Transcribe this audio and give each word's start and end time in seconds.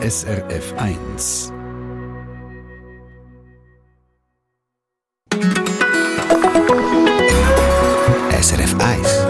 SRF 0.00 0.74
1. 0.76 1.52
SRF 8.40 8.74
1. 8.78 9.26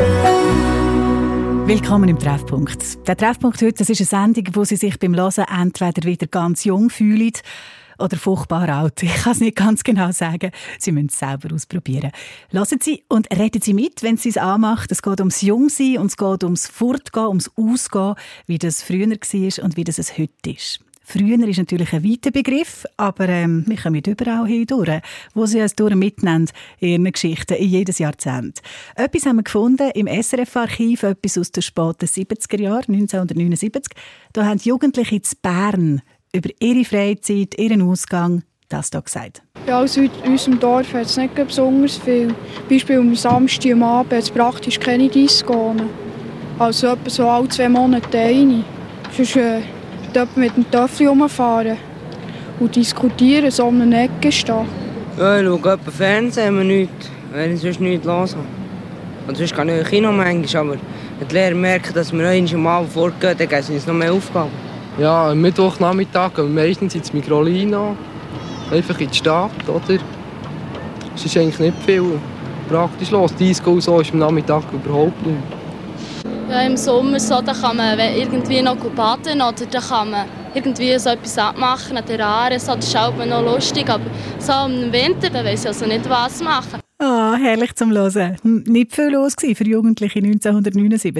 Willkommen 1.66 2.10
im 2.10 2.18
Treffpunkt. 2.18 3.08
Der 3.08 3.16
Treffpunkt 3.16 3.62
heute 3.62 3.78
das 3.78 3.88
ist 3.88 4.12
eine 4.12 4.34
Sendung, 4.34 4.54
wo 4.56 4.64
Sie 4.64 4.76
sich 4.76 4.98
beim 4.98 5.16
Hören 5.16 5.46
entweder 5.58 6.06
wieder 6.06 6.26
ganz 6.26 6.64
jung 6.64 6.90
fühlen 6.90 7.32
oder 7.98 8.16
furchtbar 8.16 8.68
alt. 8.68 9.02
Ich 9.02 9.14
kann 9.14 9.32
es 9.32 9.40
nicht 9.40 9.56
ganz 9.56 9.82
genau 9.84 10.12
sagen. 10.12 10.50
Sie 10.78 10.92
müssen 10.92 11.08
es 11.08 11.18
selber 11.18 11.54
ausprobieren. 11.54 12.12
Lassen 12.50 12.78
Sie 12.80 13.04
und 13.08 13.30
reden 13.36 13.62
Sie 13.62 13.74
mit, 13.74 14.02
wenn 14.02 14.16
Sie 14.16 14.30
es 14.30 14.36
anmacht. 14.36 14.90
Es 14.92 15.02
geht 15.02 15.20
ums 15.20 15.42
Jungsein 15.42 15.98
und 15.98 16.06
es 16.06 16.16
geht 16.16 16.44
ums 16.44 16.66
Fortgehen, 16.66 17.26
ums 17.26 17.50
Ausgehen, 17.56 18.14
wie 18.46 18.58
das 18.58 18.82
früher 18.82 19.08
war 19.08 19.64
und 19.64 19.76
wie 19.76 19.84
das 19.84 19.98
es 19.98 20.18
heute 20.18 20.50
ist. 20.50 20.80
Früher 21.10 21.48
ist 21.48 21.56
natürlich 21.56 21.90
ein 21.94 22.04
weiter 22.04 22.30
Begriff, 22.30 22.84
aber 22.98 23.30
ähm, 23.30 23.64
wir 23.66 23.78
kommen 23.78 24.02
überall 24.06 24.46
hindurch, 24.46 25.00
wo 25.32 25.46
sie 25.46 25.62
uns 25.62 25.74
durch 25.74 25.94
mitnehmen 25.94 26.50
in 26.80 26.88
ihren 26.90 27.10
Geschichten, 27.10 27.54
in 27.54 27.70
jedes 27.70 27.98
Jahrzehnt. 27.98 28.60
Etwas 28.94 29.24
haben 29.24 29.36
wir 29.36 29.42
gefunden 29.42 29.90
im 29.94 30.06
SRF-Archiv, 30.06 31.04
etwas 31.04 31.38
aus 31.38 31.50
den 31.50 31.62
späten 31.62 32.04
70er 32.04 32.60
Jahren, 32.60 32.94
1979. 32.94 33.84
Da 34.34 34.44
haben 34.44 34.60
Jugendliche 34.62 35.22
zu 35.22 35.34
Bern 35.40 36.02
über 36.32 36.50
ihre 36.60 36.84
Freizeit, 36.84 37.58
ihren 37.58 37.82
Ausgang 37.82 38.42
das 38.68 38.90
hier 38.90 39.00
gesagt. 39.00 39.42
Ja, 39.66 39.78
also 39.78 40.02
in 40.02 40.10
unserem 40.26 40.60
Dorf 40.60 40.92
hat 40.92 41.06
es 41.06 41.16
nicht 41.16 41.34
besonders 41.34 41.96
viel. 41.96 42.34
Beispiel 42.68 42.98
am 42.98 43.14
Samstag 43.14 43.72
am 43.72 43.82
Abend 43.82 44.12
hat 44.12 44.22
es 44.22 44.30
praktisch 44.30 44.78
keine 44.78 45.08
Diskonen. 45.08 45.88
Also 46.58 46.88
etwa 46.88 47.10
so 47.10 47.28
alle 47.28 47.48
zwei 47.48 47.68
Monate 47.68 48.18
eine. 48.18 48.64
Sonst 49.16 49.36
äh, 49.36 49.60
dort 50.12 50.36
mit 50.36 50.56
dem 50.56 50.70
Töffel 50.70 51.08
rumfahren 51.08 51.76
und 52.60 52.76
diskutieren, 52.76 53.50
so 53.50 53.66
um 53.66 53.80
eine 53.80 54.04
Ecke 54.04 54.32
stehen. 54.32 54.66
Ja, 55.18 55.40
ich 55.40 55.46
schaue 55.46 55.72
etwa 55.72 55.90
Fernsehen, 55.90 56.66
nichts, 56.66 57.10
wenn 57.32 57.54
ich 57.54 57.60
sonst 57.60 57.80
nichts 57.80 58.06
höre. 58.06 58.28
Und 59.26 59.36
sonst 59.36 59.54
kann 59.54 59.68
ich 59.68 59.78
ins 59.78 59.88
Kino 59.88 60.12
manchmal, 60.12 60.62
aber 60.62 60.76
wenn 61.18 61.28
die 61.28 61.34
Lehrer 61.34 61.54
merken, 61.54 61.92
dass 61.94 62.12
wir 62.12 62.28
einmal 62.28 62.86
vorgehen, 62.86 63.36
dann 63.36 63.48
geben 63.48 63.62
sie 63.62 63.74
uns 63.74 63.86
noch 63.86 63.94
mehr 63.94 64.12
Aufgaben. 64.12 64.67
Ja, 64.98 65.30
am 65.30 65.40
Mittwochnachmittag 65.40 66.34
gehen 66.34 66.56
wir 66.56 66.64
meistens 66.66 66.92
ins 66.96 67.12
Migrolino, 67.12 67.96
einfach 68.72 68.98
in 68.98 69.08
die 69.08 69.16
Stadt, 69.16 69.68
oder? 69.68 70.00
Es 71.14 71.24
ist 71.24 71.36
eigentlich 71.36 71.60
nicht 71.60 71.82
viel 71.84 72.18
praktisch 72.68 73.12
los. 73.12 73.32
Disco 73.36 73.72
und 73.72 73.80
so 73.80 74.00
ist 74.00 74.12
am 74.12 74.18
Nachmittag 74.18 74.64
überhaupt 74.72 75.24
nicht. 75.24 75.38
Ja, 76.50 76.62
Im 76.62 76.76
Sommer 76.76 77.20
so, 77.20 77.40
da 77.40 77.52
kann 77.52 77.76
man 77.76 77.96
irgendwie 77.96 78.60
noch 78.60 78.76
baden 78.76 79.40
oder 79.40 79.66
da 79.70 79.80
kann 79.80 80.10
man 80.10 80.26
irgendwie 80.52 80.98
so 80.98 81.10
etwas 81.10 81.38
abmachen 81.38 81.96
an 81.96 82.04
der 82.08 82.26
Aare. 82.26 82.58
So, 82.58 82.74
das 82.74 82.90
schaut 82.90 83.16
man 83.16 83.28
noch 83.28 83.42
lustig, 83.42 83.88
aber 83.88 84.04
so 84.40 84.52
im 84.66 84.92
Winter, 84.92 85.30
da 85.30 85.44
weiß 85.44 85.60
ich 85.60 85.68
also 85.68 85.86
nicht, 85.86 86.10
was 86.10 86.42
machen. 86.42 86.80
Ah, 86.98 87.34
oh, 87.34 87.36
herrlich 87.36 87.72
zum 87.76 87.92
Hören. 87.92 88.36
Nicht 88.42 88.96
viel 88.96 89.10
los 89.10 89.34
für 89.38 89.64
Jugendliche 89.64 90.18
1979. 90.18 91.14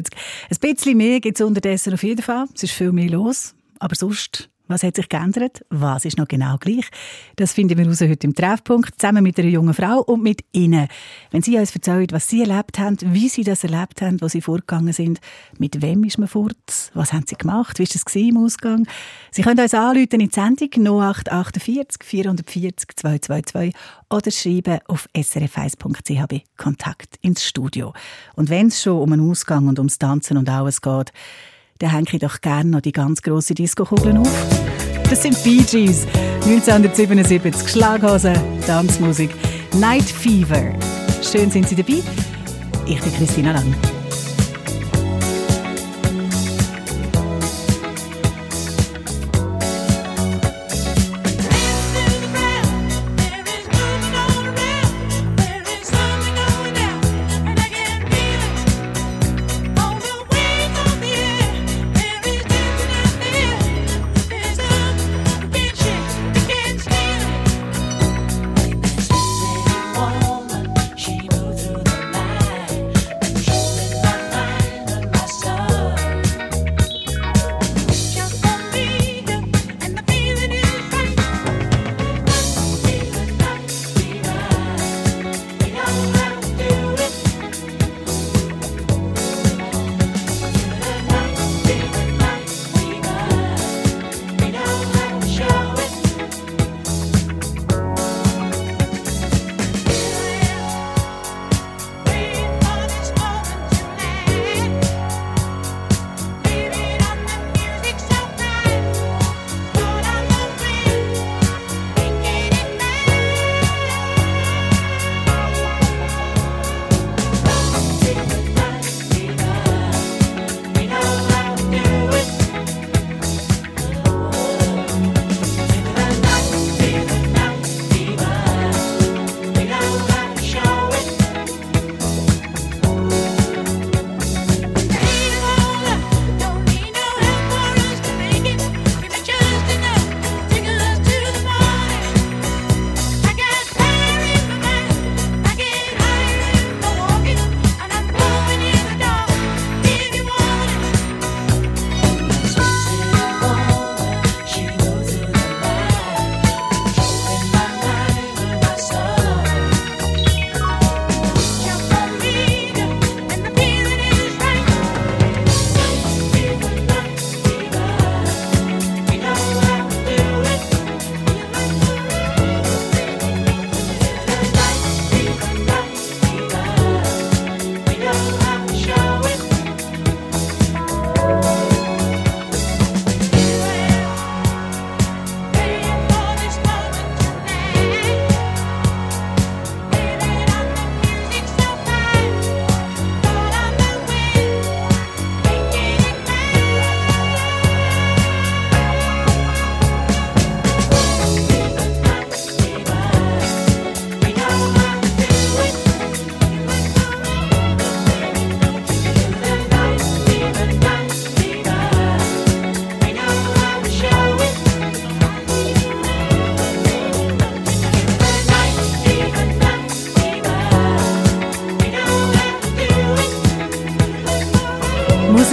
Ein 0.51 0.57
bisschen 0.61 0.97
mehr 0.97 1.21
gibt 1.21 1.39
es 1.39 1.47
unterdessen 1.47 1.95
auf 1.95 2.03
jeden 2.03 2.23
Fall. 2.23 2.47
Es 2.53 2.65
ist 2.65 2.73
viel 2.73 2.91
mehr 2.91 3.11
los. 3.11 3.55
Aber 3.79 3.95
sonst, 3.95 4.51
was 4.69 4.83
hat 4.83 4.97
sich 4.97 5.09
geändert? 5.09 5.65
Was 5.71 6.05
ist 6.05 6.19
noch 6.19 6.29
genau 6.29 6.57
gleich? 6.59 6.85
Das 7.37 7.55
finden 7.55 7.79
wir 7.79 7.87
raus 7.87 8.03
heute 8.03 8.27
im 8.27 8.35
Treffpunkt, 8.35 9.01
zusammen 9.01 9.23
mit 9.23 9.39
einer 9.39 9.49
jungen 9.49 9.73
Frau 9.73 10.01
und 10.03 10.23
mit 10.23 10.45
Ihnen. 10.53 10.89
Wenn 11.31 11.43
Sie 11.43 11.57
uns 11.57 11.75
erzählen, 11.75 12.07
was 12.11 12.29
Sie 12.29 12.43
erlebt 12.43 12.79
haben, 12.79 12.99
wie 13.01 13.31
Sie 13.31 13.45
das 13.45 13.65
erlebt 13.65 14.03
haben, 14.03 14.21
wo 14.21 14.29
Sie 14.29 14.43
vorgegangen 14.43 14.93
sind, 14.93 15.21
mit 15.59 15.81
wem 15.81 16.05
ist 16.05 16.19
man 16.19 16.29
fort, 16.29 16.57
was 16.93 17.15
haben 17.15 17.25
Sie 17.27 17.37
gemacht, 17.37 17.79
wie 17.79 17.85
war 17.85 18.01
das 18.05 18.15
im 18.15 18.37
Ausgang? 18.37 18.87
Sie 19.31 19.43
können 19.43 19.59
uns 19.59 19.73
anrufen 19.73 20.21
in 20.21 20.29
die 20.29 20.35
Sendung 20.35 20.69
0848 20.71 22.05
440 22.05 22.89
222 22.95 23.75
oder 24.11 24.31
schreiben 24.31 24.81
auf 24.87 25.09
srf1.ch 25.17 26.43
Kontakt 26.59 27.17
ins 27.23 27.43
Studio. 27.43 27.95
Und 28.37 28.51
wenn 28.51 28.69
es 28.69 28.83
schon 28.83 29.01
um 29.01 29.13
einen 29.13 29.31
Ausgang 29.31 29.67
und 29.67 29.79
ums 29.79 29.99
Tanzen 29.99 30.37
und 30.37 30.49
alles 30.51 30.83
geht, 30.83 31.13
dann 31.79 31.91
hänge 31.91 32.07
ich 32.13 32.21
doch 32.21 32.41
gerne 32.41 32.71
noch 32.71 32.81
die 32.81 32.93
ganz 32.93 33.23
grosse 33.23 33.55
Disco-Kugeln 33.55 34.19
auf. 34.19 34.47
Das 35.09 35.23
sind 35.23 35.43
Bee 35.43 35.63
Gees, 35.63 36.07
1977, 36.45 37.69
Schlaghose, 37.69 38.35
Tanzmusik, 38.67 39.31
Night 39.75 40.05
Fever. 40.05 40.73
Schön 41.23 41.51
sind 41.51 41.69
Sie 41.69 41.77
dabei. 41.77 42.03
Ich 42.87 43.01
bin 43.01 43.13
Christina 43.15 43.53
Lang. 43.53 43.98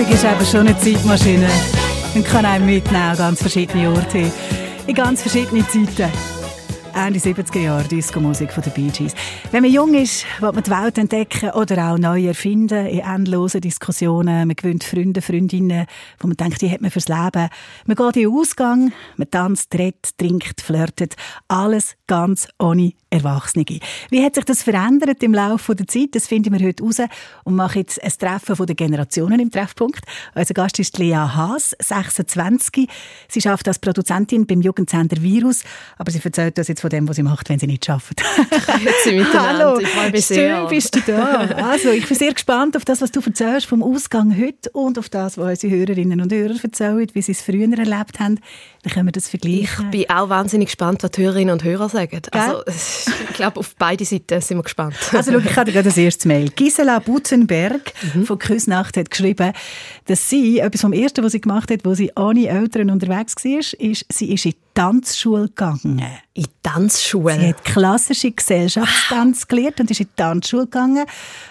Ist 0.09 0.25
aber 0.25 0.45
schon 0.45 0.67
eine 0.67 0.77
Zeitmaschine 0.77 1.47
und 2.13 2.25
kann 2.25 2.45
einem 2.45 2.65
mitnehmen 2.65 2.97
an 2.97 3.17
ganz 3.17 3.41
verschiedene 3.41 3.89
Orte, 3.89 4.31
in 4.87 4.93
ganz 4.95 5.21
verschiedene 5.21 5.67
Zeiten. 5.67 6.11
Ende 6.93 7.19
70er 7.19 7.59
Jahre 7.59 7.83
Disco-Musik 7.83 8.53
von 8.53 8.63
den 8.63 8.73
Bee 8.73 8.89
Gees. 8.89 9.13
Wenn 9.55 9.63
man 9.63 9.71
jung 9.71 9.93
ist, 9.93 10.25
will 10.41 10.51
man 10.51 10.63
die 10.63 10.69
Welt 10.69 10.97
entdecken 10.97 11.51
oder 11.51 11.89
auch 11.89 11.97
neu 11.97 12.27
erfinden 12.27 12.87
in 12.87 12.99
endlosen 12.99 13.61
Diskussionen. 13.61 14.49
Man 14.49 14.55
gewinnt 14.57 14.83
Freunde, 14.83 15.21
Freundinnen, 15.21 15.85
wo 16.19 16.27
man 16.27 16.35
denkt, 16.35 16.61
die 16.61 16.69
hat 16.69 16.81
man 16.81 16.91
fürs 16.91 17.07
Leben. 17.07 17.47
Man 17.85 17.95
geht 17.95 18.17
in 18.17 18.23
den 18.23 18.37
Ausgang, 18.37 18.91
man 19.15 19.31
tanzt, 19.31 19.73
redet, 19.73 20.17
trinkt, 20.17 20.59
flirtet. 20.59 21.15
Alles 21.47 21.95
ganz 22.05 22.49
ohne 22.59 22.91
Erwachsene. 23.09 23.63
Wie 24.09 24.23
hat 24.23 24.35
sich 24.35 24.43
das 24.43 24.61
verändert 24.61 25.23
im 25.23 25.33
Laufe 25.33 25.73
der 25.73 25.87
Zeit? 25.87 26.09
Das 26.11 26.27
finden 26.27 26.53
wir 26.53 26.67
heute 26.67 26.83
raus 26.83 26.97
und 27.45 27.55
machen 27.55 27.77
jetzt 27.77 28.03
ein 28.03 28.11
Treffen 28.11 28.65
den 28.65 28.75
Generationen 28.75 29.39
im 29.39 29.51
Treffpunkt. 29.51 30.03
Unser 30.35 30.53
Gast 30.53 30.79
ist 30.79 30.97
Lea 30.97 31.15
Haas, 31.15 31.73
26. 31.79 32.89
Sie 33.29 33.47
arbeitet 33.47 33.69
als 33.69 33.79
Produzentin 33.79 34.45
beim 34.45 34.61
Jugendsender 34.61 35.21
Virus, 35.21 35.63
aber 35.97 36.11
sie 36.11 36.19
erzählt 36.21 36.59
uns 36.59 36.67
jetzt 36.67 36.81
von 36.81 36.89
dem, 36.89 37.07
was 37.07 37.15
sie 37.15 37.23
macht, 37.23 37.47
wenn 37.47 37.57
sie 37.57 37.67
nicht 37.67 37.89
arbeitet. 37.89 38.21
Hallo, 39.47 39.79
ich 39.79 39.87
freue 39.87 40.11
mich 40.11 40.25
sehr. 40.25 40.57
Schön 40.57 40.69
bist 40.69 40.95
du 40.95 40.99
da. 41.05 41.47
Also, 41.69 41.89
ich 41.89 42.07
bin 42.07 42.17
sehr 42.17 42.33
gespannt 42.33 42.75
auf 42.75 42.85
das, 42.85 43.01
was 43.01 43.11
du 43.11 43.21
erzählst 43.21 43.67
vom 43.67 43.83
Ausgang 43.83 44.35
heute 44.37 44.69
und 44.71 44.97
auf 44.97 45.09
das, 45.09 45.37
was 45.37 45.63
unsere 45.63 45.79
Hörerinnen 45.79 46.21
und 46.21 46.31
Hörer 46.31 46.55
erzählen, 46.61 47.07
wie 47.13 47.21
sie 47.21 47.31
es 47.31 47.41
früher 47.41 47.71
erlebt 47.77 48.19
haben. 48.19 48.39
Dann 48.85 48.93
können 48.93 49.07
wir 49.07 49.13
das 49.13 49.29
vergleichen. 49.29 49.85
Ich 49.85 49.89
bin 49.89 50.09
auch 50.11 50.29
wahnsinnig 50.29 50.67
gespannt, 50.67 51.01
was 51.01 51.09
die 51.09 51.23
Hörerinnen 51.23 51.51
und 51.51 51.63
Hörer 51.63 51.89
sagen. 51.89 52.21
Also, 52.29 52.61
ich 52.67 53.33
glaube, 53.33 53.59
auf 53.59 53.73
beide 53.79 54.05
Seiten 54.05 54.39
sind 54.41 54.57
wir 54.57 54.63
gespannt. 54.63 54.95
Also, 55.11 55.31
schau, 55.31 55.39
ich 55.39 55.57
habe 55.57 55.71
gerade 55.71 55.85
das 55.89 55.97
erste 55.97 56.27
Mail. 56.27 56.51
Gisela 56.51 56.99
Butzenberg 56.99 57.93
mhm. 58.13 58.27
von 58.27 58.37
Küsnacht 58.37 58.95
hat 58.95 59.09
geschrieben, 59.09 59.53
dass 60.05 60.29
sie, 60.29 60.59
etwas 60.59 60.81
vom 60.81 60.93
Ersten, 60.93 61.23
was 61.23 61.31
sie 61.31 61.41
gemacht 61.41 61.71
hat, 61.71 61.79
wo 61.83 61.95
sie 61.95 62.11
ohne 62.15 62.47
Eltern 62.47 62.91
unterwegs 62.91 63.35
war, 63.43 63.57
ist, 63.57 64.05
sie 64.07 64.31
ist 64.31 64.45
in 64.45 64.53
Tanzschule 64.75 65.47
gegangen. 65.47 66.03
In 66.33 66.45
Tanzschule? 66.61 67.39
Sie 67.39 67.47
hat 67.47 67.63
klassische 67.63 68.29
Gesellschaftstanz 68.31 69.47
gelernt 69.47 69.79
und 69.79 69.89
ist 69.89 70.01
in 70.01 70.07
die 70.07 70.15
Tanzschule 70.17 70.65
gegangen. 70.65 71.05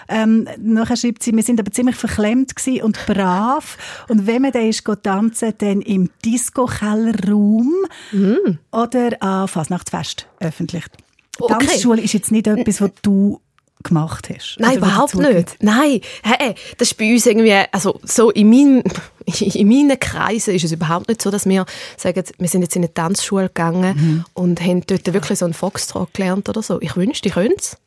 Ähm, 0.07 0.47
nachher 0.59 0.95
schreibt 0.95 1.23
sie, 1.23 1.35
wir 1.35 1.41
sind 1.41 1.59
aber 1.59 1.71
ziemlich 1.71 1.95
verklemmt 1.95 2.53
und 2.83 3.05
brav. 3.07 3.77
Und 4.09 4.27
wenn 4.27 4.43
man 4.43 4.51
dann 4.51 4.69
ist 4.69 4.87
tanzen, 5.01 5.53
dann 5.57 5.81
im 5.81 6.11
Disco-Kellerraum 7.25 7.85
mm. 8.11 8.57
oder 8.71 9.21
an 9.21 9.47
Fasnachtsfest 9.47 10.27
öffentlich. 10.39 10.85
Okay. 11.39 11.53
Tanzschule 11.53 12.01
ist 12.01 12.13
jetzt 12.13 12.31
nicht 12.31 12.47
etwas, 12.47 12.81
was 12.81 12.91
du 13.01 13.41
gemacht 13.83 14.29
hast? 14.33 14.57
Nein, 14.59 14.77
überhaupt 14.77 15.15
nicht. 15.15 15.57
Nein, 15.59 16.01
hey, 16.23 16.55
das 16.77 16.91
ist 16.91 16.97
bei 16.97 17.13
uns 17.13 17.25
irgendwie, 17.25 17.53
also 17.71 17.99
so 18.03 18.31
in, 18.31 18.49
mein, 18.49 18.83
in 19.53 19.67
meinen 19.67 19.99
Kreisen 19.99 20.55
ist 20.55 20.63
es 20.63 20.71
überhaupt 20.71 21.09
nicht 21.09 21.21
so, 21.21 21.29
dass 21.29 21.45
wir 21.45 21.65
sagen, 21.97 22.23
wir 22.37 22.47
sind 22.47 22.61
jetzt 22.61 22.75
in 22.75 22.83
eine 22.83 22.93
Tanzschule 22.93 23.47
gegangen 23.47 23.95
mhm. 23.95 24.25
und 24.33 24.61
haben 24.61 24.81
dort 24.87 25.13
wirklich 25.13 25.39
so 25.39 25.45
einen 25.45 25.53
Foxtrot 25.53 26.13
gelernt 26.13 26.49
oder 26.49 26.63
so. 26.63 26.81
Ich 26.81 26.95
wünschte, 26.95 27.29
ich 27.29 27.35
könnte 27.35 27.55
es. 27.57 27.77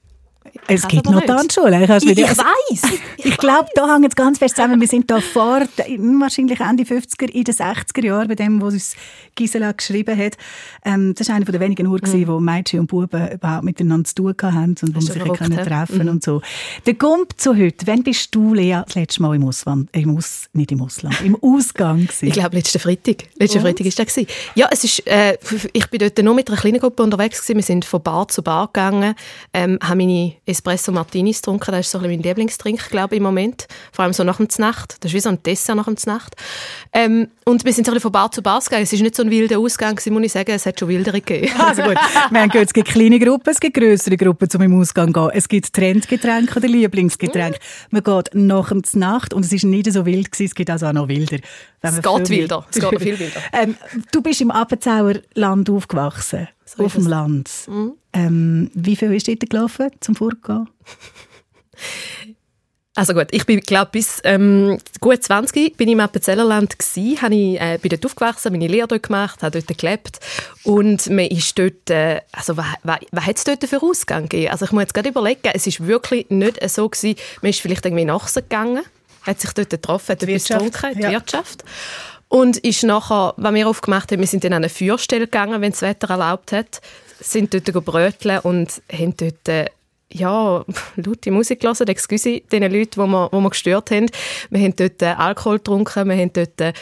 Es 0.68 0.86
gibt 0.86 1.08
noch 1.08 1.22
Tanzschulen. 1.22 1.82
Ich, 1.82 1.90
ich, 1.90 2.04
ich 2.18 2.28
weiß. 2.28 2.82
Ich, 3.16 3.24
ich 3.24 3.36
glaube, 3.38 3.68
da 3.74 3.94
hängt 3.94 4.08
es 4.08 4.14
ganz 4.14 4.38
fest 4.38 4.56
zusammen. 4.56 4.80
Wir 4.80 4.88
sind 4.88 5.10
da 5.10 5.20
vor, 5.20 5.60
wahrscheinlich 5.60 6.60
Ende 6.60 6.84
50er, 6.84 7.30
in 7.30 7.44
den 7.44 7.54
60er 7.54 8.04
Jahren, 8.04 8.28
bei 8.28 8.34
dem, 8.34 8.60
was 8.60 8.74
uns 8.74 8.96
Gisela 9.34 9.72
geschrieben 9.72 10.16
hat. 10.18 10.36
Ähm, 10.84 11.14
das 11.14 11.28
war 11.28 11.36
einer 11.36 11.46
der 11.46 11.60
wenigen 11.60 11.86
Orte, 11.86 12.14
mhm. 12.14 12.28
wo 12.28 12.40
Mädchen 12.40 12.80
und 12.80 12.86
Buben 12.88 13.30
überhaupt 13.30 13.64
miteinander 13.64 14.04
zu 14.04 14.14
tun 14.16 14.34
hatten 14.42 14.76
und 14.82 14.88
wo 14.88 15.00
man 15.00 15.00
sich 15.00 15.22
können 15.22 15.56
treffen 15.56 16.02
mhm. 16.02 16.08
und 16.08 16.24
so. 16.24 16.42
Der 16.86 16.94
kommt 16.94 17.40
zu 17.40 17.56
heute. 17.56 17.86
Wann 17.86 18.02
bist 18.02 18.34
du, 18.34 18.52
Lea, 18.52 18.82
das 18.84 18.94
letzte 18.94 19.22
Mal 19.22 19.36
im 19.36 19.44
Ausland, 19.44 19.88
im 19.92 20.16
Aus, 20.16 20.48
nicht 20.52 20.72
im 20.72 20.82
Ausland, 20.82 21.20
im 21.22 21.36
Ausgang 21.40 22.02
gewesen? 22.02 22.26
Ich 22.26 22.32
glaube, 22.32 22.56
letzten 22.56 22.78
Freitag. 22.78 23.24
Letzten 23.36 23.60
Freitag 23.60 23.86
war 23.86 24.04
das. 24.04 24.26
Ja, 24.54 24.68
es 24.70 24.84
ist, 24.84 25.06
äh, 25.06 25.38
ich 25.72 25.86
bin 25.88 26.00
dort 26.00 26.18
nur 26.18 26.34
mit 26.34 26.48
einer 26.48 26.58
kleinen 26.58 26.80
Gruppe 26.80 27.02
unterwegs 27.02 27.40
gewesen. 27.40 27.56
Wir 27.56 27.64
sind 27.64 27.84
von 27.84 28.02
Bar 28.02 28.28
zu 28.28 28.42
Bar 28.42 28.66
gegangen, 28.66 29.14
ähm, 29.54 29.78
haben 29.82 29.98
meine 29.98 30.34
Espresso 30.58 30.90
Martinis 30.92 31.38
getrunken. 31.38 31.70
Das 31.70 31.86
ist 31.86 31.92
so 31.92 31.98
ein 31.98 32.10
mein 32.10 32.22
Lieblingstrink, 32.22 32.90
glaube 32.90 33.14
ich, 33.14 33.18
im 33.18 33.22
Moment. 33.22 33.68
Vor 33.92 34.04
allem 34.04 34.12
so 34.12 34.24
nach 34.24 34.38
dem 34.38 34.48
Znacht. 34.48 34.96
Das 35.00 35.10
ist 35.10 35.14
wie 35.14 35.20
so 35.20 35.28
ein 35.28 35.42
Dessert 35.42 35.76
nach 35.76 35.84
dem 35.84 35.96
Znacht. 35.96 36.34
Ähm, 36.92 37.28
und 37.44 37.64
wir 37.64 37.72
sind 37.72 37.86
so 37.86 37.92
ein 37.92 38.00
von 38.00 38.10
Bar 38.10 38.32
zu 38.32 38.42
Bar 38.42 38.60
gegangen. 38.60 38.82
Es 38.82 38.92
war 38.92 39.00
nicht 39.00 39.14
so 39.14 39.22
ein 39.22 39.30
wilder 39.30 39.58
Ausgang, 39.58 39.94
gewesen, 39.94 40.12
muss 40.12 40.24
ich 40.24 40.32
sagen. 40.32 40.50
Es 40.50 40.66
hat 40.66 40.78
schon 40.78 40.88
wildere 40.88 41.20
gegeben. 41.20 41.52
Also 41.68 41.82
gut. 41.82 41.96
Wir 42.30 42.40
haben 42.40 42.48
gehört, 42.48 42.68
es 42.68 42.72
gibt 42.72 42.88
kleine 42.88 43.18
Gruppen, 43.18 43.50
es 43.50 43.60
gibt 43.60 43.76
größere 43.76 44.16
Gruppen, 44.16 44.48
um 44.54 44.62
im 44.62 44.80
Ausgang 44.80 45.12
zu 45.12 45.20
gehen. 45.20 45.30
Es 45.34 45.48
gibt 45.48 45.72
Trendgetränke 45.72 46.58
oder 46.58 46.68
Lieblingsgetränke. 46.68 47.58
Mhm. 47.90 48.00
Man 48.02 48.02
geht 48.02 48.34
nach 48.34 48.68
dem 48.70 48.84
Znacht 48.84 49.34
und 49.34 49.44
es 49.44 49.52
ist 49.52 49.64
nicht 49.64 49.92
so 49.92 50.06
wild 50.06 50.32
gewesen. 50.32 50.46
Es 50.46 50.54
gibt 50.54 50.70
also 50.70 50.86
auch 50.86 50.92
noch 50.92 51.08
wilder. 51.08 51.38
Es 51.82 51.96
geht 51.96 52.28
wilder. 52.30 52.66
Es 52.70 52.80
geht 52.80 52.92
noch 52.92 53.00
viel 53.00 53.18
wilder. 53.18 53.40
ähm, 53.52 53.76
du 54.10 54.22
bist 54.22 54.40
im 54.40 54.50
Appenzauer 54.50 55.14
Land 55.34 55.68
aufgewachsen. 55.68 56.48
Auf 56.76 56.94
dem 56.94 57.06
Land. 57.06 57.50
Mhm. 57.68 57.92
Ähm, 58.12 58.70
wie 58.74 58.96
viel 58.96 59.12
ist 59.14 59.28
dort 59.28 59.48
gelaufen 59.48 59.90
zum 60.00 60.14
Vorgehen? 60.14 60.68
Also 62.98 63.14
gut, 63.14 63.28
ich 63.30 63.46
bin, 63.46 63.60
glaube 63.60 63.90
bis 63.92 64.20
ähm, 64.24 64.76
gut 64.98 65.22
20 65.22 65.76
bin 65.76 65.86
ich 65.86 65.92
im 65.92 66.00
Appenzellerland 66.00 66.80
gsi, 66.80 67.16
habe 67.22 67.32
ich 67.32 67.60
äh, 67.60 67.78
bin 67.80 67.90
dort 67.90 68.04
aufgewachsen, 68.04 68.50
meine 68.50 68.66
Lehre 68.66 68.88
dort 68.88 69.04
gemacht, 69.04 69.40
habe 69.44 69.62
dort 69.62 69.78
gelebt 69.78 70.18
und 70.64 71.08
man 71.08 71.26
ist 71.26 71.56
dort, 71.56 71.90
äh, 71.90 72.22
also 72.32 72.56
was, 72.56 72.66
was, 72.82 72.98
was 73.12 73.24
hat 73.24 73.36
es 73.36 73.44
dort 73.44 73.64
für 73.64 73.80
Ausgang 73.80 74.24
gegeben? 74.24 74.50
Also 74.50 74.64
ich 74.64 74.72
muss 74.72 74.80
jetzt 74.80 74.94
gerade 74.94 75.10
überlegen, 75.10 75.48
es 75.54 75.68
ist 75.68 75.86
wirklich 75.86 76.28
nicht 76.30 76.58
so 76.68 76.88
gewesen, 76.88 77.16
man 77.40 77.50
ist 77.50 77.60
vielleicht 77.60 77.86
irgendwie 77.86 78.04
nachher 78.04 78.42
gegangen, 78.42 78.82
hat 79.22 79.40
sich 79.40 79.52
dort 79.52 79.70
getroffen, 79.70 80.08
hat 80.08 80.22
etwas 80.24 80.48
getrunken, 80.48 80.94
die 80.96 81.02
ja. 81.02 81.10
Wirtschaft 81.12 81.62
und 82.28 82.58
ist 82.58 82.84
nachher, 82.84 83.34
was 83.36 83.54
wir 83.54 83.68
aufgemacht 83.68 84.12
haben, 84.12 84.20
wir 84.20 84.26
sind 84.26 84.44
in 84.44 84.52
eine 84.52 84.68
Feuerstelle 84.68 85.26
gegangen, 85.26 85.60
wenn 85.60 85.72
das 85.72 85.82
Wetter 85.82 86.10
erlaubt 86.10 86.52
hat, 86.52 86.80
sind 87.20 87.52
dort 87.54 87.84
bröteln 87.84 88.40
und 88.40 88.82
haben 88.92 89.16
dort 89.16 89.48
äh, 89.48 89.66
ja, 90.12 90.64
laute 90.96 91.30
Musik 91.30 91.60
gehört, 91.60 91.88
excuse 91.88 92.40
den 92.40 92.62
Leuten, 92.62 93.02
die 93.02 93.06
wir, 93.06 93.30
die 93.32 93.36
wir 93.36 93.50
gestört 93.50 93.90
haben. 93.90 94.06
Wir 94.50 94.60
haben 94.60 94.76
dort 94.76 95.02
äh, 95.02 95.06
Alkohol 95.06 95.58
getrunken, 95.58 96.08
wir 96.08 96.16
haben 96.16 96.32
dort 96.32 96.60
äh, 96.60 96.72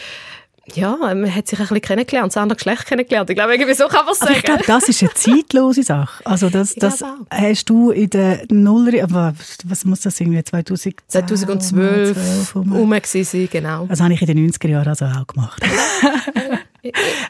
ja, 0.74 0.96
man 0.96 1.34
hat 1.34 1.48
sich 1.48 1.58
ein 1.58 1.64
bisschen 1.66 1.80
kennengelernt, 1.80 2.32
das 2.32 2.36
andere 2.42 2.56
Geschlecht 2.56 2.86
kennengelernt. 2.86 3.30
Ich 3.30 3.36
glaube, 3.36 3.54
irgendwie 3.54 3.74
so 3.74 3.86
kann 3.86 4.04
man 4.04 4.12
es 4.12 4.18
sagen. 4.18 4.34
ich 4.36 4.42
glaube, 4.42 4.64
das 4.66 4.88
ist 4.88 5.02
eine 5.02 5.14
zeitlose 5.14 5.82
Sache. 5.82 6.26
Also 6.26 6.50
das, 6.50 6.74
das 6.74 7.02
hast 7.30 7.70
du 7.70 7.90
in 7.90 8.10
der 8.10 8.42
Nuller, 8.50 9.04
aber 9.04 9.34
was 9.64 9.84
muss 9.84 10.00
das 10.00 10.20
irgendwie, 10.20 10.42
2010? 10.42 10.94
2012 11.08 12.54
herum 12.54 12.94
sein, 13.04 13.48
genau. 13.50 13.86
Das 13.86 14.00
habe 14.00 14.14
ich 14.14 14.20
in 14.20 14.26
den 14.26 14.50
90er 14.50 14.68
Jahren 14.68 14.88
also 14.88 15.04
auch 15.06 15.26
gemacht. 15.26 15.62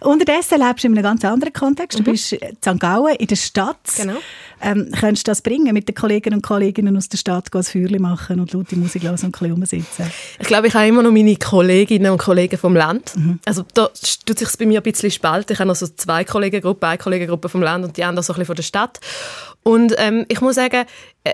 Unterdessen 0.01 0.61
lebst 0.61 0.85
du 0.85 0.89
in 0.89 0.95
einem 0.95 1.03
ganz 1.03 1.25
anderen 1.25 1.53
Kontext. 1.53 1.99
Du 1.99 2.03
mhm. 2.03 2.13
bist 2.13 2.33
in 2.33 2.57
St. 2.57 2.79
Gallen, 2.79 3.17
in 3.17 3.27
der 3.27 3.37
Stadt. 3.37 3.79
Genau. 3.97 4.17
Ähm, 4.63 4.91
könntest 4.99 5.27
du 5.27 5.31
das 5.31 5.43
bringen, 5.43 5.75
mit 5.75 5.89
den 5.89 5.95
Kolleginnen 5.95 6.39
und 6.39 6.43
Kollegen 6.43 6.97
aus 6.97 7.09
der 7.09 7.19
Stadt 7.19 7.55
ein 7.55 7.63
Feuerchen 7.63 8.01
machen 8.01 8.41
und 8.41 8.53
laute 8.53 8.77
Musik 8.77 9.03
hören 9.03 9.13
und 9.13 9.25
ein 9.25 9.31
bisschen 9.31 9.53
rumsitzen? 9.53 10.11
Ich 10.39 10.47
glaube, 10.47 10.69
ich 10.69 10.75
habe 10.75 10.87
immer 10.87 11.03
noch 11.03 11.13
meine 11.13 11.37
Kolleginnen 11.37 12.11
und 12.11 12.19
Kollegen 12.19 12.57
vom 12.57 12.75
Land. 12.75 13.15
Mhm. 13.17 13.39
Also 13.45 13.65
da 13.75 13.91
tut 14.25 14.39
sich 14.39 14.49
bei 14.59 14.65
mir 14.65 14.81
ein 14.81 14.83
bisschen 14.83 15.11
spalten. 15.11 15.53
Ich 15.53 15.59
habe 15.59 15.69
noch 15.69 15.77
so 15.77 15.87
zwei 15.87 16.25
Kollegengruppen, 16.25 16.89
eine 16.89 16.99
Kollegengruppe 16.99 17.49
vom 17.49 17.63
Land 17.63 17.85
und 17.85 17.97
die 17.97 18.05
andere 18.05 18.23
so 18.23 18.33
ein 18.33 18.37
bisschen 18.37 18.47
von 18.47 18.57
der 18.57 18.63
Stadt. 18.63 18.99
Und 19.63 19.95
ähm, 19.99 20.25
ich 20.29 20.41
muss 20.41 20.55
sagen, 20.55 20.85
äh, 21.25 21.33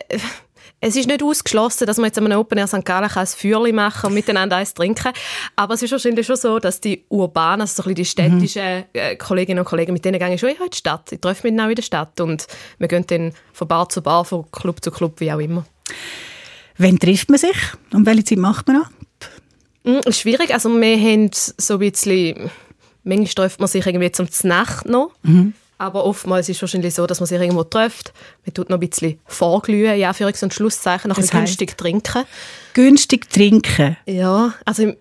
es 0.85 0.97
ist 0.97 1.07
nicht 1.07 1.23
ausgeschlossen, 1.23 1.87
dass 1.87 1.97
man 1.99 2.07
jetzt 2.07 2.19
an 2.19 2.27
einem 2.27 2.41
Open 2.41 2.59
Air 2.59 2.67
St. 2.67 2.85
Gallen 2.85 3.09
ein 3.09 3.27
Feuerchen 3.29 3.77
machen 3.77 4.09
und 4.09 4.15
miteinander 4.15 4.57
eins 4.57 4.75
trinken 4.75 5.13
Aber 5.55 5.75
es 5.75 5.83
ist 5.83 5.93
wahrscheinlich 5.93 6.27
schon 6.27 6.35
so, 6.35 6.59
dass 6.59 6.81
die 6.81 7.05
urbanen, 7.09 7.61
also 7.61 7.85
so 7.85 7.89
ein 7.89 7.95
bisschen 7.95 8.27
die 8.27 8.33
mhm. 8.33 8.49
städtischen 8.49 8.85
äh, 8.93 9.15
Kolleginnen 9.15 9.61
und 9.61 9.65
Kollegen, 9.65 9.93
mit 9.93 10.05
denen 10.05 10.19
gehe 10.19 10.35
ich 10.35 10.41
schon 10.41 10.49
in 10.49 10.57
die 10.57 10.77
Stadt. 10.77 11.13
Ich 11.13 11.21
treffe 11.21 11.47
mich 11.47 11.57
dann 11.57 11.67
auch 11.67 11.71
in 11.71 11.77
der 11.77 11.83
Stadt 11.83 12.21
und 12.21 12.49
wir 12.79 12.89
gehen 12.89 13.07
dann 13.07 13.33
von 13.53 13.69
Bar 13.69 13.91
zu 13.91 14.03
Bar, 14.03 14.25
von 14.25 14.51
Club 14.51 14.83
zu 14.83 14.91
Club, 14.91 15.21
wie 15.21 15.31
auch 15.31 15.39
immer. 15.39 15.65
Wann 16.79 16.99
trifft 16.99 17.31
man 17.31 17.39
sich 17.39 17.57
und 17.93 18.05
welche 18.05 18.25
Zeit 18.25 18.39
macht 18.39 18.67
man 18.67 18.83
ab? 18.83 18.91
Mm, 19.85 20.11
schwierig. 20.11 20.53
Also 20.53 20.69
wir 20.69 20.99
haben 20.99 21.31
so 21.33 21.75
ein 21.75 21.79
bisschen... 21.79 22.51
Manchmal 23.05 23.47
trifft 23.47 23.61
man 23.61 23.69
sich 23.69 23.87
irgendwie 23.87 24.11
zum 24.11 24.27
Nacht 24.43 24.87
noch. 24.87 25.13
Mhm. 25.23 25.55
Aber 25.83 26.05
oftmals 26.05 26.49
ist 26.49 26.59
es 26.59 26.63
wahrscheinlich 26.63 26.95
so, 26.95 27.09
dass 27.09 27.19
man 27.19 27.27
sich 27.27 27.41
irgendwo 27.41 27.65
trifft. 27.65 28.13
Man 28.47 28.55
tut 28.55 28.71
noch 28.71 28.77
ein 28.77 28.89
bisschen 28.89 29.19
vorglühen, 29.27 29.99
ja, 29.99 30.13
für 30.13 30.27
und 30.27 30.55
Schlusszeichen, 30.55 31.09
noch 31.09 31.17
ein 31.17 31.23
bisschen 31.23 31.41
günstig 31.41 31.77
trinken. 31.77 32.23
Günstig 32.73 33.29
trinken? 33.29 33.97
Ja, 34.07 34.55
also 34.65 34.93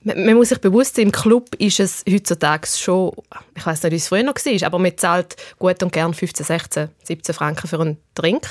man, 0.00 0.26
man 0.26 0.34
muss 0.34 0.48
sich 0.48 0.58
bewusst 0.58 0.96
sein, 0.96 1.06
im 1.06 1.12
Club 1.12 1.54
ist 1.58 1.78
es 1.78 2.04
heutzutage 2.10 2.66
schon 2.66 3.12
ich 3.54 3.64
weiß 3.64 3.84
nicht, 3.84 3.92
wie 3.92 3.96
es 3.96 4.08
früher 4.08 4.24
noch 4.24 4.34
war, 4.34 4.66
aber 4.66 4.78
man 4.80 4.98
zahlt 4.98 5.36
gut 5.60 5.80
und 5.84 5.92
gern 5.92 6.12
15, 6.12 6.44
16, 6.44 6.88
17 7.04 7.32
Franken 7.32 7.68
für 7.68 7.80
einen 7.80 7.96
Drink. 8.16 8.48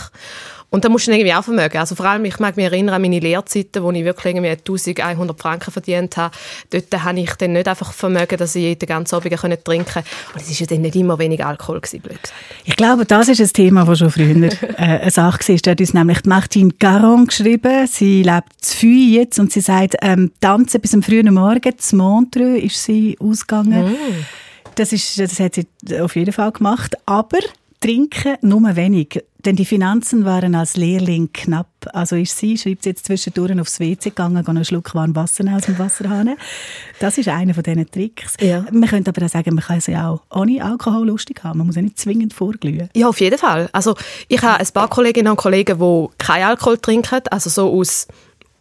Und 0.70 0.84
da 0.84 0.90
musst 0.90 1.08
du 1.08 1.12
irgendwie 1.12 1.34
auch 1.34 1.44
vermögen. 1.44 1.78
Also 1.78 1.96
vor 1.96 2.06
allem, 2.06 2.26
ich 2.26 2.40
mag 2.40 2.58
mich 2.58 2.66
erinnern 2.66 2.96
an 2.96 3.02
meine 3.02 3.20
Lehrzeiten, 3.20 3.84
wo 3.84 3.92
ich 3.92 4.04
wirklich 4.04 4.36
irgendwie 4.36 4.50
1100 4.50 5.40
Franken 5.40 5.72
verdient 5.72 6.18
habe. 6.18 6.36
Dort 6.70 7.04
habe 7.04 7.20
ich 7.20 7.34
dann 7.36 7.54
nicht 7.54 7.68
einfach 7.68 7.94
vermögen, 7.94 8.38
dass 8.38 8.56
ich 8.56 8.64
jeden 8.64 8.86
ganzen 8.86 9.16
Abend 9.16 9.32
trinken 9.64 9.86
konnte. 9.86 10.04
Und 10.34 10.42
es 10.42 10.50
war 10.50 10.58
ja 10.60 10.66
dann 10.66 10.82
nicht 10.82 10.96
immer 10.96 11.18
wenig 11.20 11.46
Alkohol, 11.46 11.80
gewesen, 11.80 12.02
blöd 12.02 12.22
gesagt. 12.22 12.42
Ich 12.66 12.76
glaube, 12.76 13.06
das 13.06 13.30
ist 13.30 13.40
ein 13.40 13.54
Thema, 13.54 13.86
das 13.86 14.00
schon 14.00 14.12
früher 14.12 14.36
äh, 14.36 14.50
eine 14.78 15.12
Sache 15.12 15.48
war. 15.48 15.58
Da 15.58 15.72
hat 15.72 15.80
uns 15.80 15.94
nämlich 15.94 16.22
die 16.22 16.30
Martine 16.30 16.72
Caron 16.80 17.28
geschrieben. 17.28 17.88
Sie 17.88 18.24
lebt 18.24 18.50
zu 18.60 18.78
Fui 18.78 19.16
jetzt 19.16 19.40
und 19.40 19.52
sie 19.52 19.62
sagt, 19.62 19.96
ähm, 20.02 20.32
tanzen 20.42 20.82
bis 20.82 20.94
am 20.94 21.04
frühen 21.04 21.34
Morgen. 21.34 21.78
Zu 21.78 21.96
Montreux 21.96 22.62
ist 22.64 22.84
sie 22.84 23.16
ausgegangen. 23.20 23.92
Mm. 23.92 24.26
Das, 24.76 24.92
ist, 24.92 25.20
das 25.20 25.40
hat 25.40 25.56
sie 25.56 25.68
auf 26.00 26.16
jeden 26.16 26.34
Fall 26.34 26.52
gemacht. 26.52 26.96
Aber 27.06 27.40
trinken 27.80 28.38
nur 28.42 28.76
wenig. 28.76 29.24
Denn 29.46 29.56
die 29.56 29.66
Finanzen 29.66 30.26
waren 30.26 30.56
als 30.56 30.76
Lehrling 30.76 31.30
knapp. 31.32 31.68
Also 31.94 32.16
ist 32.16 32.36
sie, 32.36 32.58
schreibt 32.58 32.82
sie 32.82 32.90
jetzt 32.90 33.06
zwischendurch 33.06 33.60
aufs 33.60 33.80
WC 33.80 34.10
gegangen, 34.10 34.46
einen 34.46 34.66
Schluck 34.66 34.96
warm 34.96 35.16
Wasser 35.16 35.44
aus 35.56 35.64
dem 35.64 35.78
Wasserhahn. 35.78 36.36
Das 37.00 37.20
ist 37.20 37.30
einer 37.30 37.54
von 37.54 37.62
diesen 37.62 37.90
Tricks. 37.92 38.38
Ja. 38.42 38.66
Man 38.72 38.90
könnte 38.90 39.12
aber 39.12 39.24
auch 39.24 39.30
sagen, 39.30 39.54
man 39.54 39.64
kann 39.64 39.78
es 39.78 39.86
ja 39.86 40.10
auch 40.10 40.22
ohne 40.32 40.66
Alkohol 40.66 41.06
lustig 41.06 41.44
haben. 41.44 41.60
Man 41.60 41.68
muss 41.68 41.76
ja 41.76 41.84
nicht 41.84 42.00
zwingend 42.00 42.34
vorglühen. 42.34 42.90
Ja, 42.96 43.08
auf 43.08 43.20
jeden 43.20 43.38
Fall. 43.38 43.70
Also 43.72 43.96
ich 44.28 44.42
habe 44.42 44.60
ein 44.60 44.74
paar 44.74 44.90
Kolleginnen 44.90 45.30
und 45.30 45.38
Kollegen, 45.38 45.78
die 45.78 46.08
keinen 46.18 46.44
Alkohol 46.44 46.80
trinken. 46.80 47.22
Also 47.30 47.50
so 47.52 47.72
aus 47.72 48.08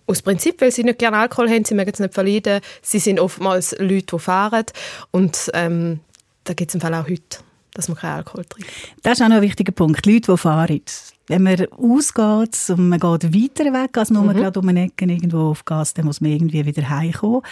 aus 0.06 0.20
Prinzip, 0.20 0.60
weil 0.60 0.70
sie 0.70 0.84
nicht 0.84 0.98
gerne 0.98 1.16
Alkohol 1.16 1.48
haben, 1.48 1.64
sie 1.64 1.74
mögen 1.74 1.92
es 1.94 1.98
nicht 1.98 2.12
verleiden. 2.12 2.60
Sie 2.82 2.98
sind 2.98 3.18
oftmals 3.18 3.74
Leute, 3.78 4.16
die 4.16 4.18
fahren. 4.18 4.66
Und 5.12 5.50
ähm, 5.54 6.00
da 6.44 6.52
gibt 6.52 6.70
es 6.70 6.74
im 6.74 6.82
Fall 6.82 6.92
auch 6.92 7.08
heute 7.08 7.38
dass 7.74 7.88
man 7.88 7.98
keinen 7.98 8.16
Alkohol 8.16 8.44
trinkt. 8.44 8.70
Das 9.02 9.18
ist 9.18 9.24
auch 9.24 9.28
noch 9.28 9.36
ein 9.36 9.42
wichtiger 9.42 9.72
Punkt. 9.72 10.06
Leute, 10.06 10.32
die 10.32 10.38
fahren. 10.38 10.80
Wenn 11.26 11.42
man 11.42 11.66
ausgeht 11.72 12.70
und 12.70 12.88
man 12.88 13.00
geht 13.00 13.34
weiter 13.34 13.72
weg 13.72 13.96
als 13.96 14.10
nur 14.10 14.22
mhm. 14.22 14.34
gerade 14.34 14.60
um 14.60 14.68
eine 14.68 14.84
Ecke 14.84 15.06
irgendwo 15.06 15.50
auf 15.50 15.64
Gas, 15.64 15.94
dann 15.94 16.04
muss 16.04 16.20
man 16.20 16.30
irgendwie 16.30 16.64
wieder 16.64 16.88
heimkommen. 16.88 17.42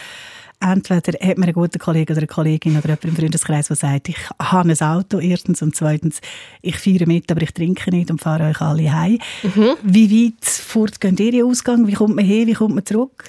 Entweder 0.59 1.19
hat 1.19 1.37
man 1.37 1.49
einen 1.49 1.53
guten 1.53 1.79
Kollegen 1.79 2.13
oder 2.13 2.21
eine 2.21 2.27
Kollegin 2.27 2.77
oder 2.77 2.87
jemand 2.87 3.03
im 3.03 3.15
Freundeskreis, 3.15 3.67
der 3.67 3.75
sagt, 3.75 4.09
ich 4.09 4.17
habe 4.39 4.69
ein 4.69 4.81
Auto 4.81 5.19
erstens 5.19 5.61
und 5.61 5.75
zweitens, 5.75 6.21
ich 6.61 6.77
feiere 6.77 7.05
mit, 7.05 7.29
aber 7.31 7.41
ich 7.41 7.51
trinke 7.51 7.89
nicht 7.89 8.09
und 8.09 8.21
fahre 8.21 8.45
euch 8.45 8.61
alle 8.61 8.93
heim. 8.93 9.19
Mhm. 9.41 9.75
Wie 9.83 10.27
weit 10.27 10.45
fort 10.45 11.01
geht 11.01 11.19
ihr 11.19 11.45
Ausgang? 11.45 11.87
Wie 11.87 11.93
kommt 11.93 12.15
man 12.15 12.23
her? 12.23 12.47
Wie 12.47 12.53
kommt 12.53 12.75
man 12.75 12.85
zurück? 12.85 13.25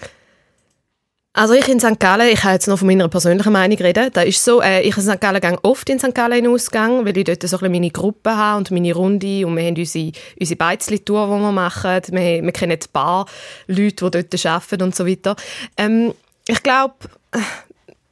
Also 1.36 1.52
ich 1.54 1.66
in 1.66 1.80
St. 1.80 1.98
Gallen, 1.98 2.28
ich 2.28 2.42
kann 2.42 2.52
jetzt 2.52 2.68
noch 2.68 2.78
von 2.78 2.86
meiner 2.86 3.08
persönlichen 3.08 3.52
Meinung 3.52 3.76
reden, 3.78 4.08
da 4.12 4.22
ist 4.22 4.44
so, 4.44 4.62
äh, 4.62 4.82
ich 4.82 4.96
in 4.96 5.02
St. 5.02 5.20
Gallen 5.20 5.40
gehe 5.40 5.58
oft 5.64 5.90
in 5.90 5.98
St. 5.98 6.14
Gallen 6.14 6.44
in 6.44 6.46
Ausgang, 6.46 7.04
weil 7.04 7.18
ich 7.18 7.24
dort 7.24 7.42
so 7.42 7.58
ein 7.58 7.72
meine 7.72 7.90
Gruppe 7.90 8.36
habe 8.36 8.58
und 8.58 8.70
meine 8.70 8.94
Runde 8.94 9.44
und 9.44 9.56
wir 9.56 9.64
haben 9.64 9.76
unsere, 9.76 10.12
unsere 10.38 10.56
Beizli-Tour, 10.56 11.26
die 11.26 11.42
wir 11.42 11.50
machen, 11.50 12.02
wir, 12.12 12.40
wir 12.40 12.52
kennen 12.52 12.78
ein 12.80 12.92
paar 12.92 13.26
Leute, 13.66 14.08
die 14.08 14.22
dort 14.22 14.46
arbeiten 14.46 14.82
und 14.82 14.94
so 14.94 15.08
weiter. 15.08 15.34
Ähm, 15.76 16.14
ich 16.46 16.62
glaube, 16.62 16.94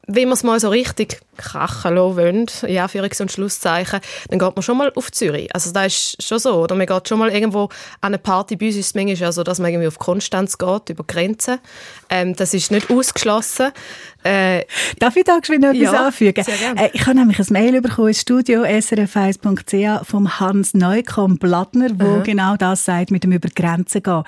wenn 0.08 0.28
man 0.28 0.34
es 0.34 0.42
mal 0.42 0.58
so 0.58 0.68
richtig 0.68 1.20
krachen 1.36 1.94
lassen 1.94 2.16
wollen, 2.16 2.46
in 2.62 2.78
Anführungs- 2.78 3.22
und 3.22 3.30
Schlusszeichen, 3.30 4.00
dann 4.28 4.38
geht 4.38 4.56
man 4.56 4.62
schon 4.62 4.76
mal 4.76 4.92
auf 4.96 5.12
Zürich. 5.12 5.54
Also 5.54 5.72
das 5.72 5.86
ist 5.86 6.22
schon 6.22 6.40
so. 6.40 6.54
Oder 6.54 6.74
man 6.74 6.86
geht 6.86 7.08
schon 7.08 7.20
mal 7.20 7.30
irgendwo 7.30 7.64
an 8.00 8.08
eine 8.08 8.18
Party. 8.18 8.56
Bei 8.56 8.66
uns 8.66 8.76
ist 8.76 8.86
es 8.86 8.94
manchmal 8.94 9.32
so, 9.32 9.44
dass 9.44 9.60
man 9.60 9.70
irgendwie 9.70 9.86
auf 9.86 9.98
Konstanz 9.98 10.58
geht, 10.58 10.90
über 10.90 11.04
Grenzen. 11.04 11.60
Ähm, 12.10 12.34
das 12.34 12.52
ist 12.52 12.72
nicht 12.72 12.90
ausgeschlossen. 12.90 13.70
Äh, 14.24 14.64
Darf 14.98 15.16
ich 15.16 15.24
da 15.24 15.38
geschwind 15.38 15.64
etwas 15.64 15.80
ja, 15.80 16.06
anfügen? 16.06 16.44
Äh, 16.76 16.90
ich 16.92 17.06
habe 17.06 17.14
nämlich 17.14 17.38
ein 17.38 17.46
Mail 17.50 17.80
bekommen 17.80 18.08
ins 18.08 18.20
Studio 18.20 18.62
srf1.ch 18.62 20.04
vom 20.04 20.40
Hans 20.40 20.74
Neukomm 20.74 21.38
Blattner, 21.38 21.90
wo 21.94 22.18
mhm. 22.18 22.22
genau 22.24 22.56
das 22.56 22.84
sagt, 22.84 23.12
mit 23.12 23.22
dem 23.22 23.32
über 23.32 23.48
Grenzen 23.48 24.02
gehen. 24.02 24.24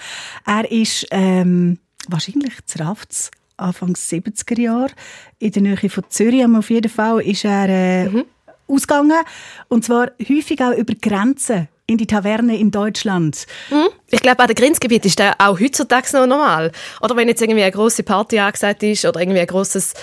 Er 0.47 0.71
ist 0.71 1.07
ähm, 1.11 1.78
wahrscheinlich 2.09 2.54
zu 2.66 2.78
Rafts 2.78 3.33
Anfang 3.56 3.94
70er 3.94 4.61
Jahre. 4.61 4.92
In 5.38 5.52
der 5.52 5.62
Nähe 5.62 5.90
von 5.90 6.04
Zürich 6.08 6.44
auf 6.44 6.70
jeden 6.70 6.90
Fall 6.90 7.20
ist 7.23 7.44
er 7.44 7.68
äh, 7.68 8.08
mhm. 8.08 8.25
ausgegangen. 8.66 9.25
Und 9.68 9.84
zwar 9.84 10.11
häufig 10.28 10.61
auch 10.62 10.76
über 10.76 10.94
Grenzen 10.94 11.68
in 11.87 11.99
die 11.99 12.07
Taverne 12.07 12.59
in 12.59 12.71
Deutschland. 12.71 13.47
Mhm. 13.71 13.88
Ich 14.11 14.21
glaube, 14.21 14.41
an 14.41 14.47
den 14.47 14.57
Grenzgebieten 14.57 15.09
ist 15.09 15.21
das 15.21 15.35
auch 15.38 15.59
heutzutage 15.61 16.07
noch 16.14 16.26
normal. 16.26 16.73
Oder 17.03 17.17
wenn 17.17 17.29
jetzt 17.29 17.43
irgendwie 17.43 17.62
eine 17.62 17.73
große 17.73 18.03
Party 18.05 18.38
angesagt 18.38 18.83
ist 18.83 19.05
oder 19.05 19.21
irgendwie 19.21 19.41
ein 19.41 19.47
großes 19.47 19.95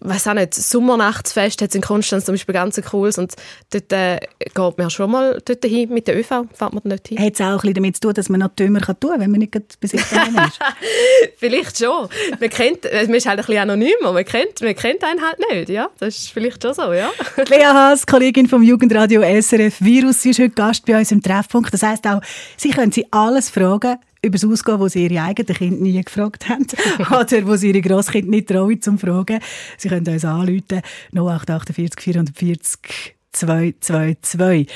weiß 0.00 0.28
auch 0.28 0.34
nicht, 0.34 0.54
Sommernachtsfest 0.54 1.62
hat 1.62 1.70
es 1.70 1.74
in 1.74 1.82
Konstanz 1.82 2.24
zum 2.24 2.34
Beispiel 2.34 2.52
ganz 2.52 2.80
cooles 2.90 3.18
und 3.18 3.34
dort 3.70 3.92
äh, 3.92 4.18
geht 4.38 4.78
man 4.78 4.90
schon 4.90 5.10
mal 5.10 5.40
dort 5.44 5.64
hin 5.64 5.92
mit 5.92 6.08
der 6.08 6.18
ÖV, 6.18 6.46
fährt 6.52 6.72
man 6.72 6.82
nicht 6.84 7.08
hin. 7.08 7.18
Hat 7.18 7.34
es 7.34 7.40
auch 7.40 7.46
ein 7.46 7.56
bisschen 7.58 7.74
damit 7.74 7.94
zu 7.96 8.00
tun, 8.00 8.14
dass 8.14 8.28
man 8.28 8.40
noch 8.40 8.48
dümmer 8.48 8.80
tun 8.80 8.96
kann, 9.00 9.20
wenn 9.20 9.30
man 9.30 9.40
nicht 9.40 9.52
Besitzer 9.80 10.22
ist? 10.22 10.58
vielleicht 11.36 11.78
schon. 11.78 12.08
Man, 12.40 12.50
kennt, 12.50 12.84
man 12.84 13.14
ist 13.14 13.26
halt 13.26 13.38
ein 13.38 13.46
bisschen 13.46 13.58
anonym, 13.58 13.94
aber 14.02 14.14
man 14.14 14.24
kennt, 14.24 14.60
man 14.60 14.74
kennt 14.74 15.04
einen 15.04 15.22
halt 15.22 15.38
nicht, 15.50 15.68
ja. 15.68 15.88
Das 15.98 16.16
ist 16.18 16.30
vielleicht 16.30 16.62
schon 16.62 16.74
so, 16.74 16.92
ja. 16.92 17.10
Lea 17.48 17.66
Haas, 17.66 18.06
Kollegin 18.06 18.48
vom 18.48 18.62
Jugendradio 18.62 19.22
SRF 19.22 19.80
Virus, 19.80 20.22
sie 20.22 20.30
ist 20.30 20.40
heute 20.40 20.54
Gast 20.66 20.86
bei 20.86 20.98
uns 20.98 21.12
im 21.12 21.22
Treffpunkt. 21.22 21.72
Das 21.72 21.82
heisst 21.82 22.06
auch, 22.06 22.20
Sie 22.56 22.70
können 22.70 22.92
Sie 22.92 23.06
alles 23.12 23.50
fragen, 23.50 23.98
über 24.22 24.38
das 24.38 24.44
Ausgehen, 24.44 24.80
wo 24.80 24.88
sie 24.88 25.04
ihre 25.06 25.22
eigenen 25.22 25.54
Kinder 25.54 25.82
nie 25.82 26.02
gefragt 26.02 26.48
haben 26.48 26.66
oder 26.98 27.46
wo 27.46 27.56
sie 27.56 27.68
ihre 27.68 27.80
Grosskinder 27.80 28.30
nicht 28.30 28.48
trauen 28.48 28.82
zum 28.82 28.98
Fragen. 28.98 29.38
Sie 29.78 29.88
können 29.88 30.08
uns 30.08 30.24
anrufen 30.24 30.82
0848 31.12 32.00
440 32.00 33.16
222. 33.32 34.68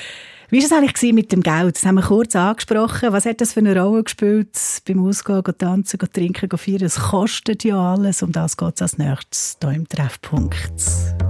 Wie 0.50 0.59
war 0.59 0.64
es 0.64 0.73
eigentlich 0.73 1.12
mit 1.12 1.32
dem 1.32 1.42
Geld? 1.42 1.76
Das 1.76 1.87
haben 1.87 1.94
wir 1.94 2.02
kurz 2.02 2.35
angesprochen. 2.35 3.12
Was 3.12 3.25
hat 3.25 3.40
das 3.40 3.52
für 3.52 3.61
eine 3.61 3.80
Rolle 3.80 4.02
gespielt 4.02 4.59
beim 4.87 5.06
Ausgehen, 5.06 5.44
tanzen, 5.56 6.00
trinken, 6.12 6.59
feiern? 6.59 6.82
Es 6.82 6.99
kostet 6.99 7.62
ja 7.62 7.94
alles. 7.94 8.23
Um 8.23 8.32
das 8.32 8.56
geht 8.56 8.75
es 8.75 8.82
als 8.82 8.99
nächstes 8.99 9.56
hier 9.62 9.73
im 9.73 9.88
Treffpunkt. 9.88 11.29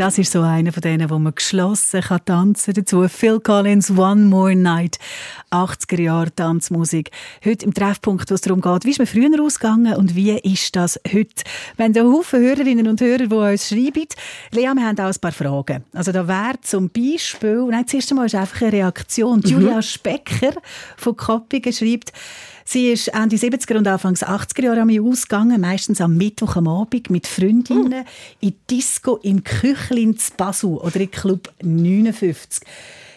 Das 0.00 0.16
ist 0.16 0.32
so 0.32 0.40
einer 0.40 0.72
von 0.72 0.80
denen, 0.80 1.10
wo 1.10 1.18
man 1.18 1.34
geschlossen 1.34 2.00
kann 2.00 2.24
tanzen 2.24 2.72
dazu. 2.72 3.06
Phil 3.06 3.38
Collins, 3.38 3.90
One 3.90 4.22
More 4.22 4.56
Night. 4.56 4.98
80er 5.50 6.00
Jahre 6.00 6.34
Tanzmusik. 6.34 7.10
Heute 7.44 7.66
im 7.66 7.74
Treffpunkt, 7.74 8.30
wo 8.30 8.34
es 8.34 8.40
darum 8.40 8.62
geht, 8.62 8.86
wie 8.86 8.92
ist 8.92 8.98
man 8.98 9.06
früher 9.06 9.42
ausgegangen 9.42 9.94
und 9.96 10.16
wie 10.16 10.30
ist 10.38 10.74
das 10.74 10.98
heute? 11.06 11.44
Wir 11.76 11.84
haben 11.84 11.94
einen 11.94 12.14
Haufen 12.14 12.40
Hörerinnen 12.40 12.88
und 12.88 13.02
Hörer, 13.02 13.26
die 13.26 13.34
uns 13.34 13.68
schreiben. 13.68 14.06
Lea, 14.52 14.72
wir 14.72 14.86
haben 14.86 14.98
auch 14.98 15.04
ein 15.04 15.20
paar 15.20 15.32
Fragen. 15.32 15.84
Also 15.92 16.12
da 16.12 16.26
wäre 16.26 16.58
zum 16.62 16.88
Beispiel, 16.88 17.66
nein, 17.70 17.84
das 17.84 17.92
erste 17.92 18.14
Mal 18.14 18.24
ist 18.24 18.34
einfach 18.34 18.62
eine 18.62 18.72
Reaktion. 18.72 19.40
Mhm. 19.40 19.50
Julia 19.50 19.82
Specker 19.82 20.54
von 20.96 21.14
Koppingen 21.14 21.74
schreibt, 21.74 22.14
Sie 22.72 22.92
ist 22.92 23.08
Ende 23.08 23.34
70er 23.34 23.78
und 23.78 23.88
Anfang 23.88 24.14
80er 24.14 24.62
Jahre 24.62 24.82
am 24.82 24.90
ausgegangen, 25.04 25.60
meistens 25.60 26.00
am 26.00 26.16
Mittwoch 26.16 26.54
am 26.54 26.68
Abend 26.68 27.10
mit 27.10 27.26
Freundinnen 27.26 28.04
mm. 28.04 28.46
in 28.46 28.54
Disco 28.70 29.16
im 29.24 29.42
Küchlin 29.42 30.16
zu 30.16 30.30
Basel 30.36 30.76
oder 30.76 31.00
im 31.00 31.10
Club 31.10 31.52
59. 31.64 32.62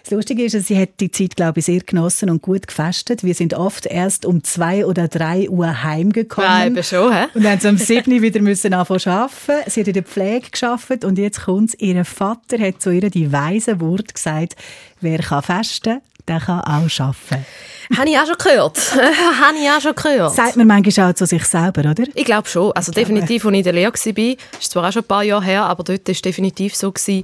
Das 0.02 0.12
Lustige 0.12 0.44
ist, 0.44 0.60
sie 0.60 0.76
hat 0.76 1.00
die 1.00 1.12
Zeit, 1.12 1.36
glaube 1.36 1.60
ich, 1.60 1.66
sehr 1.66 1.82
genossen 1.82 2.32
und 2.32 2.42
gut 2.42 2.66
gefestet. 2.66 3.24
Wir 3.24 3.36
sind 3.36 3.54
oft 3.54 3.86
erst 3.86 4.26
um 4.26 4.44
zwei 4.44 4.88
oder 4.88 5.08
drei 5.08 5.48
Uhr 5.48 5.84
heimgekommen. 5.84 6.74
Bleiben 6.74 6.84
schon, 6.84 7.14
hä? 7.14 7.26
Und 7.36 7.44
dann 7.44 7.60
um 7.64 7.78
sieben 7.78 8.24
wieder 8.24 8.42
müssen 8.42 8.74
anfangen 8.74 9.06
arbeiten. 9.06 9.70
Sie 9.70 9.82
hat 9.82 9.88
in 9.88 9.94
der 9.94 10.04
Pflege 10.04 10.50
geschafft 10.50 11.06
und 11.06 11.20
jetzt 11.20 11.46
kommt 11.46 11.80
Ihr 11.80 12.04
Vater 12.06 12.58
hat 12.58 12.82
zu 12.82 12.90
ihr 12.90 13.08
die 13.12 13.32
weise 13.32 13.80
Wort 13.80 14.16
gesagt, 14.16 14.56
wer 15.00 15.20
kann 15.20 15.44
festen, 15.44 16.02
der 16.28 16.40
kann 16.40 16.62
auch 16.62 17.00
arbeiten. 17.00 17.46
Habe 17.98 18.10
ich 18.10 18.18
auch 18.18 18.26
schon 18.26 18.38
gehört. 18.38 18.78
Habe 18.96 19.58
ich 19.58 19.70
auch 19.70 19.82
schon 19.82 19.96
gehört. 19.96 20.34
Sagt 20.34 20.56
man 20.56 20.68
manchmal 20.68 21.12
auch 21.12 21.16
zu 21.16 21.26
sich 21.26 21.46
selber, 21.46 21.90
oder? 21.90 22.04
Ich 22.14 22.26
glaube 22.26 22.48
schon. 22.48 22.72
Also 22.72 22.92
definitiv, 22.92 23.46
als 23.46 23.54
ich 23.54 23.58
in 23.60 23.64
der 23.64 23.74
Lehre 23.74 23.94
war, 23.94 24.36
ist 24.60 24.72
zwar 24.72 24.88
auch 24.88 24.92
schon 24.92 25.04
ein 25.04 25.08
paar 25.08 25.24
Jahre 25.24 25.44
her, 25.44 25.64
aber 25.64 25.84
dort 25.84 26.08
war 26.08 26.12
es 26.12 26.22
definitiv 26.22 26.76
so, 26.76 26.92
gewesen, 26.92 27.24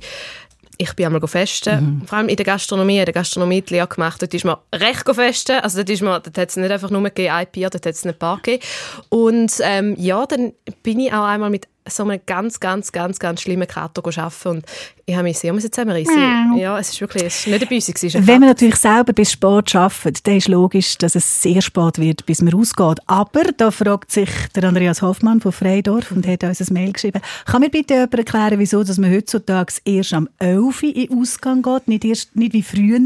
ich 0.82 0.94
bin 0.94 1.06
einmal 1.06 1.28
festen, 1.28 2.00
mhm. 2.00 2.08
vor 2.08 2.20
allem 2.20 2.30
in 2.30 2.38
der 2.38 2.46
Gastronomie, 2.46 3.00
in 3.00 3.06
der 3.06 3.14
Gastronomie 3.14 3.62
die 3.62 3.74
Lehre 3.74 3.88
gemacht, 3.88 4.22
dort 4.22 4.34
ist 4.34 4.46
man 4.46 4.56
recht 4.74 5.04
festen, 5.14 5.60
also 5.60 5.80
dort, 5.80 5.90
ist 5.90 6.02
man, 6.02 6.24
dort 6.24 6.38
hat 6.38 6.50
es 6.50 6.56
nicht 6.56 6.72
einfach 6.72 6.90
nur 6.90 7.04
gegeben, 7.04 7.34
ein 7.34 7.48
Bier, 7.52 7.70
dort 7.70 7.86
hat 7.86 7.96
es 7.96 8.06
ein 8.06 8.18
paar 8.18 8.38
gegeben. 8.38 8.64
Und 9.10 9.52
ähm, 9.62 9.96
ja, 9.98 10.26
dann 10.26 10.54
bin 10.82 11.02
ich 11.02 11.12
auch 11.12 11.26
einmal 11.26 11.50
mit 11.50 11.68
so 11.89 12.04
einem 12.04 12.19
ganz, 12.25 12.60
ganz, 12.60 12.91
ganz, 12.91 13.19
ganz 13.19 13.41
schlimmen 13.41 13.67
Kater 13.67 14.04
arbeiten 14.06 14.47
und 14.49 14.65
ich 15.06 15.15
habe 15.15 15.23
mich 15.23 15.39
sehr 15.39 15.58
zusammenreißen. 15.58 16.58
Ja, 16.58 16.78
es 16.78 16.89
ist 16.89 17.02
wirklich 17.02 17.23
es 17.23 17.39
ist 17.39 17.47
nicht 17.47 17.62
eine 17.62 17.65
Büsse. 17.65 18.28
Wenn 18.28 18.39
man 18.39 18.49
natürlich 18.49 18.75
selber 18.75 19.12
bis 19.12 19.32
spät 19.32 19.75
arbeitet, 19.75 20.28
dann 20.28 20.36
ist 20.38 20.47
logisch, 20.47 20.97
dass 20.99 21.15
es 21.15 21.41
sehr 21.41 21.62
spät 21.62 21.97
wird, 21.97 22.25
bis 22.28 22.41
man 22.41 22.54
rausgeht. 22.54 22.99
Aber 23.08 23.43
da 23.58 23.71
fragt 23.71 24.12
sich 24.12 24.30
der 24.56 24.65
Andreas 24.65 25.02
Hoffmann 25.02 25.41
von 25.41 25.52
Freidorf 25.52 26.12
und 26.12 26.28
hat 26.28 26.43
uns 26.43 26.62
ein 26.62 26.73
Mail 26.73 26.93
geschrieben. 26.93 27.21
Kann 27.45 27.62
mir 27.62 27.69
bitte 27.69 27.95
jemand 27.95 28.13
erklären, 28.13 28.60
wieso 28.60 28.84
dass 28.84 28.99
man 28.99 29.12
heutzutage 29.12 29.73
erst 29.84 30.13
am 30.13 30.30
11 30.38 30.84
Uhr 30.84 30.95
in 30.95 31.19
Ausgang 31.19 31.63
geht, 31.63 31.88
nicht, 31.88 32.06
erst, 32.06 32.36
nicht 32.36 32.54
wie 32.54 32.63
früher, 32.63 32.99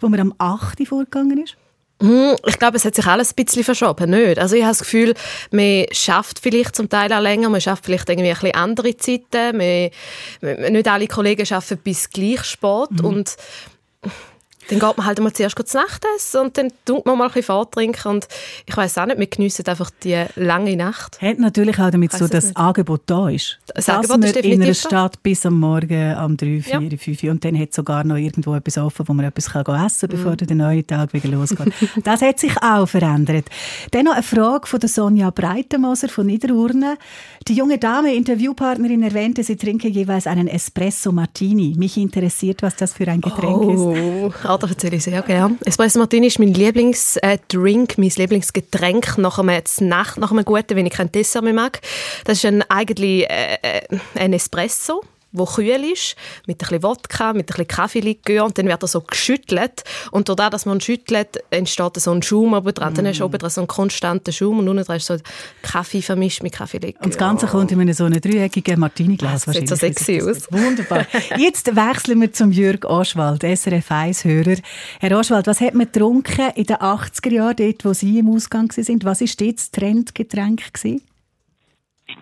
wo 0.00 0.08
man 0.08 0.20
am 0.20 0.34
8 0.38 0.80
Uhr 0.80 0.86
vorgegangen 0.86 1.44
ist? 1.44 1.56
Hm, 2.00 2.36
ich 2.46 2.58
glaube, 2.58 2.76
es 2.76 2.84
hat 2.84 2.94
sich 2.94 3.06
alles 3.06 3.32
ein 3.32 3.44
bisschen 3.44 3.64
verschoben, 3.64 4.10
nicht? 4.10 4.38
Also 4.38 4.54
ich 4.54 4.62
habe 4.62 4.70
das 4.70 4.80
Gefühl, 4.80 5.14
man 5.50 5.86
schafft 5.90 6.38
vielleicht 6.38 6.76
zum 6.76 6.88
Teil 6.88 7.12
auch 7.12 7.20
länger, 7.20 7.48
man 7.48 7.60
schafft 7.60 7.86
vielleicht 7.86 8.08
irgendwie 8.08 8.28
ein 8.28 8.34
bisschen 8.34 8.54
andere 8.54 8.96
Zeiten, 8.96 9.56
man, 9.56 10.72
nicht 10.72 10.88
alle 10.88 11.08
Kollegen 11.08 11.46
arbeiten 11.52 11.78
bis 11.78 12.08
gleich 12.10 12.44
spät 12.44 12.90
mhm. 12.90 13.04
und 13.04 13.36
dann 14.68 14.78
geht 14.78 14.96
man 14.96 15.06
halt 15.06 15.20
mal 15.20 15.32
zuerst 15.32 15.56
zu 15.66 15.76
Nacht 15.76 16.04
essen 16.16 16.40
und 16.42 16.58
dann 16.58 16.72
tut 16.84 17.06
man 17.06 17.18
mal 17.18 17.24
ein 17.24 17.28
bisschen 17.28 17.44
vortrinken 17.44 18.12
und 18.12 18.28
ich 18.66 18.76
weiß 18.76 18.98
auch 18.98 19.06
nicht, 19.06 19.18
wir 19.18 19.26
geniessen 19.26 19.66
einfach 19.66 19.90
die 20.02 20.24
lange 20.36 20.76
Nacht. 20.76 21.20
Hat 21.20 21.38
natürlich 21.38 21.78
auch 21.78 21.90
damit 21.90 22.12
so, 22.12 22.28
dass 22.28 22.48
das 22.48 22.56
Angebot 22.56 23.02
da 23.06 23.28
ist. 23.28 23.58
Das 23.66 23.86
dass 23.86 23.96
Angebot 23.96 24.24
ist 24.24 24.36
in 24.44 24.62
einer 24.62 24.74
Stadt 24.74 25.22
bis 25.22 25.46
am 25.46 25.58
Morgen 25.58 26.16
um 26.16 26.36
3, 26.36 26.62
4, 26.62 26.80
ja. 26.80 26.96
5 26.96 27.22
und 27.24 27.44
dann 27.44 27.58
hat 27.58 27.72
sogar 27.72 28.04
noch 28.04 28.16
irgendwo 28.16 28.54
etwas 28.54 28.78
offen, 28.78 29.08
wo 29.08 29.14
man 29.14 29.26
etwas 29.26 29.50
kann 29.50 29.64
essen 29.84 30.08
kann, 30.08 30.16
bevor 30.16 30.32
mhm. 30.32 30.36
der 30.36 30.56
neue 30.56 30.86
Tag 30.86 31.12
wieder 31.12 31.28
losgeht. 31.28 31.72
das 32.04 32.22
hat 32.22 32.38
sich 32.38 32.56
auch 32.62 32.86
verändert. 32.86 33.46
Dann 33.90 34.04
noch 34.04 34.12
eine 34.12 34.22
Frage 34.22 34.66
von 34.66 34.80
der 34.80 34.88
Sonja 34.88 35.30
Breitenmoser 35.30 36.08
von 36.08 36.26
Niederurne. 36.26 36.98
Die 37.46 37.54
junge 37.54 37.78
Dame, 37.78 38.14
Interviewpartnerin, 38.14 39.02
erwähnte, 39.02 39.42
sie 39.42 39.56
trinke 39.56 39.88
jeweils 39.88 40.26
einen 40.26 40.48
Espresso 40.48 41.12
Martini. 41.12 41.74
Mich 41.78 41.96
interessiert, 41.96 42.62
was 42.62 42.76
das 42.76 42.92
für 42.92 43.08
ein 43.08 43.20
Getränk 43.20 43.56
oh. 43.56 44.26
ist 44.26 44.44
das 44.58 44.70
erzähle 44.70 44.96
ich 44.96 45.04
sehr 45.04 45.22
gerne. 45.22 45.56
Espresso 45.64 45.98
Martini 45.98 46.26
ist 46.26 46.38
mein 46.38 46.54
Lieblingsdrink, 46.54 47.98
mein 47.98 48.10
Lieblingsgetränk 48.10 49.18
nach 49.18 49.38
einem, 49.38 49.62
Nacht, 49.80 50.18
nach 50.18 50.30
einem 50.30 50.44
guten, 50.44 50.76
wenn 50.76 50.86
ich 50.86 50.92
kein 50.92 51.10
Dessert 51.12 51.44
mehr 51.44 51.52
mag. 51.52 51.80
Das 52.24 52.38
ist 52.38 52.44
ein, 52.44 52.62
eigentlich 52.68 53.28
äh, 53.28 53.58
äh 53.62 53.98
ein 54.14 54.32
Espresso 54.32 55.02
wo 55.32 55.44
kühl 55.44 55.84
ist, 55.92 56.16
mit 56.46 56.56
ein 56.56 56.58
bisschen 56.58 56.82
Wodka, 56.82 57.32
mit 57.32 57.42
ein 57.42 57.46
bisschen 57.46 57.68
Kaffeelikör 57.68 58.44
und 58.44 58.56
dann 58.56 58.66
wird 58.66 58.82
er 58.82 58.88
so 58.88 59.00
geschüttelt 59.00 59.84
und 60.10 60.28
dadurch, 60.28 60.50
dass 60.50 60.66
man 60.66 60.80
schüttelt, 60.80 61.42
entsteht 61.50 62.00
so 62.00 62.12
ein 62.12 62.22
Schaum 62.22 62.54
oben 62.54 62.72
dran. 62.72 62.92
Mm. 62.92 62.96
Dann 62.96 63.06
hast 63.08 63.20
du 63.20 63.24
oben 63.24 63.38
dran 63.38 63.50
so 63.50 63.60
einen 63.60 63.68
konstanten 63.68 64.32
Schaum 64.32 64.60
und 64.60 64.68
unten 64.68 64.84
dran 64.84 64.96
ist 64.96 65.06
so 65.06 65.16
Kaffee 65.62 66.02
vermischt 66.02 66.42
mit 66.42 66.54
Kaffeelikör. 66.54 67.02
Und 67.02 67.14
das 67.14 67.18
Ganze 67.18 67.46
kommt 67.46 67.70
in 67.72 67.80
einem 67.80 67.92
so 67.92 68.04
einem 68.04 68.20
dreieckigen 68.20 68.80
Martini-Glas 68.80 69.44
Das 69.44 69.56
sieht 69.56 69.68
so 69.68 69.76
sexy 69.76 70.22
aus. 70.22 70.50
Wunderbar. 70.50 71.06
Jetzt 71.36 71.74
wechseln 71.74 72.20
wir 72.20 72.32
zum 72.32 72.50
Jürg 72.50 72.84
Oschwald, 72.84 73.42
SRF 73.42 73.90
1-Hörer. 73.90 74.56
Herr 75.00 75.18
Oschwald, 75.18 75.46
was 75.46 75.60
hat 75.60 75.74
man 75.74 75.86
getrunken 75.86 76.50
in 76.54 76.64
den 76.64 76.76
80er 76.76 77.30
Jahren, 77.30 77.56
dort, 77.56 77.84
wo 77.84 77.92
Sie 77.92 78.18
im 78.18 78.30
Ausgang 78.30 78.70
waren? 78.70 79.04
Was 79.04 79.20
war 79.20 79.28
dort 79.38 79.58
das 79.58 79.70
Trendgetränk? 79.70 80.72
Gewesen? 80.72 81.02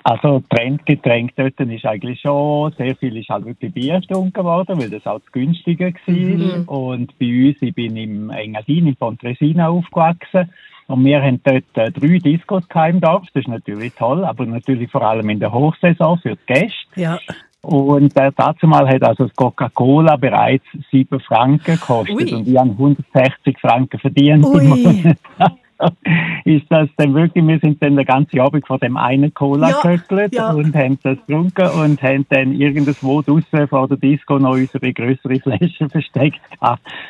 Also 0.03 0.43
Trendgetränk 0.51 1.33
dort 1.37 1.59
ist 1.59 1.85
eigentlich 1.85 2.21
schon, 2.21 2.73
sehr 2.73 2.95
viel 2.97 3.17
ist 3.17 3.29
halt 3.29 3.45
wirklich 3.45 3.73
Bier 3.73 4.01
getrunken 4.01 4.45
worden, 4.45 4.81
weil 4.81 4.91
das 4.91 5.07
auch 5.07 5.19
das 5.19 5.33
Günstige 5.33 5.93
war. 6.07 6.15
Mhm. 6.15 6.65
Und 6.69 7.19
bei 7.19 7.49
uns, 7.49 7.61
ich 7.61 7.75
bin 7.75 7.97
im 7.97 8.31
Engadin, 8.31 8.87
in 8.87 8.97
Pontresina 8.97 9.69
aufgewachsen. 9.69 10.51
Und 10.89 11.05
wir 11.05 11.21
haben 11.21 11.41
dort 11.43 11.65
äh, 11.75 11.91
drei 11.91 12.19
Discos 12.19 12.65
im 12.89 13.01
Dorf. 13.01 13.25
Das 13.35 13.43
ist 13.43 13.49
natürlich 13.49 13.95
toll, 13.95 14.25
aber 14.25 14.47
natürlich 14.47 14.91
vor 14.91 15.03
allem 15.03 15.29
in 15.31 15.41
der 15.41 15.53
Hochsaison 15.53 16.19
für 16.19 16.37
die 16.37 16.47
Gäste. 16.47 16.71
Ja. 16.95 17.19
Und 17.63 18.17
äh, 18.17 18.31
dazu 18.37 18.69
mal 18.69 18.87
hat 18.87 19.03
also 19.03 19.25
das 19.25 19.35
Coca-Cola 19.35 20.15
bereits 20.17 20.67
sieben 20.93 21.19
Franken 21.19 21.75
gekostet. 21.75 22.15
Ui. 22.15 22.35
Und 22.35 22.47
ich 22.47 22.57
habe 22.57 22.71
160 22.71 23.59
Franken 23.59 23.99
verdient. 23.99 24.47
ist 26.45 26.67
das 26.71 26.89
dann 26.97 27.15
wirklich, 27.15 27.47
wir 27.47 27.59
sind 27.59 27.83
dann 27.83 27.97
den 27.97 28.07
ganzen 28.07 28.41
Abend 28.41 28.67
vor 28.67 28.79
dem 28.79 28.97
einen 28.97 29.33
Cola 29.35 29.71
ja, 29.71 29.81
geköckelt 29.81 30.35
ja. 30.35 30.53
und 30.53 30.75
haben 30.75 30.99
das 31.03 31.19
getrunken 31.27 31.69
und 31.81 32.03
haben 32.03 32.27
dann 32.31 32.53
irgendwo 32.53 33.23
draussen 33.23 33.69
vor 33.69 33.89
der 33.89 33.97
Disco 33.97 34.39
noch 34.39 34.53
unsere 34.53 34.93
größere 34.93 35.41
Flasche 35.41 35.89
versteckt 35.91 36.41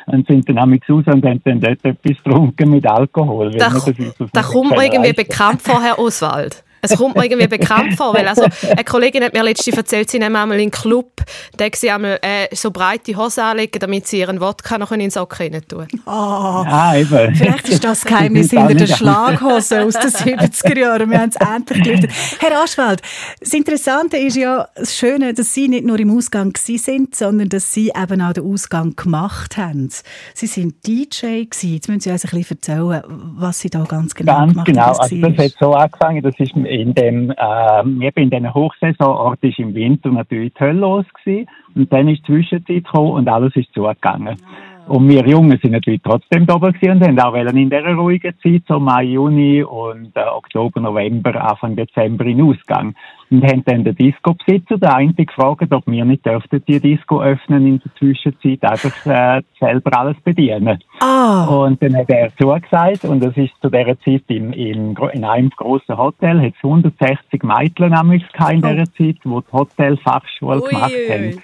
und 0.07 0.27
sind 0.27 0.47
dann 0.49 0.57
amix 0.57 0.89
raus 0.89 1.03
und 1.07 1.25
haben 1.25 1.41
dann 1.43 1.61
dort 1.61 1.83
etwas 1.83 2.23
getrunken 2.23 2.71
mit 2.71 2.85
Alkohol. 2.87 3.51
Da, 3.51 3.69
da 4.33 4.41
kommt 4.41 4.71
irgendwie 4.71 5.13
bekannt 5.13 5.61
vor, 5.61 5.81
Herr 5.81 5.99
Oswald. 5.99 6.63
Es 6.81 6.95
kommt 6.95 7.15
mir 7.15 7.25
irgendwie 7.25 7.47
bekannt 7.47 7.95
vor, 7.95 8.13
weil 8.13 8.27
also 8.27 8.45
eine 8.69 8.83
Kollegin 8.83 9.23
hat 9.23 9.33
mir 9.33 9.43
letztens 9.43 9.77
erzählt, 9.77 10.09
sie 10.09 10.19
nehmen 10.19 10.35
einmal 10.35 10.59
in 10.59 10.69
den 10.69 10.71
Club, 10.71 11.11
da 11.57 11.65
sie 11.73 11.91
einmal 11.91 12.19
äh, 12.21 12.53
so 12.55 12.71
breite 12.71 13.15
Hosen 13.15 13.41
anlegen, 13.41 13.79
damit 13.79 14.07
sie 14.07 14.19
ihren 14.19 14.39
Wodka 14.39 14.77
noch 14.77 14.91
in 14.91 14.99
den 14.99 15.09
Sock 15.09 15.39
rein 15.39 15.61
tun. 15.67 15.87
Oh, 16.05 16.09
ja, 16.09 16.95
eben. 16.95 17.35
Vielleicht 17.35 17.69
ist 17.69 17.83
das 17.83 18.05
Geheimnis 18.05 18.51
hinter 18.51 18.73
der 18.73 18.87
Schlaghose 18.87 19.83
aus 19.83 19.93
den 19.93 20.11
70er 20.11 20.77
Jahren. 20.77 21.09
Wir 21.09 21.19
haben 21.19 21.29
es 21.29 21.35
endlich 21.35 21.83
gelüftet. 21.83 22.11
Herr 22.39 22.63
Aschwald, 22.63 23.01
das 23.39 23.53
Interessante 23.53 24.17
ist 24.17 24.37
ja 24.37 24.67
das 24.75 24.95
Schöne, 24.95 25.33
dass 25.33 25.53
Sie 25.53 25.67
nicht 25.67 25.85
nur 25.85 25.99
im 25.99 26.15
Ausgang 26.15 26.53
sind, 26.57 27.15
sondern 27.15 27.49
dass 27.49 27.73
Sie 27.73 27.91
eben 27.95 28.21
auch 28.21 28.33
den 28.33 28.45
Ausgang 28.45 28.95
gemacht 28.95 29.57
haben. 29.57 29.89
Sie 30.33 30.47
sind 30.47 30.85
DJ 30.85 31.43
gewesen. 31.43 31.73
Jetzt 31.73 31.87
müssen 31.87 32.01
Sie 32.01 32.11
uns 32.11 32.25
ein 32.25 32.29
bisschen 32.31 32.57
erzählen, 32.57 33.03
was 33.07 33.59
Sie 33.59 33.69
da 33.69 33.83
ganz 33.83 33.97
genau 33.97 33.97
ganz 33.97 34.15
gemacht 34.15 34.15
genau. 34.15 34.39
haben. 34.39 34.53
Ganz 34.53 34.65
genau. 34.65 35.27
Also 35.27 35.35
das 35.35 35.45
hat 35.45 35.59
so 35.59 35.73
angefangen, 35.73 36.21
das 36.21 36.35
ist 36.39 36.55
in 36.67 36.93
dem, 36.93 37.31
äh, 37.31 38.07
eben 38.07 38.23
in 38.23 38.29
den 38.29 38.53
Hochsaisonort 38.53 39.43
ist 39.43 39.59
im 39.59 39.73
Winter 39.73 40.09
natürlich 40.09 40.53
die 40.53 40.59
Hölle 40.59 40.79
los 40.79 41.05
gewesen. 41.13 41.49
Und 41.75 41.91
dann 41.91 42.07
ist 42.07 42.27
die 42.27 42.33
Zwischenzeit 42.33 42.83
gekommen 42.83 43.11
und 43.11 43.27
alles 43.27 43.55
ist 43.55 43.73
zugegangen. 43.73 44.37
Und 44.87 45.09
wir 45.09 45.27
Jungen 45.27 45.59
sind 45.61 45.71
natürlich 45.71 46.01
trotzdem 46.01 46.45
da 46.45 46.53
und 46.55 46.81
haben 46.81 47.19
auch 47.19 47.33
in 47.33 47.69
dieser 47.69 47.93
ruhigen 47.93 48.33
Zeit, 48.41 48.63
so 48.69 48.79
Mai, 48.79 49.03
Juni 49.03 49.61
und 49.61 50.15
äh, 50.15 50.21
Oktober, 50.21 50.79
November, 50.79 51.35
Anfang 51.49 51.75
Dezember 51.75 52.25
in 52.25 52.41
Ausgang. 52.41 52.95
Und 53.29 53.43
haben 53.43 53.63
dann 53.65 53.83
den 53.83 53.95
Disco-Besitzer, 53.95 54.77
der 54.77 54.95
eine, 54.95 55.13
gefragt, 55.13 55.73
ob 55.73 55.85
wir 55.87 56.05
nicht 56.05 56.25
dürften 56.25 56.63
die 56.65 56.79
Disco 56.79 57.21
öffnen 57.21 57.67
in 57.67 57.81
der 57.83 57.93
Zwischenzeit, 57.95 58.63
einfach 58.63 59.05
äh, 59.05 59.41
selber 59.59 59.99
alles 59.99 60.15
bedienen. 60.23 60.79
Ah. 61.01 61.45
Und 61.47 61.83
dann 61.83 61.97
hat 61.97 62.09
er 62.09 62.33
zugesagt 62.37 63.03
und 63.03 63.21
das 63.21 63.35
ist 63.35 63.51
zu 63.61 63.69
dieser 63.69 63.99
Zeit 63.99 64.23
in, 64.27 64.53
in, 64.53 64.95
in 65.11 65.25
einem 65.25 65.49
grossen 65.49 65.97
Hotel, 65.97 66.41
hat 66.41 66.53
es 66.57 66.63
160 66.63 67.43
Mädchen 67.43 67.89
nämlich 67.89 68.23
in 68.49 68.61
dieser 68.61 68.71
oh. 68.71 68.85
Zeit, 68.85 68.95
die 68.97 69.15
die 69.23 69.51
Hotelfachschule 69.51 70.61
gemacht 70.61 70.93
haben 71.09 71.41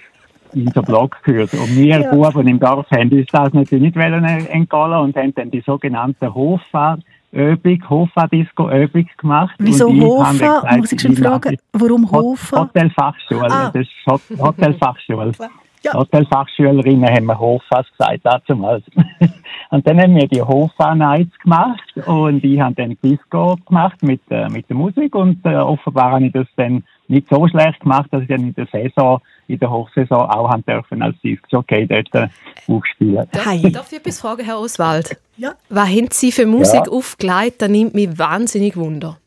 in 0.54 0.66
den 0.66 0.82
Blog 0.84 1.16
gehört. 1.22 1.52
Und 1.54 1.76
wir 1.76 2.00
ja. 2.00 2.10
Buben 2.10 2.46
im 2.48 2.58
Dorf 2.60 2.86
haben 2.90 3.10
uns 3.10 3.26
das 3.32 3.52
natürlich 3.52 3.94
nicht 3.94 3.96
entgehen 3.96 4.92
und 4.94 5.16
haben 5.16 5.34
dann 5.34 5.50
die 5.50 5.60
sogenannten 5.60 6.32
Hoffahrt 6.34 7.00
Übung, 7.32 7.82
Hofa-Disco-Übung 7.90 9.08
gemacht. 9.16 9.54
Wieso 9.58 9.88
Hofa? 9.88 10.76
Muss 10.76 10.92
ich 10.92 11.00
schon 11.00 11.16
fragen, 11.16 11.56
warum 11.72 12.08
Hofa? 12.10 12.60
Hotelfachschule, 12.60 13.50
Ah. 13.50 13.70
das 13.74 13.82
ist 13.82 13.90
Hot- 14.06 14.38
Hotelfachschule. 14.38 15.32
Ja. 15.86 15.92
Hotelfachschülerinnen 15.92 17.04
haben 17.14 17.26
wir 17.26 17.38
Hofas 17.38 17.84
gesagt, 17.90 18.20
damals. 18.48 18.82
und 19.70 19.86
dann 19.86 20.00
haben 20.00 20.14
wir 20.16 20.26
die 20.26 20.40
Hofa-Nights 20.40 21.38
gemacht 21.40 21.82
und 22.06 22.42
ich 22.42 22.58
habe 22.58 22.74
dann 22.74 22.96
Disco 23.04 23.56
gemacht 23.66 24.02
mit, 24.02 24.22
äh, 24.30 24.48
mit 24.48 24.66
der 24.70 24.76
Musik 24.76 25.14
und 25.14 25.44
äh, 25.44 25.54
offenbar 25.56 26.12
habe 26.12 26.24
ich 26.24 26.32
das 26.32 26.46
dann 26.56 26.84
nicht 27.08 27.28
so 27.28 27.46
schlecht 27.48 27.80
gemacht, 27.80 28.06
dass 28.12 28.22
ich 28.22 28.28
dann 28.28 28.40
in 28.40 28.54
der 28.54 28.66
Saison, 28.72 29.20
in 29.48 29.58
der 29.58 29.70
Hochsaison 29.70 30.22
auch 30.30 30.50
haben 30.50 30.64
dürfen 30.64 31.02
als 31.02 31.16
Disc-Jockey 31.22 31.86
dort 31.86 32.14
äh, 32.14 32.28
aufspielen. 32.68 33.26
Hi. 33.44 33.70
Darf 33.72 33.92
ich 33.92 33.98
etwas 33.98 34.20
fragen, 34.20 34.44
Herr 34.44 34.58
Oswald? 34.58 35.16
Ja. 35.36 35.54
Was 35.68 35.88
haben 35.88 36.08
Sie 36.10 36.32
für 36.32 36.46
Musik 36.46 36.86
Ja. 36.86 36.92
aufgelegt? 36.92 37.62
Das 37.62 37.68
nimmt 37.68 37.94
mich 37.94 38.18
wahnsinnig 38.18 38.76
Wunder. 38.76 39.18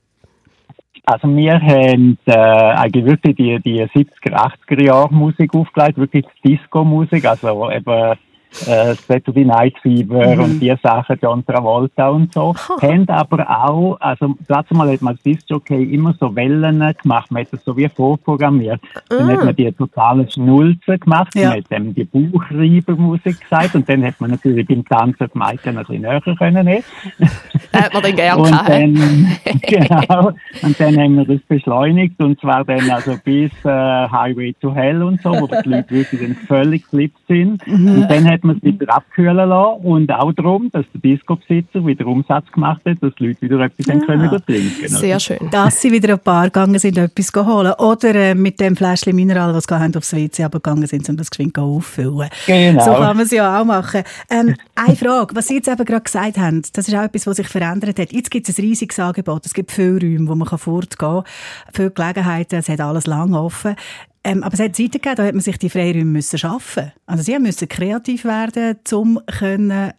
Also 1.06 1.30
wir 1.30 1.54
haben 1.54 2.18
äh, 2.26 2.34
eigentlich 2.34 3.06
wirklich 3.06 3.36
die, 3.38 3.60
die 3.62 3.82
70er, 3.82 4.52
80er 4.68 4.84
Jahre 4.84 5.14
Musik 5.14 5.54
aufgelegt, 5.56 5.98
wirklich 5.98 6.26
Disco-Musik, 6.44 7.24
also 7.26 7.72
eben 7.72 8.18
äh, 8.68 8.96
Saturday 8.96 9.46
Night 9.46 9.76
Fever 9.82 10.36
Mhm. 10.36 10.44
und 10.44 10.60
die 10.60 10.74
Sachen, 10.82 11.18
John 11.22 11.46
Travolta 11.46 12.10
und 12.10 12.34
so. 12.34 12.54
haben 12.82 13.08
aber 13.10 13.48
auch, 13.50 13.98
also 14.00 14.36
dazu 14.48 14.74
mal 14.74 14.92
hat 14.92 15.02
man 15.02 15.14
als 15.14 15.24
Disc-Jockey 15.24 15.84
immer 15.94 16.14
so 16.20 16.36
Wellen 16.36 16.80
gemacht, 17.02 17.32
man 17.32 17.44
hat 17.44 17.54
das 17.54 17.64
so 17.64 17.76
wie 17.78 17.88
vorprogrammiert. 17.88 18.82
Dann 19.10 19.28
hat 19.28 19.44
man 19.46 19.56
die 19.56 19.72
totale 19.72 20.30
Schnulze 20.30 20.98
gemacht, 20.98 21.36
Ja. 21.36 21.50
man 21.50 21.58
hat 21.60 21.66
dann 21.70 21.94
die 21.94 22.04
Bauchreibermusik 22.06 23.42
gesagt 23.42 23.76
und 23.76 23.88
dann 23.88 24.04
hat 24.04 24.20
man 24.20 24.32
natürlich 24.32 24.68
beim 24.68 24.84
Tanzen 24.86 25.28
die 25.34 25.38
Mic 25.38 25.60
ein 25.68 25.76
bisschen 25.76 26.02
näher 26.02 26.22
können 26.22 26.66
nehmen. 26.66 26.84
Hat 27.74 27.94
man 27.94 28.04
dann 28.04 28.16
gerne 28.16 28.42
Und 28.42 28.52
dann, 28.52 28.94
genau, 29.62 30.32
und 30.64 30.80
dann 30.80 30.98
haben 30.98 31.16
wir 31.18 31.26
das 31.26 31.42
beschleunigt 31.48 32.22
und 32.22 32.40
zwar 32.40 32.64
dann 32.66 32.90
also 32.90 33.16
bis 33.24 33.52
äh, 33.64 33.70
Highway 34.10 34.54
to 34.60 34.74
Hell 34.74 35.04
und 35.04 35.22
so, 35.22 35.32
wo 35.32 35.48
die 35.48 35.70
Leute 35.70 35.90
wirklich 35.92 36.22
dann 36.22 36.36
völlig 36.36 36.84
geflippt 36.84 37.20
sind. 37.28 37.66
Mhm. 37.68 37.88
Und 38.02 38.08
dann 38.12 38.26
hat 38.38 38.44
man 38.44 38.58
es 38.58 38.64
wieder 38.64 38.94
abkühlen 38.94 39.50
lassen 39.50 39.86
und 39.86 40.12
auch 40.12 40.32
darum, 40.34 40.70
dass 40.72 40.86
der 40.94 41.02
Disco-Besitzer 41.02 41.86
wieder 41.86 42.06
Umsatz 42.06 42.52
gemacht 42.52 42.82
hat, 42.86 42.98
dass 43.02 43.14
die 43.16 43.28
Leute 43.28 43.42
wieder 43.42 43.60
etwas 43.60 43.88
haben 43.88 44.06
können 44.06 44.30
trinken 44.30 44.84
Also, 44.84 44.98
Sehr 44.98 45.20
schön. 45.20 45.50
Dass 45.52 45.82
sie 45.82 45.92
wieder 45.92 46.14
ein 46.14 46.20
paar 46.20 46.46
gegangen 46.46 46.80
sind, 46.80 46.98
etwas 46.98 47.32
holen. 47.36 47.74
Oder 47.78 48.16
äh, 48.16 48.36
mit 48.36 48.60
dem 48.60 48.76
Fläschchen 48.76 49.16
Mineral, 49.16 49.54
das 49.54 49.66
sie 49.66 49.76
haben, 49.76 49.96
aufs 49.96 50.14
WC 50.14 50.44
abgegangen 50.44 50.88
sind, 50.88 51.10
um 51.10 51.18
das 51.18 51.30
geschwind 51.30 51.58
auffüllen. 51.58 52.30
Genau. 52.46 52.84
So 52.84 52.92
kann 52.92 53.18
man 53.18 53.26
es 53.26 53.32
ja 53.32 53.60
auch 53.60 53.66
machen. 53.66 54.04
Ähm, 54.30 54.56
eine 54.76 54.96
Frage, 54.96 55.36
was 55.36 55.48
Sie 55.48 55.56
jetzt 55.56 55.68
eben 55.68 55.86
gerade 55.86 56.04
gesagt 56.04 56.38
haben, 56.38 56.62
das 56.74 56.88
ist 56.88 56.96
auch 56.96 57.04
etwas, 57.04 57.28
was 57.28 57.38
sich 57.38 57.48
verändert 57.48 58.00
hat. 58.00 58.12
Jetzt 58.12 58.32
gibt 58.32 58.48
es 58.48 58.58
ein 58.58 58.62
riesiges 58.62 59.00
Angebot. 59.00 59.46
Es 59.46 59.54
gibt 59.54 59.72
viele 59.72 60.00
Räume, 60.00 60.28
wo 60.28 60.36
man 60.36 60.48
kann 60.48 60.60
fortgehen 60.60 60.98
kann. 60.98 61.24
Viele 61.74 61.92
Gelegenheiten, 61.92 62.56
es 62.60 62.70
hat 62.70 62.82
alles 62.82 63.08
lang 63.08 63.34
offen. 63.34 63.76
Ähm, 64.28 64.44
aber 64.44 64.56
es 64.56 64.60
hat 64.60 64.76
Zeiten 64.76 64.92
gegeben, 64.92 65.16
da 65.16 65.24
hat 65.24 65.34
man 65.34 65.42
sich 65.42 65.58
die 65.58 65.70
Freiräume 65.70 66.04
müssen 66.04 66.38
schaffen. 66.38 66.92
Also 67.06 67.24
Sie 67.24 67.40
müssen 67.40 67.70
kreativ 67.70 68.26
werden, 68.26 68.76
um 68.92 69.22
können 69.26 69.94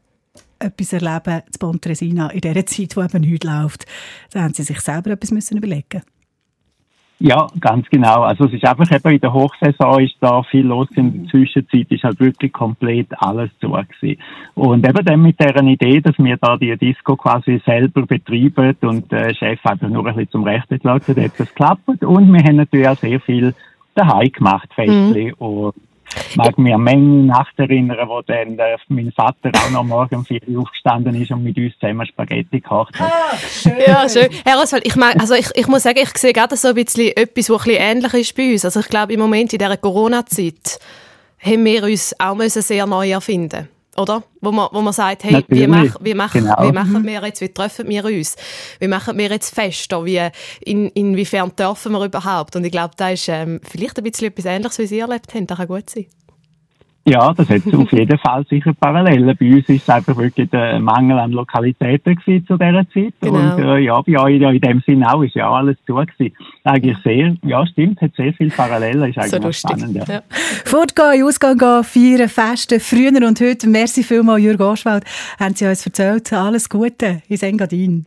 etwas 0.58 0.92
erleben 0.92 1.42
zu 1.50 1.58
Pontresina 1.58 2.28
in 2.28 2.42
dieser 2.42 2.66
Zeit, 2.66 2.94
wo 2.94 3.02
eben 3.02 3.22
nichts 3.22 3.46
läuft. 3.46 3.86
Da 4.32 4.42
haben 4.42 4.52
Sie 4.52 4.64
sich 4.64 4.80
selber 4.80 5.12
etwas 5.12 5.30
müssen 5.30 5.56
überlegen 5.56 6.02
Ja, 7.20 7.46
ganz 7.58 7.88
genau. 7.88 8.20
Also 8.20 8.44
es 8.44 8.52
ist 8.52 8.66
einfach 8.66 8.94
eben 8.94 9.14
in 9.14 9.20
der 9.20 9.32
Hochsaison 9.32 10.04
ist 10.04 10.16
da 10.20 10.42
viel 10.42 10.66
los. 10.66 10.88
In 10.94 11.22
der 11.22 11.30
Zwischenzeit 11.30 11.90
ist 11.90 12.04
halt 12.04 12.20
wirklich 12.20 12.52
komplett 12.52 13.06
alles 13.22 13.48
zu 13.62 13.70
gewesen. 13.70 14.20
Und 14.56 14.86
eben 14.86 15.06
dann 15.06 15.22
mit 15.22 15.40
deren 15.40 15.68
Idee, 15.68 16.02
dass 16.02 16.18
wir 16.18 16.36
da 16.36 16.58
die 16.58 16.76
Disco 16.76 17.16
quasi 17.16 17.62
selber 17.64 18.04
betreiben 18.04 18.76
und 18.82 19.10
der 19.10 19.32
Chef 19.32 19.64
einfach 19.64 19.88
nur 19.88 20.06
ein 20.06 20.14
bisschen 20.14 20.32
zum 20.32 20.44
Rechten 20.44 20.78
gelassen 20.78 21.16
hat, 21.16 21.24
hat 21.24 21.40
das 21.40 21.48
geklappt. 21.48 22.04
Und 22.04 22.30
wir 22.30 22.44
haben 22.44 22.56
natürlich 22.56 22.88
auch 22.88 22.98
sehr 22.98 23.20
viel 23.20 23.54
daheim 23.94 24.32
gemacht, 24.32 24.68
Festli. 24.74 25.32
Und 25.38 25.74
ich 26.30 26.36
mag 26.36 26.56
mich 26.58 26.74
an 26.74 26.82
Menge 26.82 27.26
Nacht 27.26 27.58
erinnern, 27.58 28.08
wo 28.08 28.22
dann 28.22 28.58
äh, 28.58 28.76
mein 28.88 29.12
Vater 29.12 29.50
auch 29.54 29.70
noch 29.70 29.84
morgen 29.84 30.16
um 30.16 30.24
4 30.24 30.40
Uhr 30.48 30.62
aufgestanden 30.62 31.14
ist 31.20 31.30
und 31.30 31.42
mit 31.42 31.56
uns 31.58 31.78
zusammen 31.78 32.06
Spaghetti 32.06 32.60
gekocht 32.60 32.98
hat. 32.98 33.12
Ja, 33.86 34.08
schön. 34.08 34.28
Herr 34.44 34.60
Oswald, 34.62 34.86
ich, 34.86 34.96
mein, 34.96 35.20
also 35.20 35.34
ich, 35.34 35.50
ich 35.54 35.66
muss 35.66 35.82
sagen, 35.82 35.98
ich 36.02 36.16
sehe 36.16 36.32
gerade 36.32 36.56
so 36.56 36.68
ein 36.68 36.74
bisschen 36.74 37.16
etwas, 37.16 37.50
was 37.50 37.60
ein 37.60 37.64
bisschen 37.64 37.82
ähnlich 37.82 38.14
ist 38.14 38.36
bei 38.36 38.52
uns. 38.52 38.64
Also 38.64 38.80
ich 38.80 38.88
glaube, 38.88 39.12
im 39.12 39.20
Moment 39.20 39.52
in 39.52 39.58
dieser 39.58 39.76
Corona-Zeit 39.76 40.78
haben 41.40 41.64
wir 41.64 41.84
uns 41.84 42.18
auch 42.18 42.34
müssen 42.34 42.62
sehr 42.62 42.86
neu 42.86 43.10
erfinden 43.10 43.68
oder? 43.98 44.22
Wo 44.40 44.52
man, 44.52 44.68
wo 44.72 44.80
man 44.80 44.92
sagt, 44.92 45.24
hey, 45.24 45.44
wie, 45.48 45.66
mach, 45.66 45.96
wie, 46.00 46.14
mach, 46.14 46.32
Genau. 46.32 46.56
wie 46.62 46.72
machen 46.72 47.04
wir 47.04 47.22
jetzt, 47.24 47.40
wie 47.40 47.48
treffen 47.48 47.88
wir 47.88 48.04
uns? 48.04 48.36
Wie 48.78 48.88
machen 48.88 49.18
wir 49.18 49.28
jetzt 49.30 49.54
Feste? 49.54 50.04
Wie, 50.04 50.20
in, 50.60 50.88
inwiefern 50.90 51.52
dürfen 51.56 51.92
wir 51.92 52.04
überhaupt? 52.04 52.56
Und 52.56 52.64
ich 52.64 52.72
glaube, 52.72 52.94
da 52.96 53.10
ist 53.10 53.28
ähm, 53.28 53.60
vielleicht 53.68 53.98
ein 53.98 54.04
bisschen 54.04 54.28
etwas 54.28 54.44
Ähnliches, 54.44 54.78
wie 54.78 54.86
Sie 54.86 54.98
erlebt 55.00 55.34
haben. 55.34 55.46
Das 55.46 55.58
kann 55.58 55.68
gut 55.68 55.90
sein. 55.90 56.06
Ja, 57.08 57.32
das 57.32 57.48
hat 57.48 57.74
auf 57.74 57.92
jeden 57.92 58.18
Fall 58.18 58.44
sicher 58.48 58.72
Parallelen. 58.74 59.36
Bei 59.38 59.54
uns 59.54 59.68
ist 59.68 59.82
es 59.82 59.88
einfach 59.88 60.16
wirklich 60.16 60.50
der 60.50 60.78
Mangel 60.78 61.18
an 61.18 61.32
Lokalitäten 61.32 62.16
gewesen 62.16 62.46
zu 62.46 62.56
dieser 62.56 62.84
Zeit. 62.90 63.14
Genau. 63.20 63.38
Und 63.38 63.64
äh, 63.64 63.78
ja, 63.78 64.00
bei 64.00 64.20
euch 64.20 64.40
ja, 64.40 64.50
in 64.50 64.60
dem 64.60 64.82
Sinne 64.86 65.12
auch, 65.12 65.22
ist 65.22 65.34
ja 65.34 65.50
alles 65.50 65.76
zu 65.86 65.94
gewesen. 65.94 66.34
Eigentlich 66.64 66.98
sehr, 67.02 67.34
ja 67.42 67.66
stimmt, 67.66 68.00
hat 68.00 68.14
sehr 68.16 68.32
viele 68.34 68.50
Parallelen, 68.50 69.10
ist 69.10 69.18
eigentlich 69.18 69.42
So 69.42 69.68
spannend. 69.68 69.96
Ja. 69.96 70.04
Ja. 70.06 70.22
Fortgehen, 70.64 71.24
Ausgang 71.24 71.56
gehen, 71.56 71.84
feiern, 71.84 72.28
festen, 72.28 72.80
früher 72.80 73.26
und 73.26 73.40
heute. 73.40 73.68
Merci 73.68 74.02
vielmals, 74.02 74.42
Jürg 74.42 74.60
Oschwald, 74.60 75.04
haben 75.40 75.54
Sie 75.54 75.66
uns 75.66 75.84
erzählt. 75.86 76.32
Alles 76.32 76.68
Gute 76.68 77.22
in 77.28 77.40
Engadin. 77.40 78.06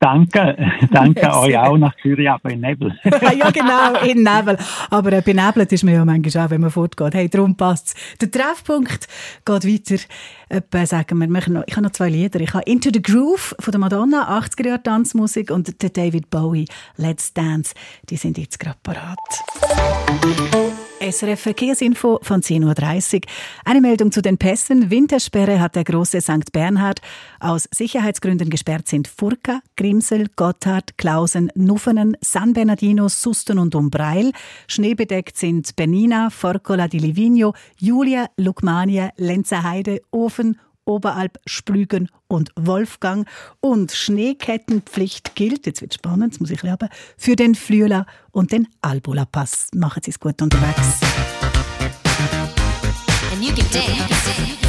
Danke, 0.00 0.56
danke 0.90 1.30
euch 1.36 1.58
auch 1.58 1.76
nach 1.76 1.94
Zürich, 2.00 2.28
aber 2.28 2.50
in 2.50 2.60
Nebel. 2.60 2.98
ja, 3.04 3.50
genau, 3.50 4.00
in 4.02 4.22
Nebel. 4.22 4.56
Aber 4.88 5.12
äh, 5.12 5.20
benebelt 5.20 5.70
ist 5.72 5.84
man 5.84 5.92
ja 5.92 6.04
manchmal 6.06 6.46
auch, 6.46 6.50
wenn 6.50 6.62
man 6.62 6.70
fortgeht. 6.70 7.12
Hey, 7.12 7.28
darum 7.28 7.54
passt 7.54 7.88
es. 7.88 8.18
Der 8.18 8.30
Treffpunkt 8.30 9.08
geht 9.44 9.66
weiter. 9.66 10.02
Etwa, 10.48 10.86
sagen 10.86 11.18
wir, 11.18 11.28
wir 11.28 11.48
noch, 11.50 11.64
ich 11.66 11.76
habe 11.76 11.84
noch 11.84 11.92
zwei 11.92 12.08
Lieder. 12.08 12.40
Ich 12.40 12.54
habe 12.54 12.64
Into 12.64 12.88
the 12.90 13.02
Groove 13.02 13.54
von 13.60 13.72
der 13.72 13.78
Madonna, 13.78 14.40
80er-Jahre-Tanzmusik 14.40 15.50
und 15.50 15.82
der 15.82 15.90
David 15.90 16.30
Bowie, 16.30 16.64
Let's 16.96 17.34
Dance. 17.34 17.74
Die 18.08 18.16
sind 18.16 18.38
jetzt 18.38 18.58
gerade 18.58 18.78
parat. 18.82 19.18
SRF 21.00 21.40
Verkehrsinfo 21.40 22.18
von 22.22 22.42
10.30 22.42 23.14
Uhr. 23.14 23.20
Eine 23.64 23.80
Meldung 23.80 24.12
zu 24.12 24.20
den 24.20 24.36
Pässen. 24.36 24.90
Wintersperre 24.90 25.58
hat 25.58 25.74
der 25.74 25.84
große 25.84 26.20
St. 26.20 26.52
Bernhard. 26.52 27.00
Aus 27.40 27.66
Sicherheitsgründen 27.72 28.50
gesperrt 28.50 28.86
sind 28.86 29.08
Furka, 29.08 29.60
Grimsel, 29.76 30.26
Gotthard, 30.36 30.98
Klausen, 30.98 31.50
Nuffenen, 31.54 32.16
San 32.20 32.52
Bernardino, 32.52 33.08
Susten 33.08 33.58
und 33.58 33.74
Umbreil. 33.74 34.32
Schneebedeckt 34.66 35.38
sind 35.38 35.74
Bernina, 35.74 36.28
Forcola 36.28 36.86
di 36.86 36.98
Livigno, 36.98 37.54
Julia, 37.78 38.26
Lukmania, 38.36 39.10
Lenzerheide, 39.16 40.02
Ofen, 40.10 40.58
Oberalp, 40.90 41.38
Splügen 41.46 42.08
und 42.28 42.50
Wolfgang. 42.56 43.26
Und 43.60 43.92
Schneekettenpflicht 43.92 45.34
gilt, 45.34 45.66
jetzt 45.66 45.80
wird 45.80 45.94
spannend, 45.94 46.32
jetzt 46.32 46.40
muss 46.40 46.50
ich 46.50 46.62
lernen, 46.62 46.88
für 47.16 47.36
den 47.36 47.54
Flüela 47.54 48.06
und 48.32 48.52
den 48.52 48.68
Albula-Pass. 48.82 49.68
Machen 49.74 50.02
Sie 50.04 50.10
es 50.10 50.20
gut 50.20 50.42
unterwegs. 50.42 51.00
and 53.40 53.48
you 53.48 53.54
can 53.54 53.66
dance 53.72 54.59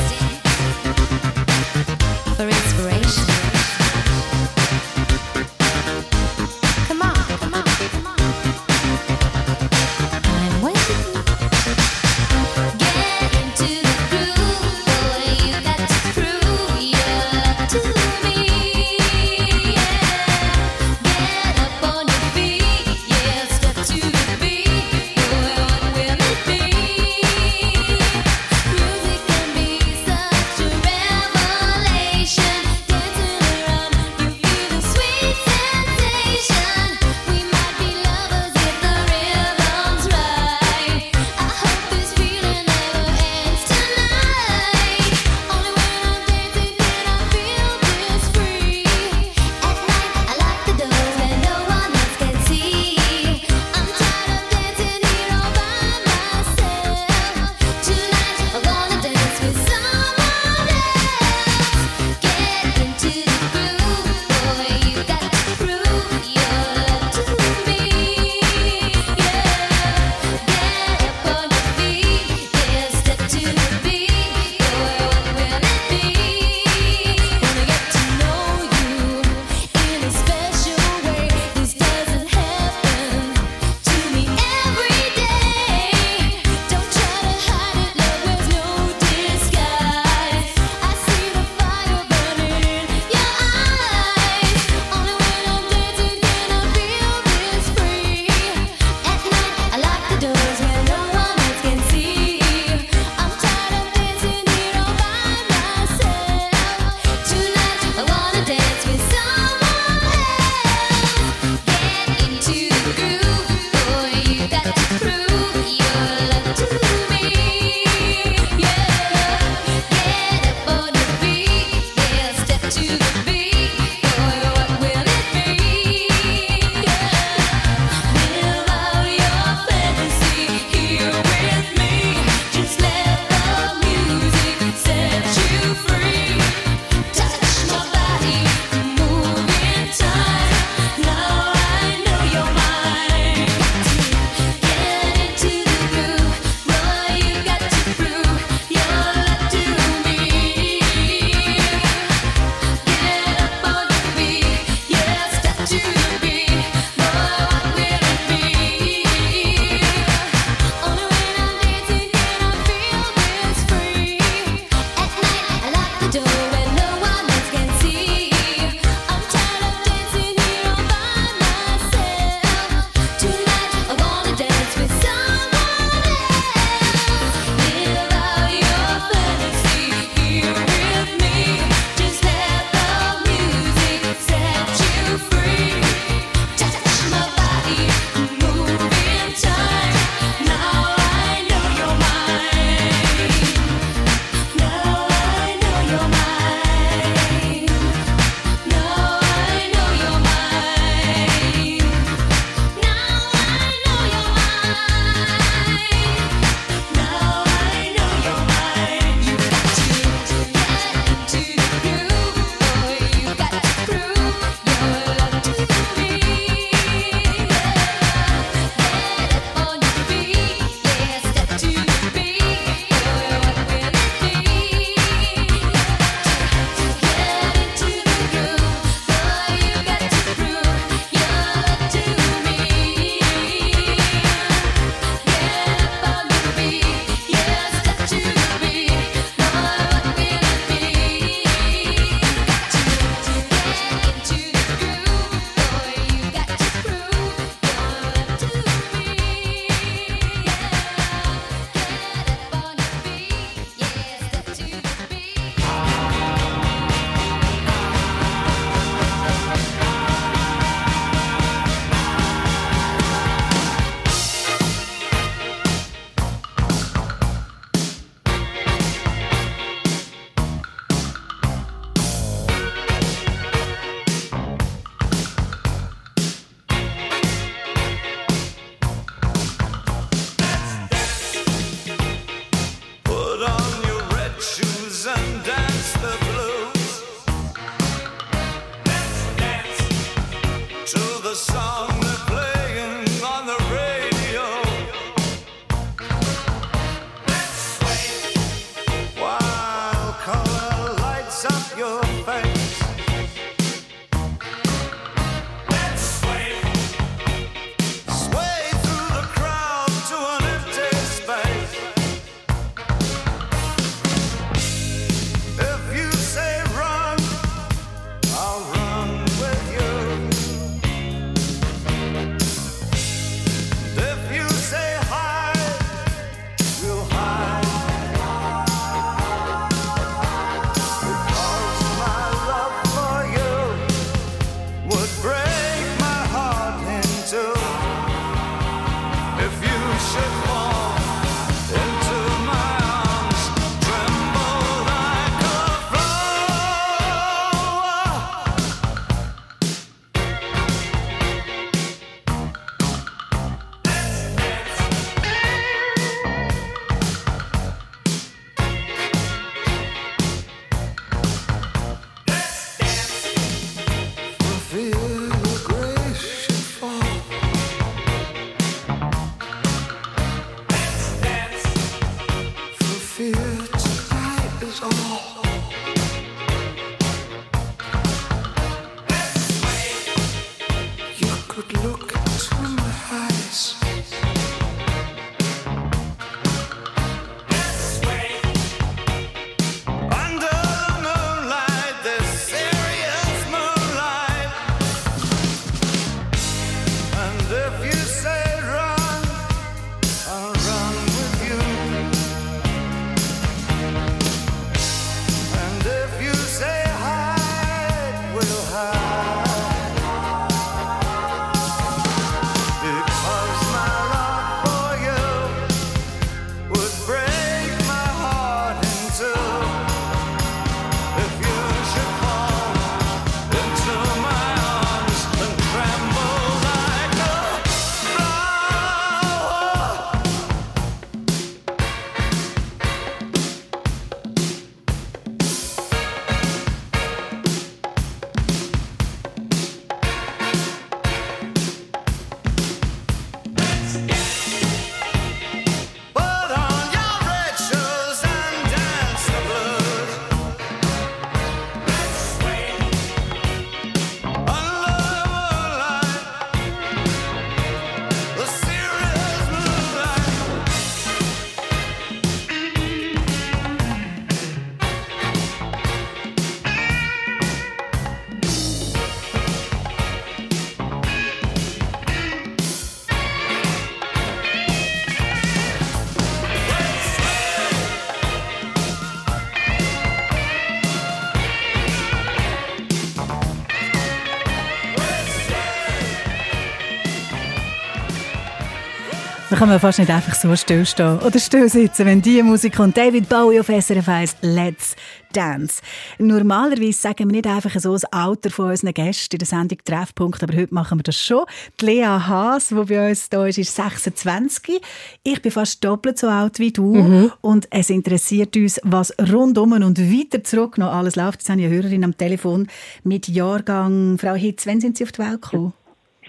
kann 489.62 489.70
man 489.70 489.80
fast 489.80 490.00
nicht 490.00 490.10
einfach 490.10 490.34
so 490.34 490.56
still 490.56 490.84
stehen 490.88 491.20
oder 491.20 491.38
still 491.38 491.70
sitzen, 491.70 492.08
wenn 492.08 492.20
die 492.20 492.42
Musik 492.42 492.78
kommt. 492.78 492.98
David 492.98 493.30
Bowie 493.30 493.60
auf 493.60 493.68
SRF 493.68 494.10
1, 494.10 494.38
Let's 494.42 494.96
Dance. 495.34 495.84
Normalerweise 496.18 497.00
sagen 497.00 497.30
wir 497.30 497.34
nicht 497.36 497.46
einfach 497.46 497.80
so 497.80 497.94
das 497.94 498.06
Alter 498.06 498.50
von 498.50 498.72
unseren 498.72 498.92
Gästen 498.92 499.36
in 499.36 499.38
der 499.38 499.48
Sendung 499.48 499.78
Treffpunkt, 499.86 500.42
aber 500.42 500.58
heute 500.58 500.74
machen 500.74 500.98
wir 500.98 501.04
das 501.04 501.16
schon. 501.16 501.46
Die 501.80 501.86
Lea 501.86 502.06
Haas, 502.06 502.70
die 502.70 502.74
bei 502.74 503.10
uns 503.10 503.30
da 503.30 503.46
ist, 503.46 503.60
ist 503.60 503.76
26. 503.76 504.82
Ich 505.22 505.42
bin 505.44 505.52
fast 505.52 505.86
doppelt 505.86 506.18
so 506.18 506.28
alt 506.28 506.58
wie 506.58 506.72
du 506.72 507.30
und 507.42 507.68
es 507.70 507.92
interessiert 507.92 508.58
uns, 508.58 508.82
was 508.84 509.14
rundum 509.32 509.74
und 509.74 510.00
weiter 510.00 510.44
zurück 510.44 510.80
noch 510.80 510.92
alles 510.92 511.16
läuft. 511.16 511.42
Jetzt 511.42 511.52
habe 511.52 511.62
ich 511.62 511.68
eine 511.68 511.76
Hörerin 511.76 512.04
am 512.04 512.18
Telefon 512.18 512.68
mit 513.04 513.28
Jahrgang 513.28 514.18
Frau 514.18 514.34
Hitz. 514.34 514.66
Wann 514.66 514.82
sind 514.82 514.98
Sie 514.98 515.04
auf 515.04 515.12
die 515.12 515.20
Welt 515.20 515.44
gekommen? 515.44 515.74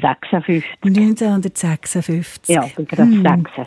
56. 0.01 0.65
1956. 0.85 2.55
Ja, 2.55 2.65
ich 2.65 2.75
bin 2.75 2.87
gerade 2.87 3.03
Hm. 3.11 3.23
66. 3.23 3.67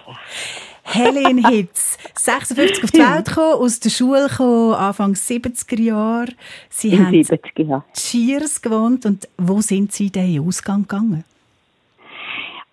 Helen 0.88 1.43
Hitz, 1.47 1.97
56 2.13 2.84
auf 2.84 2.91
die 2.91 2.99
Welt 2.99 3.26
gekommen, 3.26 3.53
aus 3.55 3.80
der 3.80 3.89
Schule 3.89 4.28
gekommen, 4.28 4.76
Anfang 4.76 5.13
70er 5.13 5.82
Jahre. 5.82 6.28
Sie 6.69 6.89
In 6.89 7.05
haben 7.05 7.23
70 7.23 7.57
Jahren. 7.67 7.84
Cheers 7.93 8.61
gewohnt. 8.61 9.05
Und 9.05 9.28
wo 9.38 9.61
sind 9.61 9.91
Sie 9.93 10.11
denn 10.11 10.28
in 10.28 10.34
den 10.34 10.47
Ausgang 10.47 10.84
gegangen? 10.84 11.23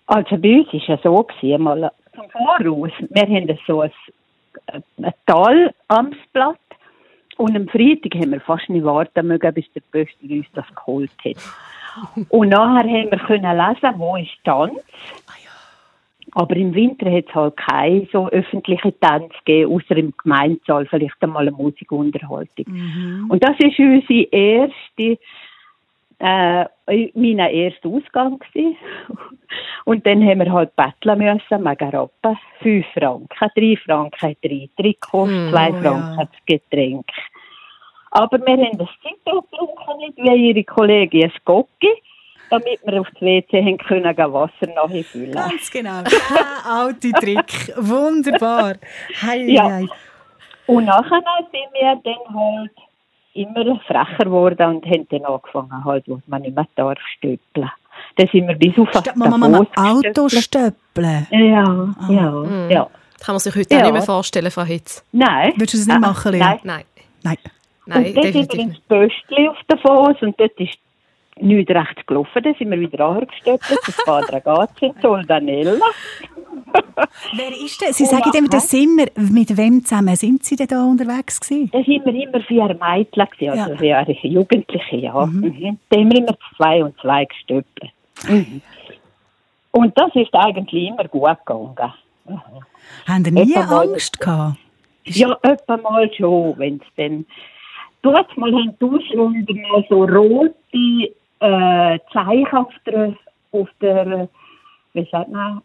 Also 0.05 0.37
bei 0.37 0.59
uns 0.59 0.67
war 0.67 0.79
es 0.79 0.87
ja 0.87 0.99
so, 1.01 1.23
gewesen, 1.23 1.63
mal 1.63 1.91
zum 2.15 2.29
Voraus. 2.29 2.91
Wir 3.09 3.21
haben 3.23 3.59
so 3.65 3.81
ein, 3.81 3.91
ein 4.67 5.13
Talamtsblatt 5.25 6.57
und 7.37 7.55
am 7.55 7.67
Freitag 7.67 8.13
haben 8.15 8.31
wir 8.31 8.41
fast 8.41 8.69
nicht 8.69 8.85
warten 8.85 9.27
mögen, 9.27 9.53
bis 9.53 9.65
der 9.73 9.81
Pöster 9.91 10.17
uns 10.29 10.45
das 10.53 10.65
geholt 10.75 11.11
hat. 11.25 11.37
Und 12.29 12.49
nachher 12.49 12.89
haben 12.89 13.11
wir 13.11 13.19
können 13.19 13.57
lesen, 13.57 13.99
wo 13.99 14.15
ist 14.15 14.31
Tanz. 14.43 14.79
Aber 16.35 16.55
im 16.55 16.73
Winter 16.73 17.11
hat 17.11 17.25
es 17.27 17.35
halt 17.35 17.57
keine 17.57 18.07
so 18.11 18.27
öffentliche 18.29 18.97
Tanz 18.99 19.31
gegeben, 19.45 19.71
außer 19.71 19.95
im 19.97 20.13
Gemeinsaal, 20.17 20.87
vielleicht 20.87 21.21
einmal 21.21 21.47
eine 21.47 21.55
Musikunterhaltung. 21.55 22.65
Und 23.29 23.43
das 23.43 23.55
ist 23.59 23.77
unsere 23.77 24.27
erste, 24.31 25.19
äh, 26.17 26.65
mein 27.13 27.37
erster 27.37 27.89
Ausgang 27.89 28.39
gewesen. 28.39 28.77
Und 29.85 30.05
dann 30.07 30.25
haben 30.25 30.39
wir 30.39 30.51
halt 30.51 30.75
betteln 30.75 31.19
müssen, 31.19 31.65
wegen 31.65 31.89
Rappen. 31.89 32.37
Fünf 32.61 32.85
Franken, 32.93 33.49
drei 33.55 33.77
Franken 33.85 34.29
hat 34.29 34.37
drei 34.41 34.69
Trikot, 34.75 35.27
Hm, 35.27 35.49
zwei 35.51 35.69
oh 35.69 35.81
Franken 35.81 36.19
ja. 36.19 36.25
das 36.25 36.45
Getränk. 36.47 37.05
Aber 38.15 38.37
wir 38.45 38.53
haben 38.57 38.77
das 38.77 38.89
getrunken, 39.03 39.97
nicht 39.97 40.17
wie 40.17 40.49
ihre 40.49 40.63
Kollegin 40.63 41.23
ein 41.23 41.31
Gocki, 41.45 41.89
damit 42.51 42.79
wir 42.85 43.01
auf 43.01 43.07
das 43.13 43.21
WC 43.21 43.59
haben 43.63 43.77
können 43.79 44.15
Wasser 44.33 44.67
nachfüllen. 44.75 45.31
Ganz 45.31 45.71
genau. 45.71 46.01
Der 46.03 46.71
alte 46.71 47.11
Trick. 47.13 47.73
Wunderbar. 47.77 48.75
Hei, 49.21 49.37
Ja. 49.47 49.63
hei. 49.69 49.87
Und 50.67 50.85
nachher 50.85 51.21
sind 51.51 51.73
wir 51.73 51.99
dann 52.03 52.35
halt 52.35 52.71
immer 53.33 53.79
frecher 53.87 54.25
geworden 54.25 54.75
und 54.75 54.85
haben 54.85 55.07
dann 55.09 55.25
angefangen, 55.25 55.83
halt, 55.83 56.03
wo 56.07 56.21
man 56.27 56.43
nicht 56.43 56.55
mehr 56.55 56.67
darf, 56.75 56.99
stöppeln. 57.17 57.69
Dann 58.17 58.27
sind 58.31 58.47
wir 58.47 58.55
bis 58.55 58.77
auf 58.77 58.89
Stopp, 58.89 59.15
Mama, 59.15 59.37
Mama, 59.37 59.65
Davos 59.75 60.05
Autostöppeln. 60.05 61.27
Ja, 61.31 61.93
ja, 62.09 62.31
Mhm. 62.31 62.69
ja. 62.69 62.87
Kann 63.25 63.33
man 63.35 63.39
sich 63.39 63.55
heute 63.55 63.73
Ja. 63.73 63.79
auch 63.79 63.83
nicht 63.85 63.93
mehr 63.93 64.01
vorstellen, 64.03 64.51
Frau 64.51 64.63
Hitz. 64.63 65.03
Nein. 65.11 65.53
Würdest 65.55 65.73
du 65.73 65.77
das 65.79 65.87
nicht 65.87 65.95
Ah, 65.95 65.99
machen, 65.99 66.31
Lea? 66.31 66.39
Nein. 66.63 66.83
Nein, 67.23 67.37
Nein. 67.85 68.05
und 68.15 68.23
sind 68.23 68.33
wir 68.33 68.35
ins 68.35 68.53
nicht. 68.55 68.87
Böstli 68.87 69.47
auf 69.49 69.57
Davos 69.67 70.15
und 70.21 70.39
dort 70.39 70.57
ist 70.59 70.77
nichts 71.39 71.71
recht 71.73 72.07
gelaufen. 72.07 72.43
Dann 72.43 72.55
sind 72.55 72.71
wir 72.71 72.79
wieder 72.79 73.05
angestöppelt, 73.05 73.79
das 73.85 73.97
Padre 74.05 74.39
Gazzi 74.41 74.85
in 74.85 74.93
Soldanella. 75.01 75.73
Wer 77.35 77.49
ist 77.49 77.81
denn? 77.81 77.93
Sie 77.93 78.05
sagen 78.05 78.31
immer, 78.35 78.49
das 78.49 78.69
sind 78.69 78.97
wir. 78.97 79.07
Mit 79.15 79.55
wem 79.57 79.83
zusammen 79.83 80.15
sind 80.15 80.43
Sie 80.43 80.55
denn 80.55 80.67
da 80.67 80.83
unterwegs 80.85 81.39
gewesen? 81.39 81.69
Da 81.71 81.83
sind 81.83 82.05
wir 82.05 82.13
immer 82.13 82.39
vier 82.41 82.67
Mädchen, 82.79 83.49
also 83.49 83.73
Ja. 83.83 84.05
vier 84.05 84.29
Jugendliche, 84.31 84.95
ja. 84.97 85.25
Mhm. 85.25 85.77
Da 85.89 85.97
haben 85.97 86.11
wir 86.11 86.17
immer 86.19 86.37
zwei 86.57 86.83
und 86.83 86.97
zwei 86.99 87.25
gestöppelt. 87.25 87.91
Mhm. 88.29 88.61
Und 89.71 89.97
das 89.97 90.15
ist 90.15 90.33
eigentlich 90.33 90.87
immer 90.89 91.07
gut 91.07 91.37
gegangen. 91.45 91.75
Haben 93.07 93.25
Sie 93.25 93.31
nie 93.31 93.51
Etwa 93.53 93.65
mal- 93.65 93.89
Angst 93.89 94.19
gehabt? 94.19 94.57
Ja, 95.05 95.37
etwa 95.41 95.77
mal 95.77 96.09
schon, 96.13 96.57
wenn 96.57 96.75
es 96.75 96.87
dann... 96.95 97.25
Dort 98.03 98.37
mal 98.37 98.51
haben 98.51 98.75
die 98.79 98.85
Ausländer 98.85 99.53
mal 99.71 99.85
so 99.89 100.03
rote 100.03 100.53
äh, 101.39 101.99
Zeichen 102.13 102.55
auf 102.57 102.73
der, 102.85 103.15
auf 103.51 103.67
der, 103.81 104.29
wie 104.93 105.07
sagt 105.11 105.31
man, 105.31 105.61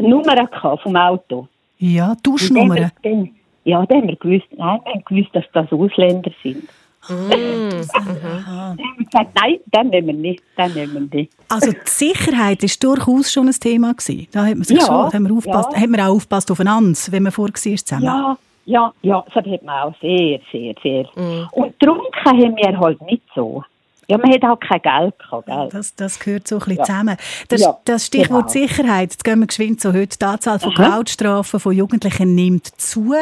Nummer 0.00 0.48
vom 0.82 0.96
Auto. 0.96 1.46
Ja, 1.78 2.14
dann- 2.22 2.90
dann- 3.02 3.30
Ja, 3.64 3.84
dann 3.86 3.98
haben 4.02 4.08
wir 4.08 4.16
gewusst, 4.16 4.46
nein, 4.56 4.80
wir 4.84 4.92
haben 4.94 5.04
gewusst, 5.04 5.30
dass 5.34 5.44
das 5.52 5.70
Ausländer 5.70 6.32
sind. 6.42 6.64
Dann 7.08 7.16
haben 7.32 8.78
wir 8.78 9.04
gesagt, 9.04 9.30
nein, 9.40 9.58
den 9.74 9.88
nehmen 9.88 10.06
wir 10.08 10.14
nicht, 10.14 10.42
den 10.56 10.72
nehmen 10.74 11.10
wir 11.10 11.18
nicht. 11.20 11.32
Also 11.48 11.70
die 11.72 11.78
Sicherheit 11.84 12.62
ist 12.62 12.82
durchaus 12.82 13.32
schon 13.32 13.46
ein 13.48 13.52
Thema 13.54 13.92
gewesen. 13.92 14.28
Da 14.32 14.46
hat 14.46 14.54
man 14.54 14.64
sich 14.64 14.78
Ja, 14.78 14.86
schon, 14.86 15.10
da 15.10 15.12
haben 15.12 15.28
wir 15.28 15.34
aufgepasst, 15.34 15.70
ja. 15.72 15.80
hat 15.80 15.88
man 15.90 16.00
auch 16.00 16.14
aufgepasst 16.14 16.50
aufeinander, 16.50 16.96
wenn 17.10 17.22
man 17.24 17.32
vor 17.32 17.48
war 17.48 17.54
zusammen. 17.54 18.04
Ja, 18.04 18.36
ja, 18.64 18.92
ja, 19.02 19.24
das 19.32 19.44
hat 19.44 19.62
man 19.62 19.82
auch 19.82 19.94
sehr, 20.00 20.40
sehr, 20.50 20.74
sehr. 20.82 21.06
Und 21.52 21.78
getrunken 21.78 22.12
haben 22.24 22.56
wir 22.56 22.78
halt 22.78 23.00
nicht 23.02 23.22
so. 23.34 23.64
Ja, 24.08 24.18
man 24.18 24.32
hat 24.32 24.42
auch 24.44 24.58
kein 24.58 24.82
Geld 24.82 25.18
gehabt, 25.18 25.46
gell? 25.46 25.68
Das, 25.70 25.94
das 25.94 26.18
gehört 26.18 26.46
so 26.48 26.56
ein 26.56 26.58
bisschen 26.58 26.76
Ja. 26.78 26.84
zusammen. 26.84 27.16
Das, 27.48 27.60
Ja, 27.62 27.78
das 27.84 28.06
Stichwort 28.06 28.52
genau. 28.52 28.66
Sicherheit, 28.66 29.12
jetzt 29.12 29.24
gehen 29.24 29.38
wir 29.38 29.46
geschwind 29.46 29.80
so 29.80 29.92
heute. 29.92 30.18
Die 30.18 30.24
Anzahl 30.24 30.58
von 30.58 30.72
Aha. 30.76 30.96
Geldstrafen 30.96 31.60
von 31.60 31.72
Jugendlichen 31.72 32.34
nimmt 32.34 32.66
zu. 32.80 33.14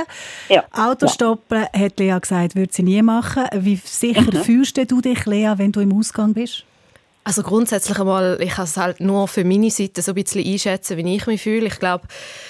Ja. 0.48 0.64
Autostoppen, 0.72 1.64
hat 1.72 1.98
Lea 2.00 2.16
gesagt, 2.20 2.56
würde 2.56 2.72
sie 2.72 2.82
nie 2.82 3.02
machen. 3.02 3.44
Wie 3.54 3.76
sicher 3.76 4.22
Mhm. 4.22 4.42
fühlst 4.42 4.78
du 4.90 5.00
dich, 5.00 5.26
Lea, 5.26 5.52
wenn 5.56 5.70
du 5.70 5.80
im 5.80 5.96
Ausgang 5.96 6.32
bist? 6.32 6.64
Also 7.22 7.42
grundsätzlich 7.42 7.98
einmal, 7.98 8.38
ich 8.40 8.54
kann 8.54 8.64
es 8.64 8.78
halt 8.78 8.98
nur 8.98 9.28
für 9.28 9.44
meine 9.44 9.70
Seite 9.70 10.00
so 10.00 10.12
ein 10.12 10.14
bisschen 10.14 10.44
einschätzen, 10.44 10.96
wie 10.96 11.16
ich 11.16 11.26
mich 11.26 11.42
fühle. 11.42 11.66
Ich 11.66 11.78
glaube, 11.78 12.06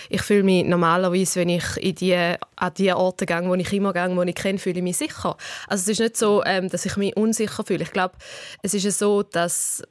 ich 0.08 0.22
fühle 0.22 0.44
mich 0.44 0.64
normalerweise, 0.64 1.40
wenn 1.40 1.48
ich 1.48 1.76
in 1.76 1.94
die, 1.96 2.14
an 2.14 2.74
die 2.78 2.92
Orte 2.92 3.26
gehe, 3.26 3.48
wo 3.48 3.54
ich 3.56 3.72
immer 3.72 3.92
gehe, 3.92 4.14
wo 4.14 4.22
ich 4.22 4.34
kenne, 4.34 4.58
fühle 4.58 4.78
ich 4.78 4.82
mich 4.84 4.96
sicher. 4.96 5.36
Also 5.66 5.82
es 5.82 5.88
ist 5.88 6.00
nicht 6.00 6.16
so, 6.16 6.44
ähm, 6.44 6.68
dass 6.68 6.86
ich 6.86 6.96
mich 6.96 7.16
unsicher 7.16 7.64
fühle. 7.64 7.82
Ich 7.82 7.92
glaube, 7.92 8.14
es 8.62 8.72
ist 8.72 8.98
so, 8.98 9.24
dass 9.24 9.82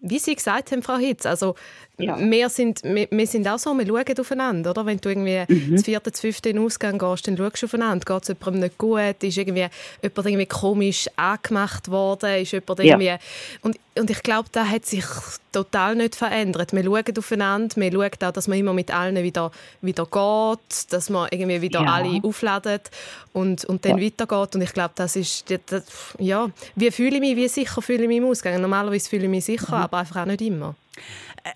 wie 0.00 0.18
Sie 0.18 0.34
gesagt 0.34 0.72
haben, 0.72 0.82
Frau 0.82 0.96
Hitz, 0.96 1.26
also 1.26 1.56
Ja. 2.02 2.18
wir, 2.18 2.48
sind, 2.48 2.82
wir, 2.84 3.08
wir 3.10 3.26
sind 3.26 3.46
auch 3.48 3.58
so, 3.58 3.72
wir 3.76 3.86
schauen 3.86 4.18
aufeinander, 4.20 4.70
oder? 4.70 4.86
Wenn 4.86 4.98
du 4.98 5.08
irgendwie 5.08 5.44
Mhm. 5.48 5.72
das 5.76 5.84
vierte, 5.84 6.10
das 6.10 6.20
fünfte 6.20 6.48
in 6.50 6.56
den 6.56 6.64
Ausgang 6.64 6.98
gehst, 6.98 7.26
dann 7.26 7.36
schaust 7.36 7.62
du 7.62 7.66
aufeinander. 7.66 8.04
Geht 8.04 8.22
es 8.22 8.28
jemandem 8.28 8.60
nicht 8.62 8.78
gut? 8.78 9.22
Ist 9.22 9.36
irgendwie 9.38 9.66
jemand 10.02 10.26
irgendwie 10.26 10.46
komisch 10.46 11.08
angemacht 11.16 11.90
worden? 11.90 12.34
Ist 12.42 12.52
jemand 12.52 12.78
Ja. 12.80 12.84
irgendwie... 12.98 13.16
Und, 13.62 13.76
und 13.98 14.08
ich 14.10 14.22
glaube, 14.22 14.48
da 14.52 14.64
hat 14.66 14.86
sich 14.86 15.04
total 15.52 15.96
nicht 15.96 16.14
verändert. 16.14 16.72
Wir 16.72 16.84
schauen 16.84 17.04
aufeinander, 17.18 17.76
wir 17.76 17.92
schauen 17.92 18.10
auch, 18.28 18.32
dass 18.32 18.48
man 18.48 18.58
immer 18.58 18.72
mit 18.72 18.92
allen 18.94 19.16
wieder, 19.22 19.50
wieder 19.82 20.06
geht, 20.06 20.92
dass 20.92 21.10
man 21.10 21.28
irgendwie 21.30 21.60
wieder 21.60 21.82
Ja. 21.82 21.94
alle 21.94 22.20
aufladet 22.22 22.90
und, 23.32 23.64
und 23.64 23.84
dann 23.84 23.98
Ja. 23.98 24.04
weitergeht. 24.06 24.54
Und 24.54 24.62
ich 24.62 24.72
glaube, 24.72 24.92
das 24.94 25.16
ist... 25.16 25.50
Das, 25.50 25.58
das, 25.66 25.82
ja, 26.18 26.48
wie 26.76 26.90
fühle 26.90 27.16
ich 27.16 27.20
mich, 27.20 27.36
wie 27.36 27.48
sicher 27.48 27.82
fühle 27.82 28.02
ich 28.02 28.08
mich 28.08 28.18
im 28.18 28.26
Ausgang? 28.26 28.60
Normalerweise 28.60 29.08
fühle 29.08 29.24
ich 29.24 29.30
mich 29.30 29.44
sicher, 29.44 29.72
aber 29.74 29.98
einfach 29.98 30.22
auch 30.22 30.26
nicht 30.26 30.40
immer. 30.40 30.74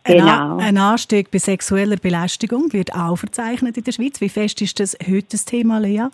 Ein, 0.04 0.18
Genau. 0.18 0.26
A- 0.26 0.56
ein 0.58 0.78
Anstieg 0.78 1.30
bei 1.30 1.38
sexueller 1.38 1.96
Belästigung 1.96 2.72
wird 2.72 2.94
auch 2.94 3.16
verzeichnet 3.16 3.76
in 3.76 3.84
der 3.84 3.92
Schweiz. 3.92 4.20
Wie 4.20 4.28
fest 4.28 4.60
ist 4.62 4.80
das 4.80 4.96
heute 5.06 5.26
das 5.32 5.44
Thema, 5.44 5.78
Lea? 5.78 6.06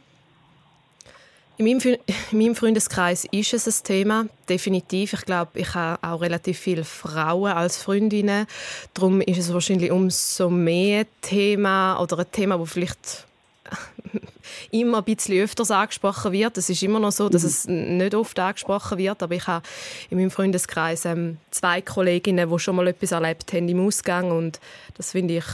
In 1.57 1.67
meinem, 1.67 1.99
in 2.33 2.39
meinem 2.39 2.55
Freundeskreis 2.57 3.27
ist 3.31 3.53
es 3.53 3.67
ein 3.67 3.85
Thema, 3.85 4.27
definitiv. 4.49 5.13
Ich 5.13 5.21
glaube, 5.27 5.59
ich 5.61 5.75
habe 5.75 5.99
auch 6.03 6.23
relativ 6.23 6.59
viele 6.59 6.85
Frauen 6.85 7.53
als 7.53 7.77
Freundinnen. 7.77 8.47
Darum 8.95 9.21
ist 9.21 9.37
es 9.39 9.53
wahrscheinlich 9.53 9.91
umso 9.91 10.49
mehr 10.49 11.01
ein 11.01 11.07
Thema 11.21 12.01
oder 12.01 12.21
ein 12.21 12.33
Thema, 12.33 12.57
das 12.57 12.71
vielleicht 12.73 13.27
immer 14.71 14.99
ein 14.99 15.05
bisschen 15.05 15.43
öfters 15.43 15.71
angesprochen 15.71 16.33
wird. 16.33 16.57
Es 16.59 16.71
ist 16.71 16.83
immer 16.83 16.99
noch 16.99 17.13
so, 17.13 17.29
dass 17.29 17.43
es 17.43 17.67
nicht 17.67 18.15
oft 18.15 18.39
angesprochen 18.39 18.99
wird, 18.99 19.23
aber 19.23 19.35
ich 19.35 19.47
habe 19.47 19.65
in 20.11 20.19
meinem 20.19 20.31
Freundeskreis 20.31 21.05
ähm, 21.05 21.39
zwei 21.51 21.81
Kolleginnen, 21.81 22.51
die 22.51 22.59
schon 22.59 22.77
mal 22.77 22.87
etwas 22.89 23.13
erlebt 23.13 23.53
haben 23.53 23.69
im 23.69 23.87
Ausgang 23.87 24.31
und 24.31 24.61
das 24.97 25.13
finde 25.13 25.39
ich, 25.39 25.45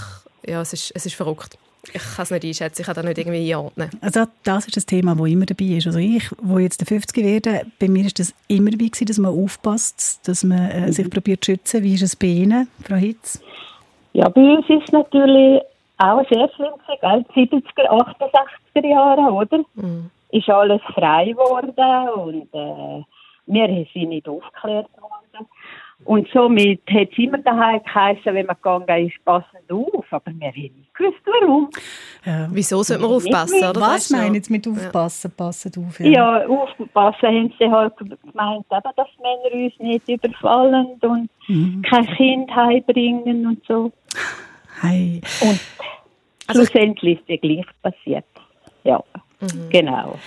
ja, 0.47 0.61
es 0.61 0.73
ist, 0.73 0.93
es 0.95 1.07
ist 1.07 1.15
verrückt. 1.15 1.59
Ich 1.93 2.03
kann 2.03 2.25
es 2.25 2.31
nicht 2.33 2.45
einschätzen, 2.45 2.83
ich 2.83 2.87
kann 2.87 2.97
das 2.97 3.05
nicht 3.05 3.19
irgendwie 3.19 3.55
einordnen. 3.55 3.91
Also 4.01 4.25
das 4.43 4.67
ist 4.67 4.77
ein 4.77 4.87
Thema, 4.87 5.15
das 5.15 5.27
immer 5.29 5.47
dabei 5.47 5.65
ist. 5.67 5.87
Also 5.87 6.01
ich, 6.01 6.29
wo 6.43 6.59
jetzt 6.59 6.81
der 6.81 6.87
50 6.87 7.25
werde, 7.25 7.67
bei 7.79 7.89
mir 7.89 8.07
ist 8.07 8.19
das 8.19 8.35
immer 8.49 8.71
dabei 8.71 8.87
gewesen, 8.87 9.07
dass 9.07 9.19
man 9.19 9.33
aufpasst, 9.33 10.27
dass 10.27 10.43
man 10.43 10.71
äh, 10.71 10.93
sich 10.93 11.09
probiert 11.09 11.45
zu 11.45 11.53
schützen. 11.53 11.85
Wie 11.85 11.95
ist 11.95 12.03
es 12.03 12.17
bei 12.17 12.27
Ihnen, 12.27 12.69
Frau 12.83 12.97
Hitz? 12.97 13.41
Ja, 14.15 14.29
bei 14.29 14.41
uns 14.41 14.69
ist 14.69 14.83
es 14.87 14.93
natürlich 14.93 15.63
auch 15.99 16.23
sehr 16.31 16.49
schlimm, 16.55 16.75
gell? 17.01 17.25
70er, 17.35 17.89
68er 17.89 18.87
Jahre, 18.87 19.33
oder? 19.33 19.61
Ist 20.31 20.49
alles 20.51 20.81
frei 20.95 21.27
geworden 21.31 22.09
und 22.19 22.49
äh, 22.53 23.05
wir 23.47 23.87
sind 23.95 24.09
nicht 24.09 24.29
aufgeklärt 24.29 24.89
worden. 25.01 25.47
Und 26.05 26.29
somit 26.33 26.83
hat 26.91 27.09
es 27.11 27.19
immer 27.19 27.39
daheim 27.39 27.81
geheißen, 27.83 28.35
wenn 28.35 28.45
man 28.47 28.57
gegangen 28.57 29.07
ist, 29.07 29.25
passen 29.25 29.47
Sie 29.67 29.73
auf. 29.73 30.05
Aber 30.11 30.31
wir 30.31 30.49
haben 30.49 30.55
nicht 30.55 30.95
gewusst, 30.95 31.21
warum. 31.25 31.71
Wieso 32.51 32.83
sollte 32.83 33.03
man 33.03 33.13
aufpassen? 33.13 33.59
Oder? 33.67 33.81
Was 33.81 34.11
meinen 34.11 34.43
Sie 34.43 34.53
mit 34.53 34.69
aufpassen? 34.69 35.33
Passen 35.35 35.73
auf. 35.87 35.99
Ja, 36.01 36.47
aufpassen 36.47 37.29
haben 37.29 37.53
sie 37.59 37.71
halt 37.71 37.97
gemeint, 37.97 38.67
eben, 38.71 38.91
dass 38.95 39.09
Männer 39.23 39.65
uns 39.65 39.79
nicht 39.79 40.09
überfallen 40.09 40.87
und 41.01 41.31
Mhm. 41.49 41.83
kein 41.83 42.07
Kind 42.07 42.55
heimbringen 42.55 43.47
und 43.47 43.65
so. 43.67 43.93
Hey. 44.81 45.21
Und 45.41 45.61
schlussendlich 46.53 47.19
ist 47.21 47.29
ja 47.29 47.37
gleich 47.37 47.67
passiert. 47.83 48.25
Ja, 48.85 49.03
Mhm. 49.41 49.69
genau. 49.71 50.19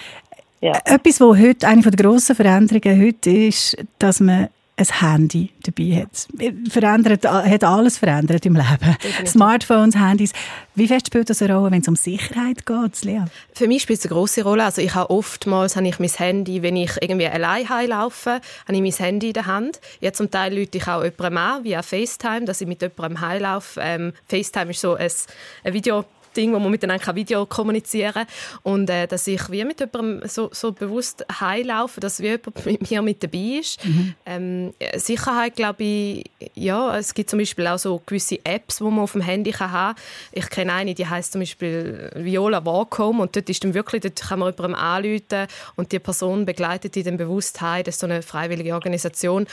Ja. 0.62 0.74
Etwas, 0.86 1.22
was 1.22 1.38
heute 1.40 1.68
eine 1.68 1.82
der 1.82 1.92
grossen 1.92 2.36
Veränderungen 2.36 3.02
heute 3.02 3.30
ist, 3.30 3.78
dass 3.98 4.20
man 4.20 4.50
ein 4.80 5.02
Handy 5.02 5.50
dabei 5.64 6.02
hat. 6.02 6.28
Verändert, 6.70 7.26
hat 7.26 7.64
alles 7.64 7.98
verändert 7.98 8.46
im 8.46 8.56
Leben. 8.56 8.96
Smartphones, 9.26 9.96
Handys. 9.96 10.32
Wie 10.76 10.88
fest 10.88 11.08
spielt 11.08 11.30
das 11.30 11.42
eine 11.42 11.56
Rolle, 11.56 11.72
wenn 11.72 11.82
es 11.82 11.88
um 11.88 11.96
Sicherheit 11.98 12.66
geht, 12.66 13.04
Lea? 13.04 13.26
Für 13.54 13.68
mich 13.68 13.82
spielt 13.82 14.00
es 14.00 14.06
eine 14.06 14.14
grosse 14.14 14.44
Rolle. 14.44 14.64
Also 14.64 14.82
ich 14.82 14.96
habe 14.96 15.10
oftmals 15.10 15.76
habe 15.76 15.88
ich 15.88 16.00
mein 16.00 16.10
Handy, 16.10 16.62
wenn 16.62 16.78
ich 16.78 16.92
irgendwie 17.02 17.28
allein 17.28 17.68
heimlaufe, 17.68 18.40
habe 18.68 18.76
ich 18.76 18.82
mein 18.82 19.06
Handy 19.06 19.28
in 19.28 19.34
der 19.34 19.46
Hand. 19.46 19.82
Jetzt 20.00 20.18
zum 20.18 20.32
Teil 20.32 20.54
lüte 20.54 20.78
ich 20.78 20.88
auch 20.88 21.04
jemandem 21.04 21.38
an, 21.38 21.64
via 21.66 21.82
FaceTime, 21.82 22.46
dass 22.46 22.62
ich 22.62 22.68
mit 22.68 22.82
jemandem 22.82 23.20
heimlaufe. 23.20 23.82
Ähm, 23.84 24.14
FaceTime 24.28 24.72
ist 24.72 24.82
so 24.82 24.96
ein, 24.96 25.12
ein 25.66 25.74
Video 25.74 26.06
Ding, 26.40 26.54
wo 26.54 26.60
man 26.60 26.72
miteinander 26.72 27.04
kann 27.04 27.16
Video 27.16 27.46
kommunizieren 27.46 28.14
kann. 28.14 28.28
Und 28.64 28.90
äh, 28.90 29.08
dass 29.08 29.28
ich 29.28 29.50
wie 29.52 29.66
mit 29.66 29.80
jemandem 29.80 30.28
so, 30.28 30.50
so 30.52 30.72
bewusst 30.72 31.26
heimlaufe, 31.40 32.00
dass 32.00 32.22
wie 32.22 32.28
jemand 32.28 32.66
mit 32.66 32.90
mir 32.90 33.02
mit 33.02 33.24
dabei 33.24 33.60
ist. 33.60 33.80
Ähm, 34.26 34.74
Sicherheit, 34.96 35.56
glaube 35.56 35.84
ich, 35.84 36.26
ja, 36.56 36.98
es 36.98 37.14
gibt 37.14 37.30
zum 37.30 37.40
Beispiel 37.40 37.68
auch 37.68 37.80
so 37.80 38.02
gewisse 38.06 38.40
Apps, 38.46 38.78
die 38.78 38.84
man 38.84 39.00
auf 39.00 39.14
dem 39.14 39.22
Handy 39.22 39.52
kann 39.52 39.72
haben 39.72 39.96
Ich 40.32 40.50
kenne 40.50 40.74
eine, 40.74 40.94
die 40.94 41.06
heißt 41.06 41.34
zum 41.34 41.42
Beispiel 41.42 42.12
Viola 42.16 42.66
Walk 42.66 42.98
Home 43.00 43.22
und 43.22 43.36
dort 43.36 43.50
ist 43.50 43.64
dann 43.64 43.74
wirklich, 43.74 44.02
dort 44.02 44.22
kann 44.22 44.40
man 44.40 44.54
jemandem 44.54 44.76
anrufen 44.76 45.48
und 45.76 45.92
die 45.92 46.00
Person 46.00 46.46
begleitet 46.46 46.96
die 46.96 47.04
dann 47.04 47.18
bewusst 47.18 47.60
heim. 47.62 47.84
Das 47.84 47.96
ist 47.96 48.02
so 48.02 48.08
eine 48.08 48.22
freiwillige 48.22 48.74
Organisation. 48.74 49.48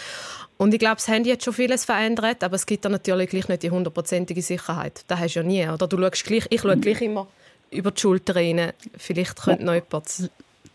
Und 0.58 0.72
ich 0.72 0.80
glaube, 0.80 0.96
das 0.96 1.08
Handy 1.08 1.30
hat 1.30 1.44
schon 1.44 1.52
vieles 1.52 1.84
verändert, 1.84 2.42
aber 2.42 2.56
es 2.56 2.64
gibt 2.64 2.84
da 2.84 2.88
natürlich 2.88 3.28
gleich 3.30 3.48
nicht 3.48 3.62
die 3.62 3.70
hundertprozentige 3.70 4.40
Sicherheit. 4.40 5.04
Das 5.06 5.18
hast 5.18 5.34
du 5.34 5.40
ja 5.40 5.46
nie. 5.46 5.68
Oder 5.68 5.86
du 5.86 5.98
schaust 5.98 6.24
gleich, 6.24 6.46
ich 6.48 6.60
schaue 6.62 6.78
gleich 6.78 7.02
immer 7.02 7.26
über 7.70 7.90
die 7.90 8.00
Schulter 8.00 8.36
rein. 8.36 8.72
Vielleicht 8.96 9.42
könnte 9.42 9.64
noch 9.64 9.74
jemand... 9.74 10.30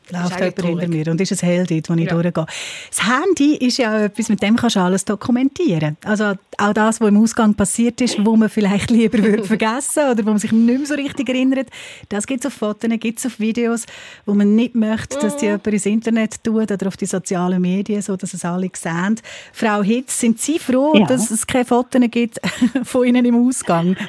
läuft 0.09 0.31
Ist 0.31 0.39
jemand 0.39 0.61
hinter 0.65 0.87
mir 0.87 1.07
und 1.11 1.21
ist 1.21 1.31
ein 1.31 1.47
Held 1.47 1.71
dort, 1.71 1.89
wo 1.89 1.93
ich 1.93 2.05
Ja. 2.05 2.13
durchgehe. 2.13 2.45
Das 2.89 3.07
Handy 3.07 3.55
ist 3.55 3.77
ja 3.77 3.95
auch 3.95 3.99
etwas, 4.01 4.29
mit 4.29 4.41
dem 4.41 4.55
kannst 4.57 4.75
du 4.75 4.79
alles 4.81 5.05
dokumentieren. 5.05 5.97
Also 6.03 6.33
auch 6.57 6.73
das, 6.73 6.99
was 6.99 7.07
im 7.09 7.17
Ausgang 7.21 7.53
passiert 7.53 8.01
ist, 8.01 8.23
wo 8.25 8.35
man 8.35 8.49
vielleicht 8.49 8.89
lieber 8.91 9.19
würde 9.19 9.43
vergessen 9.45 10.09
oder 10.11 10.25
wo 10.25 10.29
man 10.31 10.39
sich 10.39 10.51
nicht 10.51 10.77
mehr 10.77 10.85
so 10.85 10.95
richtig 10.95 11.29
erinnert, 11.29 11.69
das 12.09 12.27
gibt 12.27 12.43
es 12.43 12.51
auf 12.51 12.53
Fotos, 12.57 12.89
gibt 12.99 13.19
es 13.19 13.25
auf 13.25 13.39
Videos, 13.39 13.85
wo 14.25 14.33
man 14.33 14.55
nicht 14.55 14.75
möchte, 14.75 15.17
dass 15.19 15.37
die 15.37 15.45
jemand 15.45 15.67
ins 15.67 15.85
Internet 15.85 16.43
tut 16.43 16.71
oder 16.71 16.87
auf 16.87 16.97
die 16.97 17.05
sozialen 17.05 17.61
Medien, 17.61 18.01
so 18.01 18.15
dass 18.17 18.33
es 18.33 18.43
alle 18.43 18.69
sehen. 18.75 19.15
Frau 19.53 19.81
Hitz, 19.81 20.19
sind 20.19 20.39
Sie 20.41 20.59
froh, 20.59 20.93
Ja. 20.95 21.05
dass 21.05 21.31
es 21.31 21.47
keine 21.47 21.65
Fotos 21.65 22.01
gibt 22.11 22.39
von 22.83 23.05
Ihnen 23.05 23.25
im 23.25 23.47
Ausgang? 23.47 23.95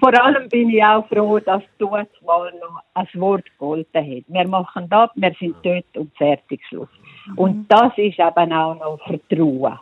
Vor 0.00 0.22
allem 0.22 0.48
bin 0.48 0.70
ich 0.70 0.84
auch 0.84 1.06
froh, 1.08 1.38
dass 1.38 1.62
dort 1.78 2.08
mal 2.26 2.52
noch 2.60 2.80
ein 2.94 3.08
Wort 3.20 3.44
gegolten 3.44 4.02
hat. 4.16 4.24
Wir 4.28 4.48
machen 4.48 4.88
das, 4.90 5.10
wir 5.14 5.32
sind 5.38 5.54
dort 5.62 5.84
und 5.96 6.14
fertig, 6.16 6.60
Schluss. 6.68 6.88
Und 7.36 7.66
das 7.68 7.92
ist 7.96 8.18
eben 8.18 8.52
auch 8.52 8.74
noch 8.74 8.98
Vertrauen. 9.06 9.78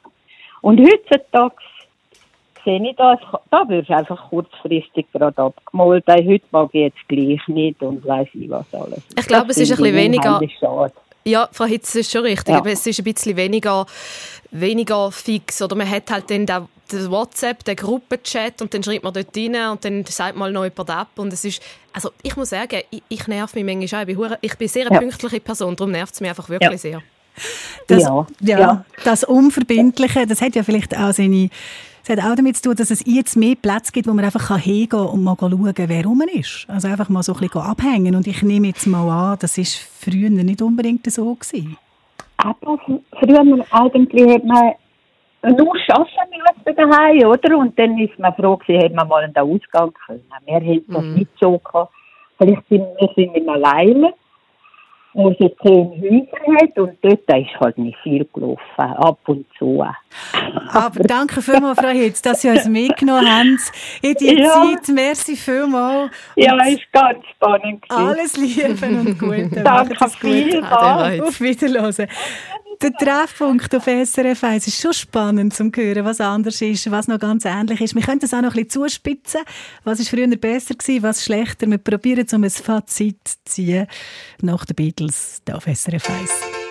Und 0.61 0.81
heutzutage 0.81 1.57
sehe 2.65 2.89
ich 2.91 2.95
das, 2.97 3.19
da 3.51 3.69
wirst 3.69 3.89
du 3.89 3.97
einfach 3.97 4.29
kurzfristig 4.31 5.07
gerade 5.13 5.37
abgemalt. 5.43 6.05
Heute 6.09 6.45
mag 6.53 6.69
ich 6.73 6.81
jetzt 6.83 7.09
gleich 7.09 7.41
nicht 7.49 7.83
und 7.83 8.07
weiss 8.07 8.29
ich 8.35 8.49
was 8.49 8.73
alles. 8.75 9.03
Ich 9.19 9.27
glaube, 9.27 9.51
es 9.51 9.57
ist 9.59 9.73
ein 9.73 9.77
bisschen 9.79 9.97
weniger- 9.97 10.41
Schade. 10.61 10.93
Ja, 11.25 11.49
Frau 11.53 11.65
Hitz, 11.67 11.89
das 11.89 11.97
ist 12.03 12.13
schon 12.13 12.23
richtig. 12.23 12.49
Ja. 12.49 12.59
Aber 12.59 12.71
es 12.71 12.87
ist 12.87 12.99
ein 12.99 13.05
bisschen 13.05 13.37
weniger, 13.37 13.87
weniger 14.51 15.13
fix. 15.13 15.63
Oder 15.63 15.77
man 15.77 15.89
hat 15.89 16.11
halt 16.11 16.31
dann 16.31 16.47
da 16.47 16.69
das 16.89 17.11
WhatsApp, 17.11 17.65
den 17.65 17.77
Gruppenchat 17.77 18.61
und 18.61 18.75
dann 18.75 18.83
schreibt 18.83 19.05
man 19.05 19.15
dort 19.15 19.35
rein 19.37 19.71
und 19.71 19.85
dann 19.85 20.05
sagt 20.05 20.37
mal 20.37 20.53
noch 20.53 20.65
jemand 20.65 20.91
ab. 20.91 21.09
Und 21.17 21.33
es 21.33 21.45
ist, 21.45 21.63
also 21.93 22.11
ich 22.23 22.37
muss 22.37 22.51
sagen, 22.51 22.83
ich, 22.91 23.03
ich 23.09 23.27
nerv 23.29 23.55
mich 23.55 23.65
manchmal 23.65 24.05
auch. 24.05 24.09
Ich 24.09 24.17
bin, 24.17 24.37
ich 24.43 24.55
bin 24.57 24.69
sehr 24.69 24.87
eine 24.87 24.95
Ja. 24.97 25.01
pünktliche 25.01 25.41
Person, 25.41 25.75
darum 25.77 25.93
nervt 25.93 26.15
es 26.15 26.21
mich 26.21 26.29
einfach 26.31 26.49
wirklich 26.49 26.71
Ja. 26.73 26.79
sehr. 26.79 27.03
Das, 27.87 28.03
Ja, 28.03 28.27
ja, 28.41 28.59
ja. 28.61 28.85
das 29.05 29.25
Unverbindliche, 29.25 30.27
das 30.27 30.43
hat 30.43 30.55
ja 30.55 30.63
vielleicht 30.63 30.97
auch 30.97 31.13
seine... 31.13 31.49
Es 32.05 32.09
hat 32.09 32.19
auch 32.19 32.35
damit 32.35 32.57
zu 32.57 32.63
tun, 32.63 32.75
dass 32.77 32.91
es 32.91 33.05
jetzt 33.07 33.37
mehr 33.37 33.55
Plätze 33.55 33.93
gibt, 33.93 34.09
wo 34.09 34.13
man 34.13 34.25
einfach 34.25 34.59
hingehen 34.59 34.89
kann 34.89 35.07
und 35.07 35.23
mal 35.23 35.37
schauen 35.39 35.73
kann, 35.73 35.89
wer 35.89 36.05
rum 36.05 36.21
ist. 36.33 36.67
Also 36.69 36.89
einfach 36.89 37.09
mal 37.09 37.23
so 37.23 37.33
ein 37.33 37.39
bisschen 37.39 37.61
abhängen. 37.61 38.17
Und 38.17 38.27
ich 38.27 38.43
nehme 38.43 38.69
jetzt 38.69 38.87
mal 38.87 39.09
an, 39.09 39.39
das 39.41 39.57
war 39.57 39.65
früher 39.65 40.29
nicht 40.29 40.61
unbedingt 40.63 41.09
so. 41.11 41.35
Gewesen. 41.35 41.77
Aber 42.39 42.79
früher 42.79 43.65
eigentlich 43.71 44.33
hat 44.35 44.45
man 44.45 44.75
nur 45.43 45.75
arbeiten 45.89 46.09
müssen 46.65 46.77
daheim, 46.77 47.27
oder? 47.27 47.59
Und 47.59 47.79
dann 47.79 47.97
ist 47.99 48.19
man 48.19 48.35
froh 48.35 48.57
gewesen, 48.57 48.85
hat 48.85 48.95
man 48.95 49.07
mal 49.07 49.23
einen 49.23 49.37
Ausgang 49.37 49.93
können. 50.07 50.25
Wir 50.47 50.55
haben 50.55 50.85
das 50.89 51.05
nicht 51.05 51.31
so 51.41 51.59
gehabt. 51.59 51.93
Vielleicht 52.39 52.69
sind 52.69 52.85
wir 52.99 53.09
sind 53.15 53.35
wir 53.35 53.53
alleine, 53.53 54.15
wo 55.15 55.29
es 55.31 55.37
jetzt 55.41 55.59
zehn 55.63 55.91
Häuser 56.01 56.61
hat 56.61 56.79
und 56.79 56.97
dort 57.03 57.21
ist 57.29 57.61
halt 57.61 57.79
nicht 57.79 57.99
viel 58.03 58.27
gelaufen, 58.33 58.61
ab 58.79 59.19
und 59.27 59.45
zu. 59.59 59.85
Aber 60.73 61.01
danke 61.05 61.41
vielmals, 61.43 61.79
Frau 61.79 61.89
Hitz, 61.89 62.23
dass 62.23 62.43
Sie 62.43 62.49
uns 62.49 62.67
mitgenommen 62.67 63.29
haben 63.31 63.59
in 64.03 64.15
die 64.15 64.39
Ja. 64.39 64.51
Zeit. 64.53 64.89
Merci 64.95 65.37
vielmals. 65.37 66.11
Ja, 66.37 66.55
Und 66.55 66.67
ist 66.69 66.81
ganz 66.93 67.19
spannend. 67.35 67.83
gewesen. 67.83 68.09
Alles 68.09 68.37
Liebe 68.37 68.87
und 68.87 69.19
Gute. 69.19 69.63
Danke 69.63 69.97
es 70.05 70.15
vielmals. 70.17 71.21
Auf 71.23 71.41
Wiederhören. 71.41 72.09
Der 72.83 72.93
Treffpunkt 72.95 73.73
auf 73.77 73.85
SRF 73.85 74.43
1 74.43 74.67
ist 74.67 74.81
schon 74.81 74.93
spannend 74.93 75.55
zum 75.55 75.71
hören, 75.73 76.05
was 76.05 76.21
anders 76.21 76.61
ist, 76.61 76.91
was 76.91 77.07
noch 77.07 77.21
ganz 77.21 77.45
ähnlich 77.45 77.81
ist. 77.81 77.95
Wir 77.95 78.03
können 78.03 78.19
das 78.19 78.35
auch 78.35 78.43
noch 78.43 78.57
ein 78.57 78.65
bisschen 78.65 78.71
zuspitzen. 78.71 79.43
Was 79.85 80.01
ist 80.01 80.09
früher 80.09 80.27
besser 80.37 80.75
gewesen, 80.75 81.05
was 81.05 81.25
schlechter? 81.25 81.71
Wir 81.71 81.79
probieren, 81.79 82.27
um 82.33 82.43
ein 82.43 82.51
Fazit 82.51 83.19
zu 83.23 83.37
ziehen 83.45 83.87
nach 84.41 84.65
den 84.65 84.75
Beatles 84.75 85.43
hier 85.47 85.57
auf 85.57 85.65
SRF 85.65 86.11
1. 86.11 86.62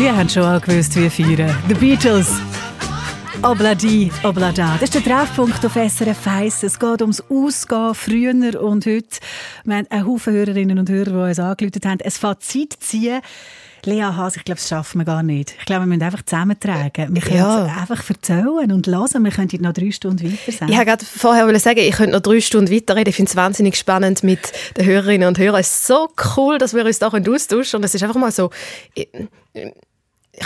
Die 0.00 0.10
haben 0.10 0.30
schon 0.30 0.44
auch 0.44 0.62
gewusst, 0.62 0.96
wie 0.96 1.10
feiern. 1.10 1.54
The 1.68 1.74
Beatles. 1.74 2.40
Obladi, 3.42 4.10
Oblada. 4.22 4.78
Das 4.80 4.84
ist 4.84 4.94
der 4.94 5.04
Treffpunkt 5.04 5.62
auf 5.62 5.74
SRF 5.74 6.26
1. 6.26 6.62
Es 6.62 6.78
geht 6.78 7.02
ums 7.02 7.22
Ausgehen, 7.28 7.94
früher 7.94 8.62
und 8.62 8.86
heute. 8.86 9.18
Wir 9.64 9.76
haben 9.76 9.86
einen 9.90 10.06
Haufen 10.06 10.32
Hörerinnen 10.32 10.78
und 10.78 10.88
Hörer, 10.88 11.10
die 11.10 11.28
uns 11.28 11.38
angerufen 11.38 11.82
haben. 11.84 11.98
Es 12.02 12.16
Fazit 12.16 12.78
ziehen. 12.80 13.20
Lea 13.84 14.04
Haas, 14.04 14.36
ich 14.36 14.44
glaube, 14.44 14.58
das 14.58 14.70
schaffen 14.70 15.02
wir 15.02 15.04
gar 15.04 15.22
nicht. 15.22 15.54
Ich 15.58 15.66
glaube, 15.66 15.82
wir 15.82 15.88
müssen 15.88 16.02
einfach 16.02 16.22
zusammentragen. 16.22 17.14
Wir 17.14 17.20
können 17.20 17.36
Ja. 17.36 17.66
es 17.66 17.76
einfach 17.78 18.08
erzählen 18.08 18.72
und 18.72 18.86
hören. 18.86 19.24
Wir 19.24 19.32
könnten 19.32 19.62
noch 19.62 19.74
drei 19.74 19.90
Stunden 19.90 20.32
weiter 20.32 20.52
sein. 20.52 20.68
Ich 20.70 20.76
wollte 20.76 20.86
gerade 20.86 21.04
vorher 21.04 21.60
sagen, 21.60 21.80
ich 21.80 21.94
könnte 21.94 22.12
noch 22.12 22.22
drei 22.22 22.40
Stunden 22.40 22.72
weiterreden. 22.74 23.10
Ich 23.10 23.16
finde 23.16 23.28
es 23.28 23.36
wahnsinnig 23.36 23.76
spannend 23.76 24.22
mit 24.22 24.40
den 24.78 24.86
Hörerinnen 24.86 25.28
und 25.28 25.38
Hörern. 25.38 25.60
Es 25.60 25.74
ist 25.74 25.86
so 25.88 26.08
cool, 26.38 26.56
dass 26.56 26.72
wir 26.72 26.86
uns 26.86 26.98
da 26.98 27.08
austauschen 27.08 27.48
können. 27.48 27.64
Und 27.74 27.84
es 27.84 27.94
ist 27.94 28.02
einfach 28.02 28.18
mal 28.18 28.32
so... 28.32 28.48
Ich, 28.94 29.06
ich, 29.52 29.72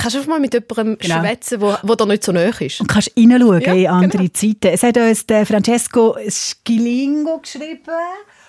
kannst 0.00 0.16
einfach 0.16 0.28
mal 0.28 0.40
mit 0.40 0.54
jemandem 0.54 0.98
Genau. 0.98 1.20
schwätzen, 1.20 1.60
wo, 1.60 1.74
wo 1.82 1.94
dir 1.94 2.06
nicht 2.06 2.24
so 2.24 2.32
nahe 2.32 2.50
ist. 2.60 2.80
Und 2.80 2.86
kannst 2.88 3.10
reinschauen 3.16 3.60
Ja, 3.62 3.72
in 3.74 3.86
andere 3.86 4.22
genau. 4.22 4.32
Zeiten. 4.32 4.68
Es 4.74 4.82
hat 4.82 4.96
uns 4.96 5.26
der 5.26 5.46
Francesco 5.46 6.16
Schilingo 6.28 7.38
geschrieben 7.38 7.92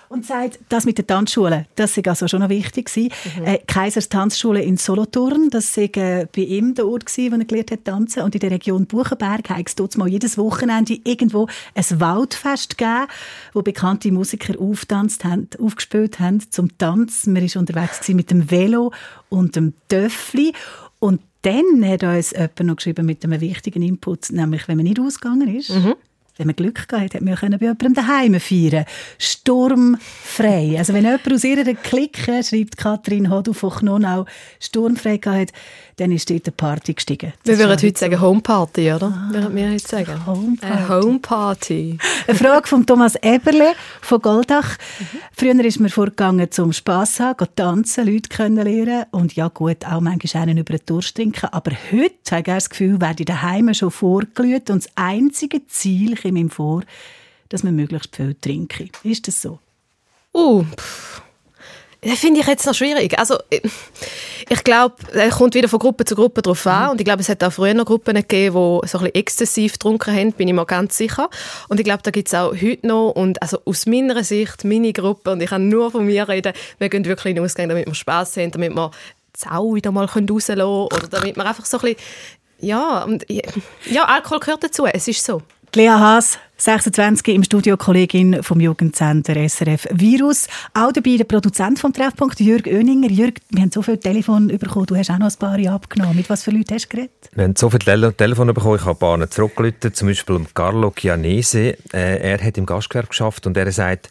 und 0.08 0.24
sagt, 0.24 0.60
das 0.68 0.84
mit 0.84 0.98
den 0.98 1.06
Tanzschulen, 1.06 1.66
das 1.74 1.94
sei 1.94 2.02
also 2.06 2.28
schon 2.28 2.40
noch 2.40 2.48
wichtig 2.48 2.86
gewesen. 2.86 3.12
Mhm. 3.38 3.44
Äh, 3.44 3.58
Kaisers 3.66 4.08
Tanzschule 4.08 4.62
in 4.62 4.76
Solothurn, 4.76 5.50
das 5.50 5.74
sei 5.74 5.90
äh, 5.94 6.26
bei 6.34 6.42
ihm 6.42 6.74
der 6.74 6.86
Ort 6.86 7.06
gewesen, 7.06 7.32
wo 7.32 7.36
er 7.38 7.44
gelernt 7.44 7.70
hat 7.72 7.84
tanzen. 7.84 8.22
Und 8.22 8.34
in 8.34 8.40
der 8.40 8.52
Region 8.52 8.86
Buchenberg 8.86 9.50
hat 9.50 9.66
es 9.66 9.74
dort 9.74 9.96
mal 9.96 10.08
jedes 10.08 10.38
Wochenende 10.38 10.98
irgendwo 11.04 11.48
ein 11.74 12.00
Waldfest 12.00 12.78
gegeben, 12.78 13.06
wo 13.52 13.62
bekannte 13.62 14.12
Musiker 14.12 14.54
auftanzt 14.60 15.24
haben, 15.24 15.48
aufgespielt 15.60 16.20
haben 16.20 16.40
zum 16.50 16.76
Tanz. 16.78 17.26
Man 17.26 17.42
war 17.42 17.60
unterwegs 17.60 18.08
mit 18.08 18.30
dem 18.30 18.48
Velo 18.50 18.92
und 19.28 19.56
dem 19.56 19.74
Töffli. 19.88 20.52
Und 20.98 21.20
dann 21.46 21.88
hat 21.88 22.02
uns 22.02 22.32
jemand 22.32 22.60
noch 22.60 22.76
geschrieben 22.76 23.06
mit 23.06 23.24
einem 23.24 23.40
wichtigen 23.40 23.82
Input, 23.82 24.30
nämlich 24.30 24.66
wenn 24.66 24.76
man 24.76 24.84
nicht 24.84 24.98
ausgegangen 24.98 25.54
ist, 25.54 25.70
wenn 26.36 26.46
man 26.46 26.56
Glück 26.56 26.88
gehabt 26.88 27.04
hat, 27.04 27.14
hat 27.14 27.22
man 27.22 27.34
können 27.34 27.58
bei 27.58 27.66
jemandem 27.66 27.94
daheim 27.94 28.40
feiern 28.40 28.84
Sturmfrei. 29.18 30.76
Also 30.78 30.92
wenn 30.92 31.04
jemand 31.04 31.32
aus 31.32 31.44
ihrer 31.44 31.74
Clique, 31.74 32.42
schreibt 32.42 32.76
Kathrin 32.76 33.30
Hodu 33.30 33.52
von 33.52 33.70
Knonau, 33.70 34.26
sturmfrei 34.60 35.16
gehabt 35.16 35.52
hat, 35.52 35.52
dann 35.96 36.12
ist 36.12 36.28
dort 36.28 36.46
eine 36.46 36.52
Party 36.52 36.92
gestiegen. 36.92 37.32
Das 37.44 37.58
Wir 37.58 37.66
würden 37.66 37.82
heute 37.82 37.98
sagen 37.98 38.20
Homeparty, 38.20 38.92
oder? 38.92 39.28
Würden 39.30 39.56
wir 39.56 39.70
heute 39.70 39.88
sagen. 39.88 40.26
Homeparty. 40.26 40.72
Eine 40.74 40.88
Homeparty. 40.88 41.98
Eine 42.26 42.36
Frage 42.36 42.68
von 42.68 42.84
Thomas 42.84 43.14
Eberle 43.16 43.72
von 44.02 44.20
Goldach. 44.20 44.76
Früher 45.32 45.64
ist 45.64 45.80
mir 45.80 45.88
vorgegangen 45.88 46.50
zum 46.50 46.74
Spass 46.74 47.18
haben, 47.18 47.46
tanzen, 47.56 48.06
Leute 48.06 48.28
kennenlernen 48.28 49.06
und 49.10 49.36
ja 49.36 49.48
gut, 49.48 49.86
auch 49.86 50.00
manchmal 50.00 50.42
einen 50.42 50.58
über 50.58 50.76
den 50.76 50.84
Durst 50.84 51.16
trinken. 51.16 51.48
Aber 51.50 51.72
heute 51.90 52.14
habe 52.30 52.40
ich 52.40 52.46
das 52.46 52.68
Gefühl, 52.68 53.00
werde 53.00 53.22
ich 53.22 53.26
daheim 53.26 53.72
schon 53.72 53.90
vorgelüht 53.90 54.68
und 54.68 54.84
das 54.84 54.92
einzige 54.96 55.66
Ziel 55.66 56.16
kommt 56.28 56.38
ihm 56.38 56.50
vor, 56.50 56.82
dass 57.48 57.62
man 57.62 57.76
möglichst 57.76 58.14
viel 58.14 58.34
trinke. 58.34 58.88
Ist 59.02 59.28
das 59.28 59.40
so? 59.42 59.58
Uh, 60.34 60.64
pff. 60.64 61.22
Das 62.02 62.18
finde 62.20 62.40
ich 62.40 62.46
jetzt 62.46 62.66
noch 62.66 62.74
schwierig. 62.74 63.18
Also, 63.18 63.38
ich- 63.50 63.62
glaube, 64.66 64.94
es 65.12 65.34
kommt 65.34 65.54
wieder 65.54 65.68
von 65.68 65.78
Gruppe 65.78 66.04
zu 66.04 66.14
Gruppe 66.14 66.42
drauf 66.42 66.66
an. 66.66 66.90
Und 66.90 67.00
ich 67.00 67.04
glaube, 67.04 67.22
es 67.22 67.28
hat 67.28 67.42
auch 67.42 67.52
früher 67.52 67.74
noch 67.74 67.86
Gruppen 67.86 68.14
gegeben, 68.14 68.54
die 68.54 68.88
so 68.88 68.98
ein 68.98 69.04
bisschen 69.04 69.14
exzessiv 69.14 69.72
getrunken 69.72 70.14
haben, 70.14 70.32
bin 70.32 70.46
ich 70.48 70.54
mir 70.54 70.66
ganz 70.66 70.96
sicher. 70.96 71.30
Und 71.68 71.80
ich 71.80 71.84
glaube, 71.84 72.02
da 72.02 72.10
gibt 72.10 72.28
es 72.28 72.34
auch 72.34 72.52
heute 72.52 72.86
noch. 72.86 73.10
Und 73.12 73.40
also 73.42 73.60
aus 73.64 73.86
meiner 73.86 74.22
Sicht, 74.22 74.64
meine 74.64 74.92
Gruppe, 74.92 75.32
und 75.32 75.40
ich 75.40 75.50
kann 75.50 75.68
nur 75.68 75.90
von 75.90 76.04
mir 76.06 76.28
reden, 76.28 76.52
wir 76.78 76.88
gehen 76.88 77.04
wirklich 77.04 77.30
in 77.30 77.36
den 77.36 77.44
Ausgang, 77.44 77.68
damit 77.68 77.86
wir 77.86 77.94
Spass 77.94 78.36
haben, 78.36 78.50
damit 78.50 78.74
wir 78.74 78.90
die 79.34 79.40
Sau 79.40 79.74
wieder 79.74 79.90
mal 79.90 80.04
rauslassen 80.04 80.46
können 80.46 80.60
oder 80.62 81.08
damit 81.08 81.36
wir 81.36 81.46
einfach 81.46 81.64
so 81.64 81.78
ein 81.78 81.94
bisschen, 81.94 81.96
ja, 82.58 83.04
und, 83.04 83.26
ja, 83.28 84.04
Alkohol 84.04 84.40
gehört 84.40 84.64
dazu, 84.64 84.86
es 84.86 85.08
ist 85.08 85.24
so. 85.24 85.42
Lea 85.76 85.90
Haas, 85.90 86.38
26, 86.56 87.34
im 87.34 87.44
Studio 87.44 87.76
Kollegin 87.76 88.42
vom 88.42 88.60
Jugendcenter 88.60 89.34
SRF 89.46 89.86
Virus. 89.92 90.46
Auch 90.72 90.90
dabei 90.90 91.18
der 91.18 91.24
Produzent 91.24 91.78
vom 91.78 91.92
Treffpunkt, 91.92 92.40
Jürg 92.40 92.66
Oeninger. 92.66 93.10
Jürg, 93.10 93.40
wir 93.50 93.60
haben 93.60 93.70
so 93.70 93.82
viele 93.82 94.00
Telefone 94.00 94.56
bekommen, 94.56 94.86
du 94.86 94.96
hast 94.96 95.10
auch 95.10 95.18
noch 95.18 95.30
ein 95.30 95.38
paar 95.38 95.58
abgenommen. 95.74 96.16
Mit 96.16 96.30
was 96.30 96.44
für 96.44 96.50
Leuten 96.50 96.72
hast 96.72 96.86
du 96.86 96.96
geredet? 96.96 97.28
Wir 97.34 97.44
haben 97.44 97.56
so 97.56 97.68
viele 97.68 97.80
Tele 97.80 98.16
Telefone 98.16 98.54
bekommen, 98.54 98.76
ich 98.76 98.86
habe 98.86 98.92
ein 98.92 99.18
paar 99.18 99.30
zurückgerufen, 99.30 99.92
zum 99.92 100.08
Beispiel 100.08 100.46
Carlo 100.54 100.90
Chianese. 100.92 101.76
Äh, 101.92 102.20
er 102.22 102.42
hat 102.42 102.56
im 102.56 102.64
Gastgewerbe 102.64 103.08
geschafft 103.08 103.46
und 103.46 103.54
er 103.58 103.70
sagt, 103.70 104.08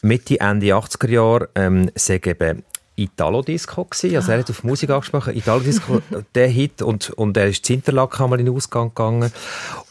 Mitte, 0.00 0.40
Ende 0.40 0.68
80er 0.68 1.10
Jahre 1.10 1.50
ähm, 1.54 1.90
sei 1.94 2.22
eben 2.24 2.62
Italo-Disco. 2.96 3.86
Also 3.90 4.32
er 4.32 4.38
hat 4.38 4.50
auf 4.50 4.64
Musik 4.64 4.90
angesprochen, 4.90 5.36
Italo-Disco, 5.36 6.02
der 6.34 6.48
Hit 6.48 6.82
und, 6.82 7.10
und 7.10 7.36
er 7.36 7.48
ist 7.48 7.64
zu 7.64 7.72
Interlaken 7.72 8.24
einmal 8.24 8.40
in 8.40 8.46
den 8.46 8.54
Ausgang 8.54 8.88
gegangen. 8.88 9.32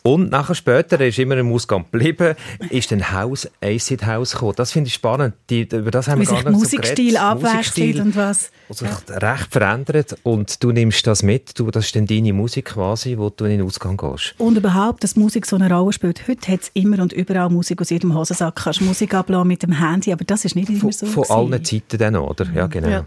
Und 0.03 0.31
nachher 0.31 0.55
später, 0.55 0.99
er 0.99 1.07
ist 1.09 1.19
immer 1.19 1.37
im 1.37 1.51
Ausgang 1.53 1.85
geblieben, 1.91 2.35
ist 2.71 2.91
ein 2.91 3.11
Haus, 3.11 3.47
Acid 3.63 4.05
House 4.05 4.31
gekommen. 4.31 4.53
Das 4.55 4.71
finde 4.71 4.87
ich 4.87 4.95
spannend. 4.95 5.35
Die, 5.49 5.61
über 5.61 5.91
das 5.91 6.07
haben 6.07 6.21
Wie 6.21 6.25
wir 6.25 6.31
gar 6.31 6.37
nicht 6.37 6.45
so 6.45 6.51
Musikstil 6.51 7.13
geredet. 7.13 7.21
abwechselt 7.21 7.99
und 7.99 8.15
was. 8.15 8.51
und 8.67 8.77
sich 8.77 8.89
recht 9.09 9.51
verändert 9.51 10.15
und 10.23 10.63
du 10.63 10.71
nimmst 10.71 11.05
das 11.05 11.21
mit, 11.21 11.57
du, 11.59 11.69
das 11.69 11.85
ist 11.85 11.95
dann 11.95 12.07
deine 12.07 12.33
Musik 12.33 12.65
quasi, 12.65 13.17
wo 13.17 13.29
du 13.29 13.45
in 13.45 13.59
den 13.59 13.61
Ausgang 13.61 13.95
gehst. 13.95 14.33
Und 14.39 14.57
überhaupt, 14.57 15.03
dass 15.03 15.15
Musik 15.15 15.45
so 15.45 15.55
eine 15.55 15.71
Rolle 15.71 15.93
spielt. 15.93 16.27
Heute 16.27 16.51
hat 16.51 16.61
es 16.61 16.71
immer 16.73 16.99
und 17.01 17.13
überall 17.13 17.49
Musik 17.49 17.79
aus 17.81 17.91
jedem 17.91 18.15
Hosensack. 18.15 18.55
Du 18.55 18.63
kannst 18.63 18.81
Musik 18.81 19.13
abladen 19.13 19.47
mit 19.47 19.61
dem 19.61 19.73
Handy, 19.73 20.11
aber 20.11 20.23
das 20.23 20.45
ist 20.45 20.55
nicht 20.55 20.69
immer 20.69 20.91
so. 20.91 21.05
von 21.05 21.23
gewesen. 21.23 21.31
allen 21.53 21.63
Zeiten 21.63 21.97
dann, 21.99 22.15
oder? 22.15 22.47
Ja, 22.55 22.65
genau. 22.65 22.90
Ja. 22.91 23.05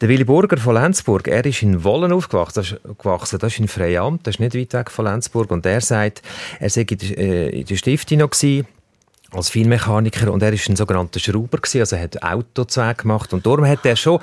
Der 0.00 0.08
Willy 0.08 0.24
Burger 0.24 0.56
von 0.56 0.74
Lenzburg, 0.74 1.28
er 1.28 1.44
ist 1.44 1.62
in 1.62 1.84
Wollen 1.84 2.12
aufgewachsen, 2.12 2.78
das 3.38 3.52
ist, 3.52 3.58
in 3.58 3.68
Freiamt, 3.68 4.26
das 4.26 4.36
ist 4.36 4.40
nicht 4.40 4.54
weit 4.54 4.72
weg 4.72 4.90
von 4.90 5.04
Lenzburg. 5.04 5.50
Und 5.50 5.66
er 5.66 5.80
sagt, 5.80 6.22
er 6.60 6.70
sei 6.70 6.82
in 6.82 6.98
der, 6.98 7.70
äh, 7.70 7.76
Stiftung 7.76 8.18
noch 8.18 8.30
gewesen, 8.30 8.66
als 9.32 9.50
Feinmechaniker 9.50 10.32
und 10.32 10.42
er 10.42 10.52
ist 10.52 10.68
ein 10.68 10.76
sogenannter 10.76 11.18
Schrauber 11.18 11.58
gewesen, 11.58 11.80
also 11.80 11.96
er 11.96 12.02
hat 12.02 12.22
Autozweig 12.22 12.98
gemacht. 12.98 13.32
Und 13.32 13.44
darum 13.44 13.66
hat 13.66 13.84
er 13.84 13.96
schon 13.96 14.20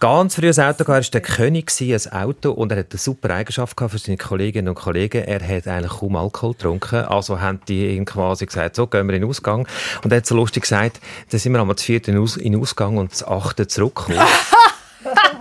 ganz 0.00 0.34
früh 0.34 0.48
ein 0.48 0.60
Auto 0.60 0.84
gehabt, 0.84 0.88
er 0.88 0.88
war 0.88 1.00
der 1.00 1.20
König 1.20 1.72
ein 1.80 2.12
Auto 2.12 2.52
und 2.52 2.72
er 2.72 2.78
hat 2.78 2.92
eine 2.92 2.98
super 2.98 3.30
Eigenschaft 3.30 3.78
für 3.78 3.98
seine 3.98 4.16
Kolleginnen 4.16 4.68
und 4.68 4.74
Kollegen, 4.74 5.24
er 5.24 5.40
hat 5.46 5.66
eigentlich 5.66 5.92
kaum 5.92 6.16
Alkohol 6.16 6.52
getrunken, 6.52 7.04
also 7.04 7.40
haben 7.40 7.60
die 7.68 7.96
ihm 7.96 8.04
quasi 8.04 8.46
gesagt, 8.46 8.76
so 8.76 8.86
gehen 8.86 9.06
wir 9.06 9.14
in 9.14 9.22
den 9.22 9.30
Ausgang. 9.30 9.66
Und 10.02 10.12
er 10.12 10.18
hat 10.18 10.26
so 10.26 10.34
lustig 10.36 10.62
gesagt, 10.62 11.00
da 11.30 11.38
sind 11.38 11.52
wir 11.52 11.60
einmal 11.60 11.76
zu 11.76 11.84
viert 11.84 12.08
in 12.08 12.14
den 12.14 12.60
Ausgang 12.60 12.96
und 12.96 13.14
zu 13.14 13.28
achten 13.28 13.68
zurückgekommen. 13.68 14.18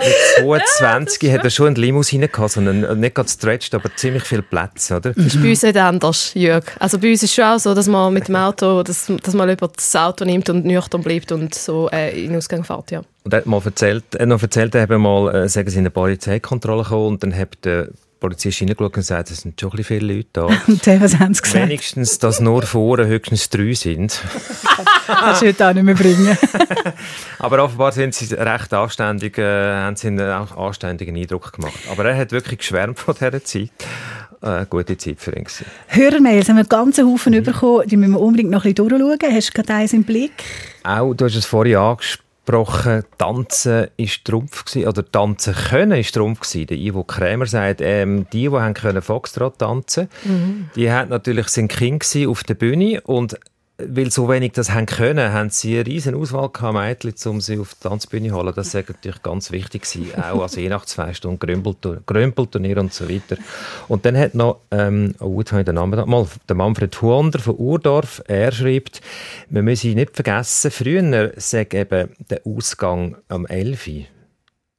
Mit 0.06 0.68
22 0.68 1.32
hat 1.32 1.44
er 1.44 1.50
schon 1.50 1.68
einen 1.68 1.76
Limousine 1.76 2.28
gehabt, 2.28 2.52
so 2.52 2.60
einen, 2.60 3.00
nicht 3.00 3.16
ganz 3.16 3.34
stretched, 3.34 3.74
aber 3.76 3.96
ziemlich 3.96 4.24
viel 4.24 4.42
Platz, 4.42 4.92
oder? 4.92 5.14
Das 5.14 5.26
ist 5.26 5.42
bei 5.42 5.50
uns 5.50 5.64
nicht 5.64 5.78
anders, 5.78 6.32
Jörg. 6.34 6.66
Also 6.80 7.00
bei 7.00 7.12
uns 7.12 7.24
ist 7.24 7.30
es 7.30 7.36
schon 7.36 7.46
auch 7.46 7.60
so, 7.60 7.74
dass 7.74 7.88
man 7.88 8.14
mit 8.14 8.28
dem 8.28 8.36
Auto, 8.44 8.84
dass, 8.84 9.12
dass 9.22 9.34
man 9.34 9.50
lieber 9.50 9.68
das 9.68 9.96
Auto 9.96 10.26
nimmt 10.26 10.50
und 10.50 10.66
nüchtern 10.66 11.02
bleibt 11.02 11.32
und 11.32 11.56
so 11.56 11.90
äh, 11.92 12.12
in 12.20 12.30
den 12.30 12.38
Ausgang 12.38 12.64
fährt, 12.64 12.92
ja. 12.92 13.04
Und 13.24 13.34
er 13.34 13.38
hat 13.38 13.46
mal 13.46 13.62
erzählt, 13.64 14.04
er 14.14 14.22
hat 14.22 14.28
noch 14.28 14.42
erzählt, 14.42 14.76
er 14.76 14.82
habe 14.82 14.98
mal, 14.98 15.34
äh, 15.34 15.50
sagen 15.50 15.70
sie, 15.70 15.78
in 15.78 15.84
eine 15.84 15.92
Polizeikontrolle 15.92 16.84
gekommen 16.84 17.08
und 17.08 17.24
dann 17.24 17.36
hat 17.36 17.64
der 17.64 17.90
Polizist 18.24 18.60
hineingeschaut 18.60 18.86
und 18.86 18.94
gesagt, 18.94 19.32
es 19.32 19.42
sind 19.42 19.60
schon 19.60 19.72
ein 19.72 19.76
bisschen 19.76 20.00
viele 20.00 20.14
Leute 20.14 20.30
da. 20.32 20.46
Und 20.68 20.88
dann, 20.88 21.02
was 21.02 21.20
haben 21.20 21.34
sie 21.34 21.42
gesagt? 21.42 21.66
Wenigstens, 21.66 22.20
dass 22.20 22.40
nur 22.40 22.62
vorne 22.62 23.06
höchstens 23.06 23.50
drei 23.50 23.74
sind. 23.74 24.22
Kannst 25.08 25.42
du 25.42 25.48
heute 25.48 25.68
auch 25.68 25.74
nicht 25.74 25.84
mehr 25.84 25.94
bringen. 25.94 26.38
Aber 27.40 27.62
offenbar 27.66 27.92
sind 27.92 28.16
sie 28.16 28.34
recht 28.34 28.74
anständig, 28.74 29.38
äh, 29.38 29.74
haben 29.74 29.98
sie 29.98 30.08
einen 30.08 30.22
anständigen 30.22 31.18
Eindruck 31.18 31.52
gemacht. 31.52 31.78
Aber 31.92 32.06
er 32.06 32.16
hat 32.16 32.32
wirklich 32.32 32.60
geschwärmt 32.60 32.98
von 32.98 33.14
dieser 33.14 33.44
Zeit. 33.44 33.72
Äh, 34.42 34.66
gute 34.70 34.98
Zeit 34.98 35.20
für 35.20 35.36
ihn. 35.36 35.44
gewesen. 35.44 35.66
Hörermails 35.88 36.48
haben 36.48 36.56
wir 36.56 36.62
einen 36.62 36.70
ganzen 36.70 37.06
Haufen 37.06 37.44
bekommen, 37.44 37.88
die 37.90 37.98
müssen 37.98 38.14
wir 38.14 38.22
unbedingt 38.22 38.52
noch 38.52 38.64
ein 38.64 38.74
bisschen 38.74 38.90
durchschauen. 38.90 39.36
Hast 39.36 39.50
du 39.50 39.54
gerade 39.54 39.74
eins 39.74 39.92
im 39.92 40.04
Blick? 40.06 40.44
Auch, 40.84 41.14
du 41.14 41.26
hast 41.26 41.36
es 41.36 41.46
vorhin 41.46 41.76
angesprochen, 41.76 42.23
Tanzen 43.18 43.88
ist 43.98 44.26
Trumpf 44.26 44.66
gewesen, 44.66 44.88
oder 44.88 45.10
Tanzen 45.10 45.54
können 45.54 46.00
ist 46.00 46.14
Trumpf 46.14 46.42
gewesen. 46.42 46.68
Der 46.68 46.78
Ivo 46.78 47.04
Krämer 47.04 47.46
sagt, 47.46 47.82
ähm, 47.82 48.26
die, 48.34 48.50
die 48.50 48.50
haben 48.50 48.74
können 48.74 49.02
Foxtrot 49.02 49.60
tanzen, 49.60 50.10
Mhm. 50.26 50.70
die 50.76 50.92
hat 50.92 51.10
natürlich 51.10 51.48
sind 51.48 51.70
King 51.70 52.00
gewesen 52.00 52.30
auf 52.30 52.44
der 52.44 52.56
Bühne 52.56 53.02
und 53.02 53.38
weil 53.78 54.12
so 54.12 54.30
wenig 54.30 54.52
das 54.52 54.72
haben 54.72 54.86
können, 54.86 55.34
haben 55.34 55.50
sie 55.50 55.76
eine 55.76 55.88
riesen 55.88 56.14
Auswahl 56.14 56.50
gehabt, 56.50 56.76
Mädchen, 56.76 57.32
um 57.32 57.42
sie 57.42 57.58
auf 57.58 57.74
die 57.74 57.88
Tanzbühne 57.88 58.30
zu 58.30 58.36
holen. 58.36 58.54
Das 58.56 58.68
ist 58.68 58.88
natürlich 58.88 59.24
ganz 59.24 59.52
wichtig 59.52 59.84
gewesen. 59.84 60.74
Auch 60.74 60.86
zwei 60.86 61.14
Stunden 61.14 61.40
Grümpeltur- 61.40 62.02
Grümpelturnier 62.06 62.78
und 62.78 62.94
so 62.94 63.10
weiter. 63.10 63.38
Und 63.88 64.06
dann 64.06 64.16
hat 64.18 64.36
noch, 64.36 64.60
ähm, 64.70 65.16
oh, 65.20 65.40
jetzt 65.40 65.52
habe 65.52 65.62
ich 65.62 65.66
den 65.66 65.76
Namen 65.76 66.08
mal, 66.08 66.28
der 66.48 66.56
Manfred 66.56 67.02
Huander 67.02 67.40
von 67.40 67.56
Urdorf, 67.56 68.22
er 68.28 68.52
schreibt, 68.52 69.02
wir 69.50 69.64
müssen 69.64 69.96
nicht 69.96 70.16
vergessen, 70.16 70.70
früher 70.70 71.32
sei 71.38 71.68
eben 71.72 72.10
der 72.30 72.42
Ausgang 72.46 73.18
am 73.28 73.46
11 73.48 73.88
Uhr 73.88 74.04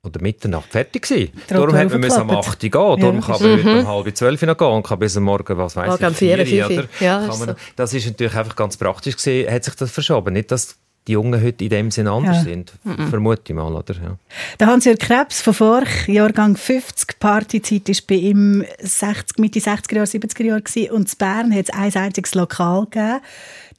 oder 0.05 0.21
Mitternacht 0.23 0.71
fertig 0.71 1.03
gewesen. 1.03 1.33
Der 1.49 1.59
Darum 1.59 1.75
hat 1.75 1.91
man 1.91 2.01
müssen 2.01 2.21
am 2.21 2.31
8 2.31 2.63
Uhr 2.65 2.71
gehen. 2.71 2.71
Darum 2.73 3.17
Ja. 3.17 3.21
kann 3.21 3.43
man 3.43 3.53
heute 3.53 3.65
Mhm. 3.65 3.79
um 3.81 3.87
halb 3.89 4.17
12 4.17 4.43
Uhr 4.43 4.49
noch 4.49 4.57
gehen 4.59 4.67
und 4.69 4.87
kann 4.87 4.99
bis 4.99 5.17
am 5.17 5.23
Morgen, 5.25 5.57
was 5.59 5.77
weiß 5.77 6.01
um 6.01 6.07
ich, 6.11 6.17
vier, 6.17 6.47
4 6.47 6.67
fünf. 6.67 6.79
oder? 6.79 6.89
Ja, 7.01 7.19
Kann 7.21 7.31
ist 7.31 7.39
man, 7.41 7.49
so. 7.51 7.55
Das 7.77 7.95
ist 7.95 8.07
natürlich 8.07 8.35
einfach 8.35 8.57
ganz 8.57 8.77
praktisch 8.77 9.17
gesehen, 9.17 9.51
hat 9.53 9.65
sich 9.65 9.75
das 9.75 9.91
verschoben. 9.91 10.35
Nicht, 10.35 10.51
dass 10.51 10.77
die 11.07 11.13
Jungen 11.13 11.43
heute 11.43 11.65
in 11.65 11.69
dem 11.69 11.91
Sinne 11.91 12.13
anders 12.13 12.39
Ja. 12.39 12.43
sind. 12.45 12.73
Mhm. 12.83 13.09
Vermute 13.09 13.43
ich 13.49 13.55
mal, 13.55 13.75
oder? 13.75 13.93
Ja. 13.95 14.17
Der 14.59 14.67
Hans-Jörg 14.69 14.99
Krebs 14.99 15.43
von 15.43 15.53
Forch, 15.53 16.09
Jahrgang 16.09 16.57
50, 16.57 17.19
Partyzeit 17.21 17.87
war 17.89 17.95
bei 18.09 18.15
ihm 18.15 18.65
60, 18.81 19.39
Mitte 19.39 19.59
60er 19.61 19.97
Jahre, 19.97 20.07
70er 20.07 20.45
Jahre 20.45 20.63
gewesen. 20.63 20.91
und 20.93 21.13
in 21.13 21.19
Bern 21.19 21.55
hat 21.55 21.65
es 21.69 21.75
ein 21.75 21.95
einziges 21.95 22.35
Lokal 22.35 22.85
gegeben. 22.87 23.21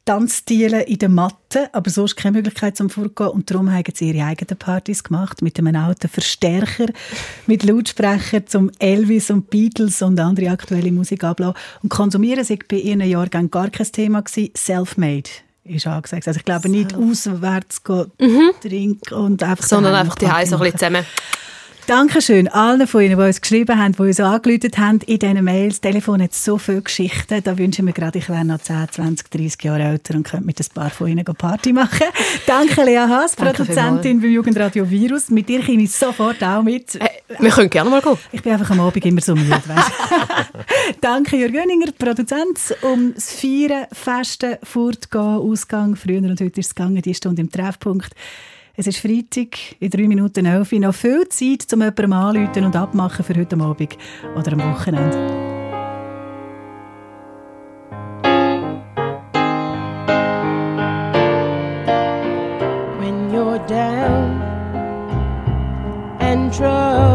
Tanzstilen 0.06 0.82
in 0.82 1.00
der 1.00 1.10
Matte, 1.10 1.70
aber 1.74 1.90
sonst 1.90 2.16
keine 2.16 2.38
Möglichkeit 2.38 2.78
zum 2.78 2.92
Vorgehen 2.92 3.30
und 3.30 3.50
darum 3.50 3.72
haben 3.72 3.92
sie 3.94 4.12
ihre 4.12 4.28
eigenen 4.28 4.58
Partys 4.58 5.04
gemacht 5.04 5.42
mit 5.42 5.58
einem 5.58 5.76
alten 5.76 6.08
Verstärker, 6.08 6.86
mit 7.48 7.64
Lautsprecher 7.64 8.46
zum 8.46 8.70
Elvis 8.78 9.32
und 9.32 9.50
Beatles 9.50 10.04
und 10.04 10.20
andere 10.20 10.52
aktuelle 10.52 10.92
Musik 10.92 11.24
ablassen. 11.24 11.56
Und 11.82 11.90
konsumieren 11.90 12.44
sei 12.44 12.60
bei 12.68 12.78
ihren 12.78 13.02
Jahrgang 13.02 13.50
gar 13.50 13.70
kein 13.72 13.92
Thema. 13.92 14.24
Self-made 14.28 15.30
ist 15.64 15.88
angesagt. 15.88 16.28
Also 16.28 16.38
ich 16.38 16.46
glaube 16.46 16.70
nicht 16.70 16.94
auswärts 16.94 17.84
gehen, 17.84 18.12
trinken 18.62 19.14
und 19.16 19.42
einfach 19.42 19.66
Mhm. 19.66 19.70
Sondern 19.70 19.96
einfach 19.96 20.16
die 20.16 20.26
so 20.26 20.32
ein 20.32 20.62
bisschen 20.62 20.78
zusammen. 20.78 21.06
Dankeschön 21.88 22.48
allen 22.48 22.88
von 22.88 23.02
Ihnen, 23.02 23.16
die 23.16 23.24
uns 23.24 23.40
geschrieben 23.40 23.78
haben, 23.78 23.92
die 23.92 24.02
uns 24.02 24.20
angerufen 24.20 24.72
haben 24.78 25.00
in 25.06 25.20
diesen 25.20 25.44
Mails. 25.44 25.80
Das 25.80 25.92
Telefon 25.92 26.20
hat 26.20 26.34
so 26.34 26.58
viele 26.58 26.82
Geschichten. 26.82 27.44
Da 27.44 27.56
wünschen 27.60 27.86
wir 27.86 27.94
gerade, 27.94 28.18
ich 28.18 28.28
wäre 28.28 28.44
noch 28.44 28.60
10, 28.60 28.88
20, 28.90 29.30
30 29.30 29.64
Jahre 29.64 29.84
älter 29.84 30.16
und 30.16 30.24
könnte 30.24 30.48
mit 30.48 30.60
ein 30.60 30.66
paar 30.74 30.90
von 30.90 31.10
Ihnen 31.10 31.24
Party 31.24 31.74
machen. 31.74 32.08
Danke, 32.48 32.84
Lea 32.84 32.98
Haas, 32.98 33.36
Danke 33.36 33.54
Produzentin 33.54 34.20
beim 34.20 34.32
Jugendradio 34.32 34.90
Virus. 34.90 35.30
Mit 35.30 35.48
dir 35.48 35.64
komme 35.64 35.84
ich 35.84 35.92
sofort 35.92 36.44
auch 36.44 36.64
mit. 36.64 37.00
wir 37.38 37.52
können 37.52 37.70
gerne 37.70 37.90
mal 37.92 38.02
gehen. 38.02 38.18
Ich 38.32 38.42
bin 38.42 38.54
einfach 38.54 38.72
am 38.72 38.80
Abend 38.80 39.06
immer 39.06 39.22
so 39.22 39.36
müde. 39.36 39.62
Danke, 41.02 41.38
Jürgen 41.38 41.54
Göninger, 41.54 41.92
Produzent. 41.92 42.76
Um 42.82 43.14
das 43.14 43.32
Feiern, 43.32 43.86
Festen, 43.92 44.58
Fortgehen, 44.64 45.22
Ausgang. 45.22 45.96
Früher 45.96 46.18
und 46.18 46.42
heute 46.42 46.60
ist 46.60 46.68
es 46.68 46.76
gegangen, 46.76 47.00
die 47.04 47.14
Stunde 47.14 47.44
im 47.44 47.52
Treffpunkt. 47.52 48.16
Es 48.78 48.88
ist 48.88 48.98
Freitag, 48.98 49.58
in 49.80 49.90
drei 49.90 50.06
Minuten 50.06 50.46
elf. 50.46 50.74
Noch 50.74 50.94
viel 50.94 51.30
Zeit, 51.30 51.72
um 51.72 51.80
jemandem 51.80 52.12
anzurufen 52.12 52.66
und 52.66 52.76
abmachen 52.76 53.24
für 53.24 53.34
heute 53.34 53.58
Abend 53.58 53.98
oder 54.36 54.52
am 54.52 54.74
Wochenende. 54.74 55.56
when 63.00 63.32
you're 63.32 63.60
down 63.68 64.42
and 66.20 66.54
troubled 66.54 67.15